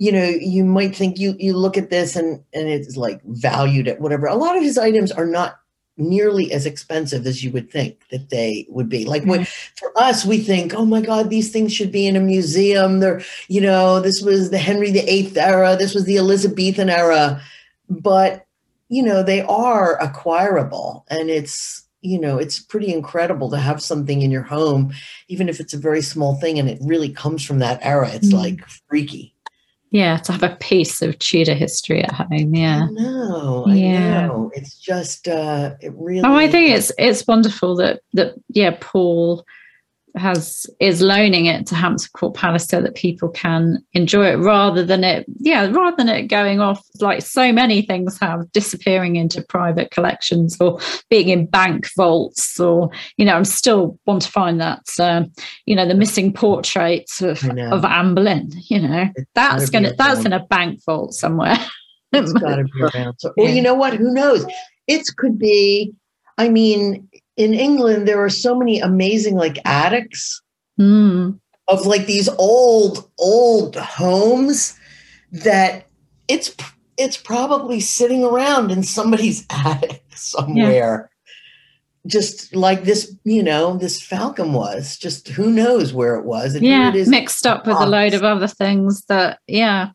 you 0.00 0.10
know, 0.10 0.24
you 0.24 0.64
might 0.64 0.96
think 0.96 1.18
you 1.18 1.36
you 1.38 1.52
look 1.52 1.76
at 1.76 1.90
this 1.90 2.16
and 2.16 2.42
and 2.54 2.68
it's 2.68 2.96
like 2.96 3.22
valued 3.24 3.86
at 3.86 4.00
whatever. 4.00 4.26
A 4.26 4.34
lot 4.34 4.56
of 4.56 4.62
his 4.62 4.78
items 4.78 5.12
are 5.12 5.26
not 5.26 5.60
nearly 5.98 6.50
as 6.52 6.64
expensive 6.64 7.26
as 7.26 7.44
you 7.44 7.50
would 7.52 7.70
think 7.70 8.00
that 8.10 8.30
they 8.30 8.66
would 8.70 8.88
be. 8.88 9.04
Like 9.04 9.24
when 9.24 9.44
for 9.76 9.92
us, 9.96 10.24
we 10.24 10.38
think, 10.38 10.72
oh 10.72 10.86
my 10.86 11.02
God, 11.02 11.28
these 11.28 11.52
things 11.52 11.74
should 11.74 11.92
be 11.92 12.06
in 12.06 12.16
a 12.16 12.20
museum. 12.20 13.00
They're, 13.00 13.20
you 13.48 13.60
know, 13.60 14.00
this 14.00 14.22
was 14.22 14.48
the 14.48 14.56
Henry 14.56 14.90
VIII 14.90 15.38
era, 15.38 15.76
this 15.76 15.94
was 15.94 16.04
the 16.04 16.16
Elizabethan 16.16 16.88
era. 16.88 17.42
But, 17.90 18.46
you 18.88 19.02
know, 19.02 19.22
they 19.22 19.42
are 19.42 20.00
acquirable 20.00 21.04
and 21.08 21.28
it's 21.28 21.84
you 22.02 22.18
know, 22.18 22.38
it's 22.38 22.58
pretty 22.58 22.90
incredible 22.90 23.50
to 23.50 23.58
have 23.58 23.82
something 23.82 24.22
in 24.22 24.30
your 24.30 24.42
home, 24.42 24.90
even 25.28 25.50
if 25.50 25.60
it's 25.60 25.74
a 25.74 25.78
very 25.78 26.00
small 26.00 26.34
thing 26.36 26.58
and 26.58 26.70
it 26.70 26.78
really 26.80 27.10
comes 27.10 27.44
from 27.44 27.58
that 27.58 27.78
era. 27.82 28.08
It's 28.08 28.32
mm. 28.32 28.42
like 28.42 28.66
freaky. 28.88 29.34
Yeah, 29.92 30.18
to 30.18 30.32
have 30.32 30.42
a 30.44 30.56
piece 30.56 31.02
of 31.02 31.18
Tudor 31.18 31.54
history 31.54 32.02
at 32.02 32.12
home. 32.12 32.54
Yeah. 32.54 32.86
I 32.88 32.90
know. 32.92 33.64
I 33.66 33.74
yeah. 33.74 34.26
know. 34.26 34.52
It's 34.54 34.74
just 34.74 35.26
uh 35.26 35.74
it 35.80 35.92
really 35.94 36.22
Oh, 36.24 36.34
I 36.34 36.48
think 36.48 36.70
it's 36.70 36.92
it's 36.96 37.26
wonderful 37.26 37.74
that 37.76 38.00
that 38.14 38.34
yeah, 38.48 38.76
Paul 38.80 39.44
has 40.16 40.66
is 40.80 41.00
loaning 41.02 41.46
it 41.46 41.66
to 41.66 41.74
Hampton 41.74 42.08
Court 42.14 42.34
Palace 42.34 42.66
so 42.66 42.80
that 42.80 42.94
people 42.94 43.28
can 43.28 43.78
enjoy 43.92 44.26
it 44.26 44.36
rather 44.36 44.84
than 44.84 45.04
it 45.04 45.26
yeah 45.38 45.66
rather 45.70 45.96
than 45.96 46.08
it 46.08 46.28
going 46.28 46.60
off 46.60 46.84
like 47.00 47.22
so 47.22 47.52
many 47.52 47.82
things 47.82 48.18
have 48.20 48.50
disappearing 48.52 49.16
into 49.16 49.42
private 49.42 49.90
collections 49.90 50.56
or 50.60 50.78
being 51.08 51.28
in 51.28 51.46
bank 51.46 51.88
vaults 51.96 52.58
or 52.58 52.90
you 53.16 53.24
know 53.24 53.34
I'm 53.34 53.44
still 53.44 53.98
want 54.06 54.22
to 54.22 54.30
find 54.30 54.60
that 54.60 54.86
um, 54.98 55.32
you 55.66 55.76
know 55.76 55.86
the 55.86 55.94
missing 55.94 56.32
portraits 56.32 57.22
of 57.22 57.42
of 57.44 57.84
Anne 57.84 58.14
Boleyn 58.14 58.50
you 58.68 58.80
know. 58.80 59.08
It's 59.14 59.30
that's 59.34 59.70
gonna 59.70 59.92
that's 59.94 60.24
in 60.24 60.32
a 60.32 60.44
bank 60.46 60.80
vault 60.84 61.14
somewhere. 61.14 61.56
It's 62.12 62.32
gotta 62.40 62.64
be 62.64 62.82
around. 62.82 63.16
So, 63.18 63.32
well 63.36 63.48
you 63.48 63.62
know 63.62 63.74
what? 63.74 63.94
Who 63.94 64.12
knows? 64.12 64.46
It 64.86 65.06
could 65.16 65.38
be 65.38 65.92
I 66.38 66.48
mean 66.48 67.08
in 67.36 67.54
England, 67.54 68.06
there 68.06 68.22
are 68.22 68.30
so 68.30 68.54
many 68.54 68.80
amazing 68.80 69.34
like 69.34 69.58
attics 69.64 70.42
mm. 70.78 71.38
of 71.68 71.86
like 71.86 72.06
these 72.06 72.28
old, 72.28 73.10
old 73.18 73.76
homes 73.76 74.76
that 75.32 75.86
it's 76.28 76.54
it's 77.00 77.16
probably 77.16 77.80
sitting 77.80 78.22
around 78.24 78.70
in 78.70 78.82
somebody's 78.82 79.46
attic 79.50 80.02
somewhere. 80.14 81.10
Just 82.06 82.54
like 82.54 82.84
this, 82.84 83.14
you 83.24 83.42
know, 83.42 83.76
this 83.76 84.02
falcon 84.02 84.52
was. 84.52 84.96
Just 84.96 85.28
who 85.28 85.50
knows 85.50 85.92
where 85.92 86.16
it 86.16 86.24
was? 86.24 86.54
And 86.54 86.64
yeah, 86.64 86.90
mixed 86.90 87.46
up 87.46 87.66
with 87.66 87.76
a 87.76 87.86
load 87.86 88.14
of 88.14 88.22
other 88.22 88.48
things 88.48 89.04
that, 89.06 89.38
yeah, 89.46 89.90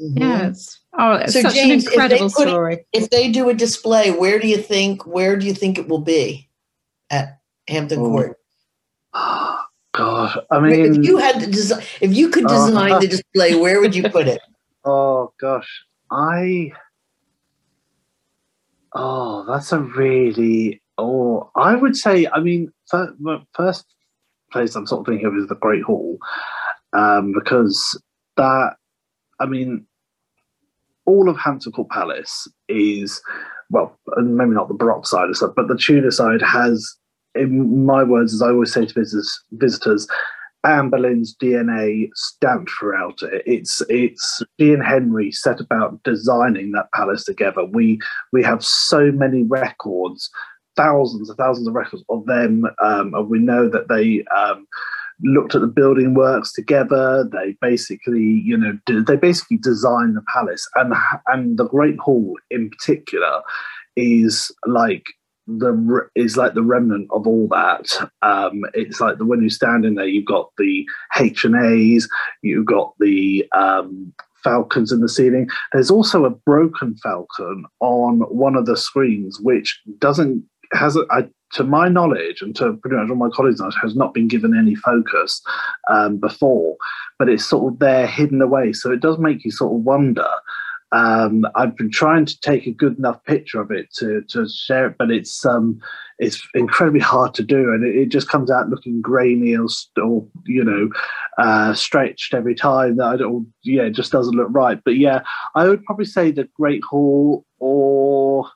mm-hmm. 0.00 0.18
yeah. 0.18 0.48
It's, 0.48 0.80
oh, 0.96 1.14
it's 1.14 1.32
so 1.32 1.42
such 1.42 1.54
James, 1.54 1.84
an 1.84 1.92
incredible 1.92 2.26
if 2.26 2.32
story. 2.32 2.86
if 2.92 3.10
they 3.10 3.32
do 3.32 3.48
a 3.48 3.54
display, 3.54 4.12
where 4.12 4.38
do 4.38 4.46
you 4.46 4.58
think? 4.58 5.04
Where 5.04 5.36
do 5.36 5.46
you 5.46 5.54
think 5.54 5.78
it 5.78 5.88
will 5.88 6.00
be? 6.00 6.47
At 7.10 7.38
Hampton 7.68 8.00
oh. 8.00 8.08
Court? 8.08 8.36
Oh, 9.14 9.60
God, 9.92 10.40
I 10.50 10.60
mean, 10.60 10.94
if 10.94 11.04
you 11.04 11.16
had 11.16 11.40
to 11.40 11.46
design, 11.46 11.82
if 12.00 12.14
you 12.14 12.28
could 12.28 12.46
uh, 12.46 12.66
design 12.66 12.92
uh, 12.92 12.98
the 13.00 13.08
display, 13.08 13.54
where 13.54 13.80
would 13.80 13.96
you 13.96 14.08
put 14.08 14.28
it? 14.28 14.40
Oh 14.84 15.32
gosh, 15.40 15.68
I. 16.10 16.72
Oh, 18.94 19.44
that's 19.46 19.72
a 19.72 19.80
really. 19.80 20.80
Oh, 20.98 21.50
I 21.56 21.74
would 21.74 21.96
say. 21.96 22.26
I 22.28 22.38
mean, 22.40 22.70
first, 22.88 23.14
first 23.54 23.86
place 24.52 24.76
I'm 24.76 24.86
sort 24.86 25.00
of 25.00 25.06
thinking 25.06 25.26
of 25.26 25.36
is 25.36 25.48
the 25.48 25.56
Great 25.56 25.82
Hall, 25.82 26.18
um, 26.92 27.32
because 27.32 28.00
that. 28.36 28.74
I 29.40 29.46
mean, 29.46 29.86
all 31.06 31.28
of 31.28 31.38
Hampton 31.38 31.72
Court 31.72 31.88
Palace 31.88 32.46
is 32.68 33.20
well, 33.70 33.98
maybe 34.16 34.52
not 34.52 34.68
the 34.68 34.74
Baroque 34.74 35.06
side 35.06 35.28
of 35.28 35.36
stuff, 35.36 35.52
but 35.54 35.68
the 35.68 35.76
Tudor 35.76 36.10
side 36.10 36.40
has, 36.42 36.96
in 37.38 37.86
my 37.86 38.02
words, 38.02 38.34
as 38.34 38.42
I 38.42 38.48
always 38.48 38.72
say 38.72 38.86
to 38.86 38.94
visitors, 38.94 39.44
visitors 39.52 40.06
Anne 40.64 40.90
Boleyn's 40.90 41.36
DNA 41.36 42.10
stamped 42.14 42.70
throughout 42.70 43.22
it. 43.22 43.42
It's 43.46 43.80
it's 43.88 44.42
she 44.58 44.72
and 44.72 44.84
Henry 44.84 45.30
set 45.30 45.60
about 45.60 46.02
designing 46.02 46.72
that 46.72 46.90
palace 46.92 47.24
together. 47.24 47.64
We 47.64 48.00
we 48.32 48.42
have 48.42 48.64
so 48.64 49.12
many 49.12 49.44
records, 49.44 50.30
thousands 50.76 51.28
and 51.28 51.38
thousands 51.38 51.68
of 51.68 51.74
records 51.74 52.04
of 52.08 52.26
them, 52.26 52.64
um, 52.82 53.14
and 53.14 53.28
we 53.28 53.38
know 53.38 53.68
that 53.68 53.88
they 53.88 54.24
um, 54.36 54.66
looked 55.22 55.54
at 55.54 55.60
the 55.60 55.68
building 55.68 56.14
works 56.14 56.52
together. 56.52 57.28
They 57.30 57.56
basically, 57.60 58.42
you 58.44 58.56
know, 58.56 58.78
they 59.02 59.16
basically 59.16 59.58
designed 59.58 60.16
the 60.16 60.24
palace, 60.32 60.68
and 60.74 60.92
and 61.28 61.56
the 61.56 61.68
Great 61.68 61.98
Hall 61.98 62.34
in 62.50 62.70
particular 62.70 63.42
is 63.96 64.52
like 64.66 65.06
the 65.48 66.08
is 66.14 66.36
like 66.36 66.54
the 66.54 66.62
remnant 66.62 67.08
of 67.10 67.26
all 67.26 67.48
that. 67.48 68.10
Um, 68.22 68.64
it's 68.74 69.00
like 69.00 69.18
the 69.18 69.24
when 69.24 69.42
you 69.42 69.50
stand 69.50 69.84
in 69.84 69.94
there, 69.94 70.06
you've 70.06 70.26
got 70.26 70.50
the 70.58 70.86
H 71.18 71.44
and 71.44 71.56
A's, 71.56 72.08
you've 72.42 72.66
got 72.66 72.92
the 73.00 73.46
um, 73.56 74.12
falcons 74.44 74.92
in 74.92 75.00
the 75.00 75.08
ceiling. 75.08 75.48
There's 75.72 75.90
also 75.90 76.24
a 76.24 76.30
broken 76.30 76.96
falcon 76.96 77.64
on 77.80 78.20
one 78.30 78.56
of 78.56 78.66
the 78.66 78.76
screens, 78.76 79.40
which 79.40 79.80
doesn't 79.98 80.44
has 80.72 80.96
a, 80.96 81.06
I 81.10 81.28
to 81.52 81.64
my 81.64 81.88
knowledge, 81.88 82.42
and 82.42 82.54
to 82.56 82.74
pretty 82.74 82.96
much 82.96 83.08
all 83.08 83.16
my 83.16 83.30
colleagues' 83.30 83.58
knowledge, 83.58 83.76
has 83.80 83.96
not 83.96 84.12
been 84.12 84.28
given 84.28 84.56
any 84.56 84.74
focus 84.74 85.40
um, 85.88 86.18
before, 86.18 86.76
but 87.18 87.30
it's 87.30 87.46
sort 87.46 87.72
of 87.72 87.78
there 87.78 88.06
hidden 88.06 88.42
away. 88.42 88.74
So 88.74 88.92
it 88.92 89.00
does 89.00 89.18
make 89.18 89.44
you 89.46 89.50
sort 89.50 89.74
of 89.74 89.84
wonder. 89.84 90.28
Um, 90.92 91.46
I've 91.54 91.76
been 91.76 91.90
trying 91.90 92.24
to 92.26 92.40
take 92.40 92.66
a 92.66 92.72
good 92.72 92.96
enough 92.96 93.22
picture 93.24 93.60
of 93.60 93.70
it 93.70 93.92
to, 93.96 94.22
to 94.28 94.48
share 94.48 94.86
it, 94.88 94.96
but 94.98 95.10
it's 95.10 95.44
um, 95.44 95.80
it's 96.18 96.46
incredibly 96.54 97.00
hard 97.00 97.34
to 97.34 97.42
do, 97.42 97.72
and 97.72 97.84
it, 97.84 97.94
it 97.94 98.08
just 98.08 98.28
comes 98.28 98.50
out 98.50 98.70
looking 98.70 99.02
grainy 99.02 99.56
or, 99.56 99.66
or 100.02 100.26
you 100.46 100.64
know 100.64 100.88
uh, 101.38 101.74
stretched 101.74 102.32
every 102.32 102.54
time. 102.54 102.96
That 102.96 103.06
I 103.06 103.16
don't, 103.18 103.46
yeah, 103.62 103.82
it 103.82 103.94
just 103.94 104.12
doesn't 104.12 104.34
look 104.34 104.48
right. 104.50 104.80
But 104.82 104.96
yeah, 104.96 105.20
I 105.54 105.68
would 105.68 105.84
probably 105.84 106.06
say 106.06 106.30
the 106.30 106.48
Great 106.56 106.82
Hall 106.84 107.44
or 107.58 108.50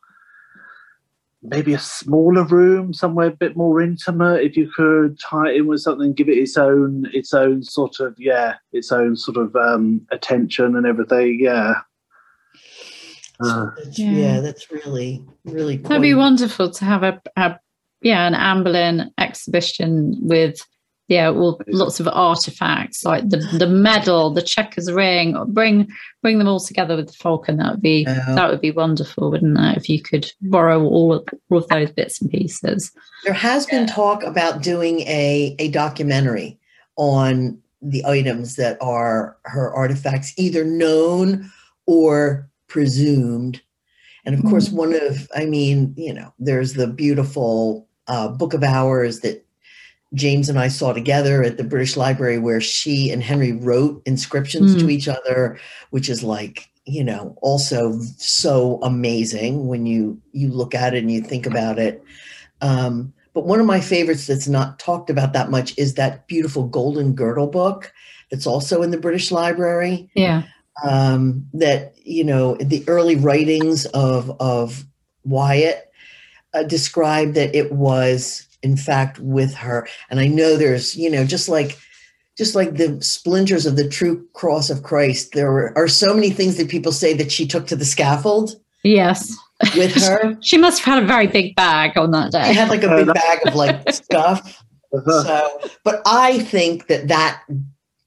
maybe 1.43 1.75
a 1.75 1.79
smaller 1.79 2.45
room 2.45 2.95
somewhere 2.95 3.27
a 3.27 3.33
bit 3.33 3.57
more 3.57 3.81
intimate 3.81 4.43
if 4.43 4.57
you 4.57 4.71
could 4.71 5.19
tie 5.19 5.51
it 5.51 5.57
in 5.57 5.67
with 5.67 5.81
something 5.81 6.13
give 6.13 6.29
it 6.29 6.39
its 6.39 6.57
own 6.57 7.11
its 7.13 7.35
own 7.35 7.65
sort 7.65 7.99
of 7.99 8.15
yeah 8.17 8.55
its 8.73 8.93
own 8.93 9.17
sort 9.17 9.37
of 9.37 9.55
um 9.57 10.07
attention 10.13 10.77
and 10.77 10.87
everything 10.87 11.39
yeah 11.41 11.75
uh, 13.43 13.71
yeah. 13.93 14.11
yeah. 14.11 14.41
that's 14.41 14.71
really 14.71 15.25
really 15.45 15.77
that'd 15.77 16.03
be 16.03 16.15
wonderful 16.15 16.71
to 16.71 16.85
have 16.85 17.03
a, 17.03 17.21
a 17.37 17.59
yeah 18.01 18.27
an 18.27 18.35
Anne 18.35 18.65
Boleyn 18.65 19.11
exhibition 19.19 20.17
with 20.21 20.65
yeah, 21.13 21.29
well, 21.29 21.61
lots 21.67 22.01
of 22.01 22.09
artifacts 22.09 23.05
like 23.05 23.29
the 23.29 23.37
the 23.59 23.67
medal, 23.67 24.31
the 24.31 24.41
checkers 24.41 24.91
ring. 24.91 25.37
Bring 25.49 25.89
bring 26.23 26.39
them 26.39 26.49
all 26.49 26.61
together 26.61 26.97
with 26.97 27.09
the 27.09 27.13
falcon. 27.13 27.59
That 27.59 27.73
would 27.73 27.83
be 27.83 28.05
yeah. 28.07 28.35
that 28.35 28.51
would 28.51 28.63
be 28.63 28.71
wonderful, 28.71 29.31
wouldn't 29.31 29.59
it? 29.59 29.77
If 29.77 29.91
you 29.91 30.01
could 30.01 30.33
borrow 30.41 30.83
all 30.83 31.13
of, 31.13 31.29
all 31.51 31.59
of 31.59 31.69
those 31.69 31.91
bits 31.91 32.23
and 32.23 32.31
pieces. 32.31 32.93
There 33.25 33.35
has 33.35 33.67
been 33.67 33.87
talk 33.87 34.23
about 34.23 34.63
doing 34.63 35.01
a 35.01 35.55
a 35.59 35.69
documentary 35.69 36.59
on 36.97 37.61
the 37.83 38.05
items 38.07 38.57
that 38.57 38.79
are 38.81 39.37
her 39.45 39.71
artifacts, 39.75 40.33
either 40.39 40.65
known 40.65 41.51
or 41.85 42.49
presumed. 42.73 43.61
And 44.25 44.35
of 44.35 44.43
course, 44.49 44.69
mm-hmm. 44.69 44.77
one 44.77 44.95
of 44.95 45.29
I 45.37 45.45
mean, 45.45 45.93
you 45.97 46.15
know, 46.15 46.33
there's 46.39 46.73
the 46.73 46.87
beautiful 46.87 47.87
uh, 48.09 48.29
Book 48.29 48.55
of 48.55 48.65
Hours 48.65 49.21
that 49.21 49.45
James 50.15 50.49
and 50.49 50.59
I 50.59 50.69
saw 50.69 50.95
together 50.95 51.43
at 51.43 51.59
the 51.59 51.65
British 51.65 51.97
Library 51.99 52.39
where 52.39 52.61
she 52.61 53.11
and 53.11 53.23
Henry 53.23 53.53
wrote 53.53 54.03
inscriptions 54.07 54.75
mm. 54.75 54.81
to 54.81 54.91
each 54.91 55.07
other, 55.07 55.59
which 55.91 56.09
is 56.09 56.23
like, 56.23 56.71
you 56.87 57.05
know, 57.05 57.37
also 57.43 57.99
so 58.17 58.81
amazing 58.83 59.67
when 59.67 59.85
you 59.85 60.19
you 60.33 60.49
look 60.49 60.75
at 60.75 60.95
it 60.95 60.99
and 60.99 61.13
you 61.13 61.21
think 61.21 61.45
about 61.45 61.79
it. 61.79 62.03
Um, 62.63 63.13
but 63.35 63.45
one 63.45 63.61
of 63.61 63.67
my 63.67 63.81
favorites 63.81 64.27
that's 64.27 64.49
not 64.49 64.79
talked 64.79 65.11
about 65.11 65.35
that 65.35 65.51
much 65.51 65.77
is 65.77 65.95
that 65.95 66.27
beautiful 66.27 66.67
Golden 66.67 67.15
Girdle 67.15 67.49
book 67.49 67.93
that's 68.31 68.47
also 68.47 68.81
in 68.83 68.93
the 68.93 68.99
British 68.99 69.31
Library. 69.31 70.11
Yeah. 70.15 70.45
Um, 70.83 71.47
that 71.53 71.95
you 72.03 72.25
know 72.25 72.57
the 72.57 72.83
early 72.89 73.17
writings 73.17 73.85
of 73.87 74.35
of 74.41 74.85
Wyatt 75.25 75.93
uh, 76.55 76.63
described 76.63 77.35
that 77.35 77.55
it 77.55 77.73
was 77.73 78.47
in 78.63 78.77
fact 78.77 79.19
with 79.19 79.55
her. 79.55 79.87
And 80.11 80.21
i 80.21 80.27
know 80.27 80.57
there's 80.57 80.97
you 80.97 81.11
know 81.11 81.25
just 81.25 81.49
like 81.49 81.79
just 82.37 82.55
like 82.55 82.77
the 82.77 83.01
splinters 83.03 83.67
of 83.67 83.77
the 83.77 83.89
true 83.89 84.27
cross 84.33 84.71
of 84.71 84.83
christ 84.83 85.33
there 85.33 85.77
are 85.77 85.89
so 85.89 86.15
many 86.15 86.31
things 86.31 86.57
that 86.57 86.69
people 86.69 86.93
say 86.93 87.13
that 87.15 87.31
she 87.31 87.47
took 87.47 87.67
to 87.67 87.77
the 87.77 87.85
scaffold 87.85 88.57
yes. 88.83 89.37
with 89.77 89.95
her. 89.95 90.39
She 90.43 90.59
must 90.59 90.83
have 90.83 90.95
had 90.95 91.05
a 91.05 91.07
very 91.07 91.27
big 91.27 91.55
bag 91.55 91.97
on 91.97 92.11
that 92.13 92.33
day. 92.33 92.49
She 92.49 92.55
had 92.55 92.69
like 92.69 92.83
a 92.83 92.89
big 92.89 93.15
bag 93.15 93.47
of 93.47 93.55
like 93.55 93.93
stuff. 93.93 94.63
Uh-huh. 94.95 95.25
so 95.25 95.71
but 95.85 96.03
i 96.05 96.39
think 96.39 96.89
that 96.89 97.09
that 97.09 97.43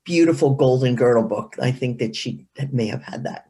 beautiful 0.06 0.53
golden 0.53 0.95
girdle 0.95 1.24
book. 1.24 1.56
I 1.62 1.72
think 1.72 1.99
that 1.99 2.16
she 2.16 2.45
may 2.72 2.88
have 2.88 3.03
had 3.03 3.24
that 3.24 3.49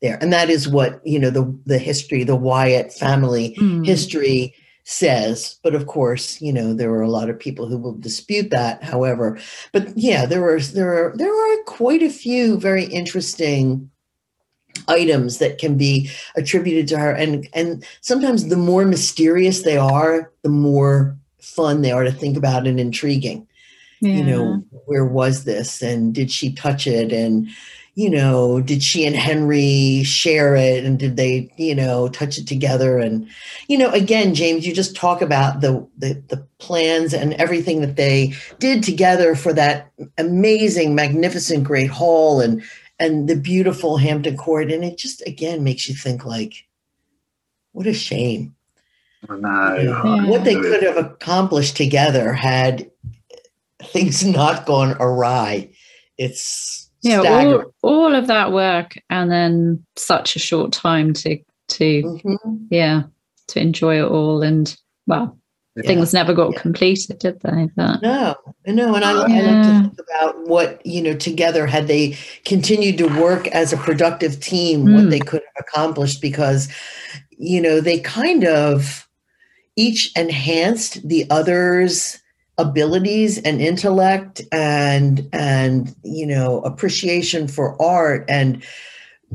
there. 0.00 0.18
And 0.20 0.32
that 0.32 0.48
is 0.50 0.68
what 0.68 1.00
you 1.04 1.18
know 1.18 1.30
the 1.30 1.58
the 1.66 1.78
history 1.78 2.24
the 2.24 2.36
wyatt 2.36 2.92
family 2.92 3.56
mm. 3.58 3.84
history 3.84 4.54
says. 4.84 5.58
But 5.62 5.74
of 5.74 5.86
course 5.86 6.40
you 6.40 6.52
know 6.52 6.72
there 6.72 6.92
are 6.92 7.02
a 7.02 7.10
lot 7.10 7.30
of 7.30 7.38
people 7.38 7.66
who 7.66 7.78
will 7.78 7.94
dispute 7.94 8.50
that 8.50 8.82
however. 8.82 9.38
But 9.72 9.96
yeah 9.96 10.26
there 10.26 10.48
are 10.48 10.60
there 10.60 10.92
are 10.92 11.16
there 11.16 11.34
are 11.34 11.64
quite 11.64 12.02
a 12.02 12.10
few 12.10 12.58
very 12.58 12.84
interesting 12.84 13.90
items 14.88 15.38
that 15.38 15.58
can 15.58 15.76
be 15.76 16.10
attributed 16.36 16.88
to 16.88 16.98
her. 16.98 17.12
And 17.12 17.48
and 17.52 17.84
sometimes 18.00 18.48
the 18.48 18.56
more 18.56 18.84
mysterious 18.84 19.62
they 19.62 19.76
are 19.76 20.32
the 20.42 20.50
more 20.50 21.16
fun 21.40 21.82
they 21.82 21.92
are 21.92 22.04
to 22.04 22.12
think 22.12 22.36
about 22.36 22.66
and 22.66 22.78
intriguing 22.78 23.46
yeah. 24.00 24.14
you 24.14 24.24
know 24.24 24.64
where 24.86 25.04
was 25.04 25.44
this 25.44 25.82
and 25.82 26.14
did 26.14 26.30
she 26.30 26.52
touch 26.52 26.86
it? 26.86 27.12
And 27.12 27.48
you 27.94 28.10
know 28.10 28.60
did 28.60 28.82
she 28.82 29.06
and 29.06 29.16
henry 29.16 30.02
share 30.04 30.54
it? 30.54 30.84
And 30.84 30.98
did 30.98 31.16
they 31.16 31.50
you 31.56 31.74
know 31.74 32.08
touch 32.08 32.38
it 32.38 32.46
together? 32.46 32.98
And 32.98 33.28
you 33.68 33.78
know 33.78 33.90
again 33.90 34.34
james 34.34 34.66
you 34.66 34.74
just 34.74 34.96
talk 34.96 35.22
about 35.22 35.60
the 35.60 35.86
the, 35.98 36.22
the 36.28 36.46
plans 36.58 37.14
and 37.14 37.34
everything 37.34 37.80
that 37.80 37.96
they 37.96 38.34
did 38.58 38.82
together 38.82 39.34
for 39.34 39.52
that 39.52 39.90
amazing 40.18 40.94
magnificent 40.94 41.64
great 41.64 41.90
hall 41.90 42.40
and 42.40 42.62
and 42.98 43.28
the 43.28 43.36
beautiful 43.36 43.98
hampton 43.98 44.36
court. 44.36 44.70
And 44.70 44.84
it 44.84 44.96
just 44.96 45.26
again 45.26 45.64
makes 45.64 45.88
you 45.88 45.94
think 45.94 46.24
like 46.24 46.66
what 47.72 47.86
a 47.86 47.94
shame. 47.94 48.54
I 49.28 49.36
know. 49.36 50.24
What 50.28 50.44
they 50.44 50.54
could 50.54 50.82
have 50.82 50.96
accomplished 50.96 51.76
together 51.76 52.32
had 52.32 52.90
things 53.88 54.24
not 54.26 54.66
gone 54.66 54.96
awry. 55.00 55.70
It's 56.18 56.90
yeah, 57.02 57.20
all, 57.20 57.64
all 57.82 58.14
of 58.14 58.26
that 58.26 58.52
work 58.52 58.98
and 59.10 59.30
then 59.30 59.84
such 59.96 60.36
a 60.36 60.38
short 60.38 60.72
time 60.72 61.12
to 61.14 61.38
to 61.68 62.02
mm-hmm. 62.02 62.56
yeah 62.70 63.02
to 63.48 63.60
enjoy 63.60 64.02
it 64.02 64.08
all 64.08 64.42
and 64.42 64.76
well 65.06 65.38
yeah. 65.76 65.82
things 65.86 66.12
never 66.12 66.32
got 66.32 66.52
yeah. 66.52 66.60
completed 66.60 67.18
did 67.18 67.40
they 67.40 67.68
but, 67.76 68.02
no 68.02 68.34
no 68.66 68.94
and 68.94 69.04
I, 69.04 69.12
yeah. 69.12 69.40
I 69.40 69.40
like 69.40 69.66
to 69.66 69.80
think 69.80 70.08
about 70.08 70.48
what 70.48 70.84
you 70.86 71.02
know 71.02 71.14
together 71.14 71.66
had 71.66 71.86
they 71.88 72.16
continued 72.44 72.98
to 72.98 73.20
work 73.20 73.46
as 73.48 73.72
a 73.72 73.76
productive 73.76 74.40
team 74.40 74.86
mm. 74.86 74.94
what 74.94 75.10
they 75.10 75.20
could 75.20 75.42
have 75.42 75.66
accomplished 75.68 76.20
because 76.20 76.68
you 77.30 77.60
know 77.60 77.80
they 77.80 78.00
kind 78.00 78.44
of 78.44 79.08
each 79.76 80.12
enhanced 80.16 81.06
the 81.06 81.28
others 81.30 82.20
abilities 82.58 83.38
and 83.38 83.60
intellect 83.60 84.40
and 84.50 85.28
and 85.32 85.94
you 86.02 86.26
know 86.26 86.60
appreciation 86.60 87.46
for 87.46 87.80
art 87.82 88.24
and 88.28 88.62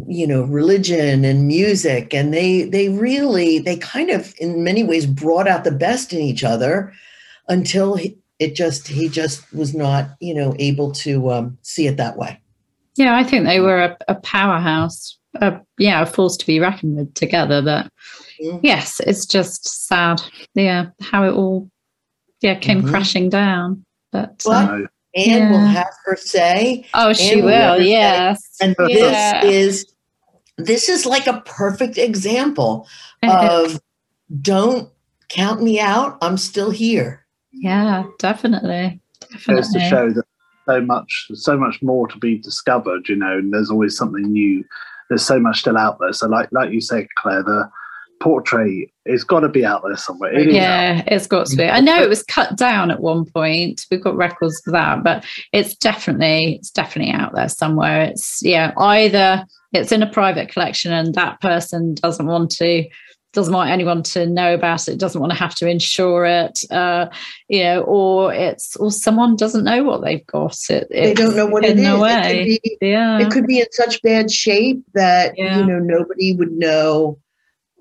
you 0.07 0.25
know 0.25 0.43
religion 0.43 1.23
and 1.23 1.47
music 1.47 2.13
and 2.13 2.33
they 2.33 2.63
they 2.63 2.89
really 2.89 3.59
they 3.59 3.77
kind 3.77 4.09
of 4.09 4.33
in 4.39 4.63
many 4.63 4.83
ways 4.83 5.05
brought 5.05 5.47
out 5.47 5.63
the 5.63 5.71
best 5.71 6.13
in 6.13 6.19
each 6.19 6.43
other 6.43 6.91
until 7.47 7.95
he, 7.95 8.17
it 8.39 8.55
just 8.55 8.87
he 8.87 9.07
just 9.07 9.51
was 9.53 9.75
not 9.75 10.09
you 10.19 10.33
know 10.33 10.55
able 10.57 10.91
to 10.91 11.29
um, 11.29 11.57
see 11.61 11.87
it 11.87 11.97
that 11.97 12.17
way 12.17 12.39
yeah 12.95 13.15
i 13.15 13.23
think 13.23 13.45
they 13.45 13.59
were 13.59 13.81
a, 13.81 13.97
a 14.07 14.15
powerhouse 14.15 15.17
a, 15.35 15.59
yeah 15.77 16.01
a 16.01 16.05
force 16.05 16.35
to 16.37 16.47
be 16.47 16.59
reckoned 16.59 16.95
with 16.95 17.13
together 17.13 17.61
but 17.61 17.91
mm-hmm. 18.41 18.57
yes 18.63 18.99
it's 19.05 19.25
just 19.25 19.87
sad 19.87 20.21
yeah 20.55 20.87
how 21.01 21.23
it 21.23 21.33
all 21.33 21.69
yeah 22.41 22.55
came 22.55 22.79
mm-hmm. 22.79 22.89
crashing 22.89 23.29
down. 23.29 23.85
But, 24.11 24.41
but 24.43 24.69
uh, 24.69 24.87
Anne 25.15 25.25
yeah. 25.25 25.51
will 25.51 25.67
have 25.67 25.93
her 26.05 26.15
say. 26.15 26.85
Oh, 26.93 27.13
she 27.13 27.39
Anne 27.39 27.45
will. 27.45 27.77
will 27.77 27.81
yes, 27.81 28.57
and 28.61 28.75
yeah. 28.87 29.41
this 29.41 29.51
is 29.53 29.93
this 30.57 30.89
is 30.89 31.05
like 31.05 31.27
a 31.27 31.41
perfect 31.41 31.97
example 31.97 32.87
of 33.23 33.79
don't 34.41 34.89
count 35.29 35.61
me 35.61 35.79
out. 35.79 36.17
I'm 36.21 36.37
still 36.37 36.71
here. 36.71 37.25
Yeah, 37.51 38.03
definitely. 38.19 39.01
Definitely. 39.31 39.55
Goes 39.55 39.73
to 39.73 39.79
show 39.81 40.09
that 40.11 40.23
so 40.67 40.81
much, 40.81 41.27
so 41.33 41.57
much 41.57 41.81
more 41.81 42.07
to 42.07 42.17
be 42.17 42.37
discovered. 42.37 43.07
You 43.09 43.15
know, 43.15 43.37
and 43.37 43.53
there's 43.53 43.69
always 43.69 43.97
something 43.97 44.31
new. 44.31 44.63
There's 45.09 45.25
so 45.25 45.39
much 45.39 45.59
still 45.59 45.77
out 45.77 45.99
there. 45.99 46.13
So, 46.13 46.27
like, 46.27 46.49
like 46.51 46.71
you 46.71 46.79
said, 46.79 47.07
Claire, 47.17 47.43
the 47.43 47.69
portrait 48.21 48.90
it's 49.05 49.23
got 49.23 49.39
to 49.41 49.49
be 49.49 49.65
out 49.65 49.81
there 49.83 49.97
somewhere. 49.97 50.33
It 50.33 50.51
yeah 50.51 51.03
it's 51.07 51.27
got 51.27 51.47
to 51.47 51.55
be. 51.55 51.65
I 51.65 51.79
know 51.79 52.01
it 52.01 52.09
was 52.09 52.23
cut 52.23 52.55
down 52.57 52.91
at 52.91 52.99
one 52.99 53.25
point. 53.25 53.85
We've 53.89 54.01
got 54.01 54.15
records 54.15 54.61
for 54.63 54.71
that 54.71 55.03
but 55.03 55.25
it's 55.51 55.75
definitely 55.75 56.55
it's 56.55 56.71
definitely 56.71 57.13
out 57.13 57.33
there 57.33 57.49
somewhere. 57.49 58.01
It's 58.01 58.41
yeah 58.43 58.73
either 58.77 59.45
it's 59.73 59.91
in 59.91 60.03
a 60.03 60.11
private 60.11 60.49
collection 60.49 60.91
and 60.91 61.15
that 61.15 61.41
person 61.41 61.95
doesn't 61.95 62.27
want 62.27 62.51
to 62.51 62.87
doesn't 63.33 63.53
want 63.53 63.69
anyone 63.69 64.03
to 64.03 64.27
know 64.27 64.53
about 64.53 64.87
it 64.89 64.99
doesn't 64.99 65.21
want 65.21 65.31
to 65.31 65.39
have 65.39 65.55
to 65.55 65.65
insure 65.65 66.25
it 66.25 66.59
uh, 66.69 67.07
you 67.47 67.63
know 67.63 67.81
or 67.83 68.33
it's 68.33 68.75
or 68.75 68.91
someone 68.91 69.37
doesn't 69.37 69.63
know 69.63 69.83
what 69.83 70.03
they've 70.03 70.25
got. 70.27 70.57
It 70.69 70.87
they 70.89 71.13
don't 71.13 71.35
know 71.35 71.45
what 71.45 71.63
it 71.63 71.79
is. 71.79 71.85
It 71.85 72.61
could, 72.61 72.79
be, 72.79 72.87
yeah. 72.87 73.19
it 73.19 73.31
could 73.31 73.47
be 73.47 73.59
in 73.59 73.71
such 73.71 74.01
bad 74.01 74.29
shape 74.29 74.83
that 74.93 75.33
yeah. 75.37 75.59
you 75.59 75.65
know 75.65 75.79
nobody 75.79 76.35
would 76.35 76.51
know 76.51 77.17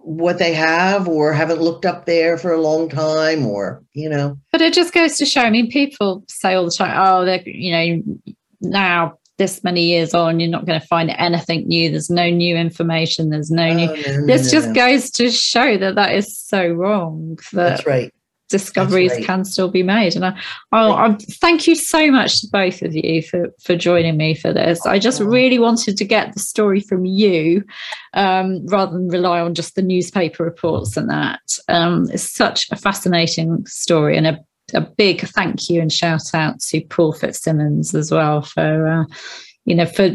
what 0.02 0.38
they 0.38 0.54
have 0.54 1.08
or 1.08 1.32
haven't 1.32 1.60
looked 1.60 1.86
up 1.86 2.06
there 2.06 2.36
for 2.36 2.52
a 2.52 2.60
long 2.60 2.88
time 2.88 3.46
or 3.46 3.82
you 3.92 4.08
know. 4.08 4.38
But 4.52 4.62
it 4.62 4.74
just 4.74 4.92
goes 4.92 5.16
to 5.18 5.26
show 5.26 5.42
i 5.42 5.50
mean 5.50 5.70
people 5.70 6.24
say 6.28 6.54
all 6.54 6.64
the 6.64 6.70
time 6.70 6.94
oh 6.96 7.24
they're 7.24 7.42
you 7.46 7.72
know 7.72 8.18
now 8.60 9.18
this 9.40 9.64
many 9.64 9.86
years 9.86 10.12
on 10.12 10.38
you're 10.38 10.50
not 10.50 10.66
going 10.66 10.78
to 10.78 10.86
find 10.86 11.10
anything 11.16 11.66
new. 11.66 11.90
There's 11.90 12.10
no 12.10 12.28
new 12.28 12.56
information. 12.56 13.30
There's 13.30 13.50
no 13.50 13.68
oh, 13.68 13.72
new 13.72 13.88
oh, 13.88 13.94
no, 13.94 14.26
this 14.26 14.44
no, 14.44 14.50
just 14.52 14.68
no. 14.68 14.74
goes 14.74 15.10
to 15.12 15.30
show 15.30 15.78
that 15.78 15.94
that 15.94 16.14
is 16.14 16.38
so 16.38 16.68
wrong 16.68 17.38
that, 17.52 17.70
that's 17.70 17.86
right 17.86 18.12
discoveries 18.50 19.12
right. 19.12 19.24
can 19.24 19.44
still 19.44 19.70
be 19.70 19.82
made. 19.82 20.14
And 20.14 20.26
I, 20.26 20.38
I, 20.72 21.06
I, 21.06 21.16
thank 21.40 21.66
you 21.66 21.74
so 21.74 22.10
much 22.10 22.40
to 22.40 22.48
both 22.52 22.82
of 22.82 22.94
you 22.94 23.22
for, 23.22 23.48
for 23.62 23.76
joining 23.76 24.16
me 24.16 24.34
for 24.34 24.52
this. 24.52 24.84
I 24.84 24.98
just 24.98 25.20
really 25.20 25.58
wanted 25.58 25.96
to 25.96 26.04
get 26.04 26.34
the 26.34 26.40
story 26.40 26.80
from 26.80 27.06
you 27.06 27.64
um, 28.12 28.66
rather 28.66 28.92
than 28.92 29.08
rely 29.08 29.40
on 29.40 29.54
just 29.54 29.76
the 29.76 29.82
newspaper 29.82 30.44
reports 30.44 30.96
and 30.96 31.08
that. 31.08 31.40
Um, 31.68 32.08
it's 32.12 32.30
such 32.30 32.70
a 32.70 32.76
fascinating 32.76 33.64
story 33.66 34.18
and 34.18 34.26
a, 34.26 34.38
a 34.74 34.80
big 34.82 35.22
thank 35.22 35.70
you 35.70 35.80
and 35.80 35.92
shout 35.92 36.34
out 36.34 36.60
to 36.60 36.82
Paul 36.82 37.12
Fitzsimmons 37.12 37.94
as 37.94 38.10
well 38.10 38.42
for, 38.42 38.86
uh, 38.86 39.04
you 39.64 39.74
know, 39.74 39.86
for 39.86 40.10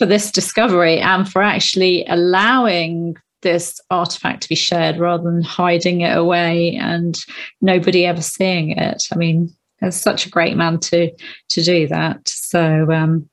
for 0.00 0.06
this 0.06 0.30
discovery 0.30 0.98
and 0.98 1.30
for 1.30 1.42
actually 1.42 2.06
allowing 2.06 3.14
this 3.42 3.80
artifact 3.90 4.42
to 4.42 4.48
be 4.48 4.54
shared 4.54 4.98
rather 4.98 5.24
than 5.24 5.42
hiding 5.42 6.02
it 6.02 6.16
away 6.16 6.76
and 6.76 7.18
nobody 7.60 8.06
ever 8.06 8.22
seeing 8.22 8.70
it. 8.72 9.04
I 9.12 9.16
mean, 9.16 9.54
it's 9.82 9.96
such 9.96 10.26
a 10.26 10.30
great 10.30 10.56
man 10.56 10.78
to 10.80 11.10
to 11.48 11.62
do 11.62 11.88
that. 11.88 12.28
So, 12.28 12.90
um, 12.92 13.28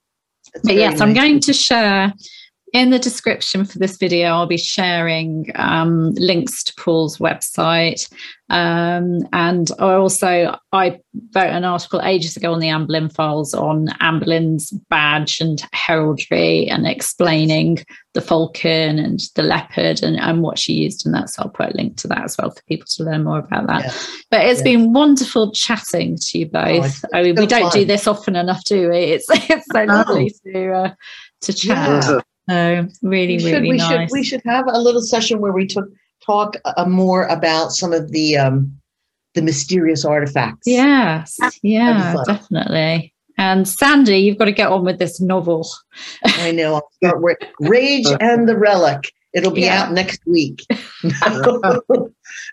but 0.63 0.75
yes, 0.75 0.93
nice. 0.93 1.01
I'm 1.01 1.13
going 1.13 1.39
to 1.41 1.53
share 1.53 2.13
in 2.73 2.89
the 2.89 2.99
description 2.99 3.63
for 3.63 3.79
this 3.79 3.97
video, 3.97 4.27
I'll 4.29 4.45
be 4.45 4.57
sharing 4.57 5.51
um, 5.55 6.11
links 6.15 6.63
to 6.63 6.73
Paul's 6.75 7.17
website. 7.17 8.11
Um, 8.49 9.27
and 9.33 9.69
I 9.79 9.93
also 9.93 10.57
I 10.71 10.99
wrote 11.35 11.49
an 11.49 11.65
article 11.65 12.01
ages 12.01 12.37
ago 12.37 12.53
on 12.53 12.59
the 12.59 12.71
Boleyn 12.71 13.09
files 13.09 13.53
on 13.53 13.87
Boleyn's 13.99 14.71
badge 14.89 15.41
and 15.41 15.61
heraldry 15.73 16.69
and 16.69 16.87
explaining 16.87 17.79
the 18.13 18.21
falcon 18.21 18.99
and 18.99 19.19
the 19.35 19.43
leopard 19.43 20.01
and, 20.01 20.19
and 20.19 20.41
what 20.41 20.59
she 20.59 20.73
used 20.73 21.05
in 21.05 21.11
that. 21.13 21.29
So 21.29 21.43
I'll 21.43 21.49
put 21.49 21.73
a 21.73 21.77
link 21.77 21.97
to 21.97 22.07
that 22.09 22.23
as 22.23 22.37
well 22.37 22.51
for 22.51 22.61
people 22.63 22.87
to 22.95 23.03
learn 23.03 23.23
more 23.25 23.39
about 23.39 23.67
that. 23.67 23.83
Yeah. 23.83 23.93
But 24.31 24.45
it's 24.45 24.59
yeah. 24.59 24.75
been 24.75 24.93
wonderful 24.93 25.51
chatting 25.51 26.17
to 26.17 26.39
you 26.39 26.49
oh, 26.53 26.81
both. 26.81 27.05
Oh, 27.05 27.17
I 27.17 27.23
mean, 27.23 27.35
we 27.35 27.47
don't 27.47 27.71
fun. 27.71 27.79
do 27.79 27.85
this 27.85 28.07
often 28.07 28.35
enough, 28.35 28.63
do 28.63 28.89
we? 28.89 28.97
It's 28.97 29.25
it's 29.29 29.67
so 29.71 29.83
lovely 29.83 30.33
to 30.45 30.71
uh, 30.71 30.93
to 31.41 31.53
chat. 31.53 32.03
Yeah. 32.03 32.19
So 32.49 32.87
really, 33.01 33.35
we 33.35 33.39
should, 33.39 33.51
really 33.53 33.69
we 33.71 33.77
nice. 33.77 33.89
Should, 33.89 34.09
we 34.11 34.23
should 34.23 34.41
have 34.45 34.65
a 34.67 34.79
little 34.79 35.01
session 35.01 35.39
where 35.39 35.51
we 35.51 35.67
took 35.67 35.89
talk 36.25 36.55
uh, 36.65 36.85
more 36.85 37.25
about 37.27 37.71
some 37.71 37.93
of 37.93 38.11
the 38.11 38.37
um, 38.37 38.79
the 39.33 39.41
mysterious 39.41 40.05
artifacts. 40.05 40.65
Yes, 40.65 41.37
yeah, 41.61 42.15
definitely. 42.25 43.13
And 43.37 43.67
Sandy, 43.67 44.17
you've 44.17 44.37
got 44.37 44.45
to 44.45 44.51
get 44.51 44.71
on 44.71 44.83
with 44.83 44.97
this 44.97 45.21
novel. 45.21 45.67
I 46.23 46.51
know. 46.51 46.75
I'll 46.75 46.89
start 47.03 47.21
with 47.21 47.37
Rage 47.59 48.07
and 48.19 48.49
the 48.49 48.57
Relic. 48.57 49.11
It'll 49.33 49.51
be 49.51 49.61
yeah. 49.61 49.83
out 49.83 49.91
next 49.91 50.25
week. 50.25 50.65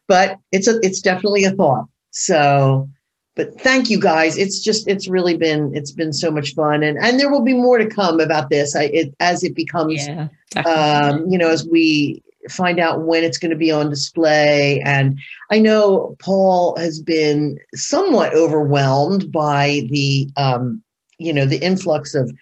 but 0.09 0.39
it's 0.53 0.69
a 0.69 0.79
it's 0.83 1.01
definitely 1.01 1.45
a 1.45 1.53
thought. 1.53 1.87
So 2.11 2.89
but 3.37 3.61
thank 3.61 3.91
you 3.91 3.99
guys. 3.99 4.39
It's 4.39 4.61
just 4.61 4.87
it's 4.87 5.09
really 5.09 5.37
been 5.37 5.75
it's 5.75 5.91
been 5.91 6.13
so 6.13 6.31
much 6.31 6.55
fun. 6.55 6.83
And 6.83 6.99
and 6.99 7.19
there 7.19 7.31
will 7.31 7.43
be 7.43 7.55
more 7.55 7.79
to 7.79 7.87
come 7.87 8.21
about 8.21 8.51
this 8.51 8.77
i 8.77 8.85
it 8.85 9.15
as 9.21 9.43
it 9.43 9.55
becomes 9.55 10.07
yeah, 10.07 10.29
um 10.65 11.27
you 11.29 11.39
know 11.39 11.49
as 11.49 11.67
we 11.67 12.23
find 12.51 12.79
out 12.79 13.03
when 13.03 13.25
it's 13.25 13.39
going 13.39 13.51
to 13.51 13.57
be 13.57 13.73
on 13.73 13.91
display. 13.91 14.81
And 14.85 15.19
i 15.51 15.59
know 15.59 16.17
paul 16.21 16.77
has 16.77 17.01
been 17.01 17.59
somewhat 17.75 18.35
overwhelmed 18.35 19.33
by 19.33 19.83
the 19.91 20.29
um 20.37 20.83
you 21.19 21.33
know 21.33 21.47
the 21.47 21.59
influx 21.59 22.15
of 22.15 22.33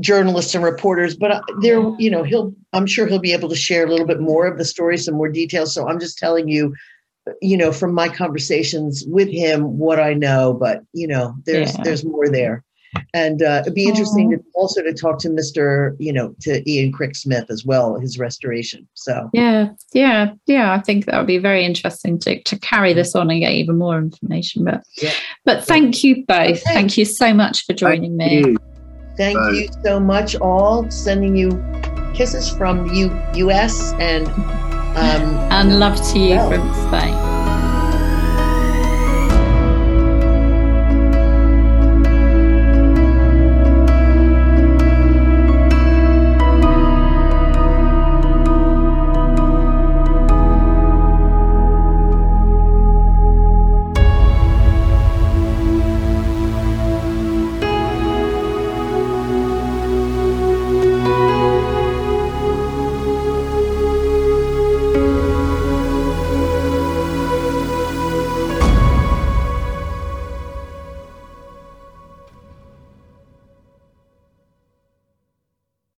journalists 0.00 0.54
and 0.54 0.62
reporters 0.62 1.16
but 1.16 1.32
uh, 1.32 1.40
there 1.60 1.82
you 1.98 2.08
know 2.08 2.22
he'll 2.22 2.54
i'm 2.72 2.86
sure 2.86 3.08
he'll 3.08 3.18
be 3.18 3.32
able 3.32 3.48
to 3.48 3.56
share 3.56 3.84
a 3.84 3.90
little 3.90 4.06
bit 4.06 4.20
more 4.20 4.46
of 4.46 4.56
the 4.56 4.64
story 4.64 4.96
some 4.96 5.14
more 5.14 5.28
details. 5.28 5.74
So 5.74 5.88
i'm 5.88 5.98
just 5.98 6.18
telling 6.18 6.46
you 6.46 6.72
you 7.42 7.56
know, 7.56 7.72
from 7.72 7.92
my 7.94 8.08
conversations 8.08 9.04
with 9.08 9.28
him, 9.28 9.78
what 9.78 9.98
I 10.00 10.14
know, 10.14 10.52
but 10.52 10.82
you 10.92 11.06
know, 11.06 11.34
there's 11.44 11.74
Yeah. 11.76 11.82
there's 11.84 12.04
more 12.04 12.28
there. 12.28 12.64
And 13.12 13.42
uh, 13.42 13.58
it'd 13.62 13.74
be 13.74 13.84
interesting 13.86 14.30
to 14.30 14.38
also 14.54 14.82
to 14.82 14.94
talk 14.94 15.18
to 15.20 15.28
Mr. 15.28 15.94
You 15.98 16.10
know, 16.12 16.34
to 16.40 16.68
Ian 16.68 16.90
Crick 16.90 17.14
Smith 17.16 17.44
as 17.50 17.64
well, 17.64 17.98
his 18.00 18.18
restoration. 18.18 18.88
So 18.94 19.28
Yeah, 19.34 19.68
yeah, 19.92 20.32
yeah. 20.46 20.72
I 20.72 20.80
think 20.80 21.04
that 21.04 21.18
would 21.18 21.26
be 21.26 21.36
very 21.38 21.64
interesting 21.66 22.18
to, 22.20 22.42
to 22.42 22.58
carry 22.60 22.94
this 22.94 23.14
on 23.14 23.30
and 23.30 23.40
get 23.40 23.52
even 23.52 23.76
more 23.76 23.98
information. 23.98 24.64
But 24.64 24.82
Yeah. 25.02 25.12
but 25.44 25.64
thank 25.64 26.02
you 26.02 26.24
both. 26.26 26.62
Okay. 26.62 26.72
Thank 26.72 26.96
you 26.96 27.04
so 27.04 27.34
much 27.34 27.66
for 27.66 27.74
joining 27.74 28.16
Thank 28.16 28.32
me. 28.44 28.50
you. 28.52 28.56
thank 29.18 29.36
Bye. 29.38 29.50
you 29.50 29.68
so 29.84 30.00
much, 30.00 30.34
all. 30.36 30.90
Sending 30.90 31.36
you 31.36 31.50
kisses 32.14 32.48
from 32.50 32.86
you, 32.92 33.12
U.S. 33.34 33.92
and 34.00 34.26
um, 34.98 35.36
And 35.50 35.78
love 35.80 35.96
to 36.12 36.18
you 36.18 36.36
Well. 36.36 36.50
from 36.50 36.74
Spain. 36.88 37.27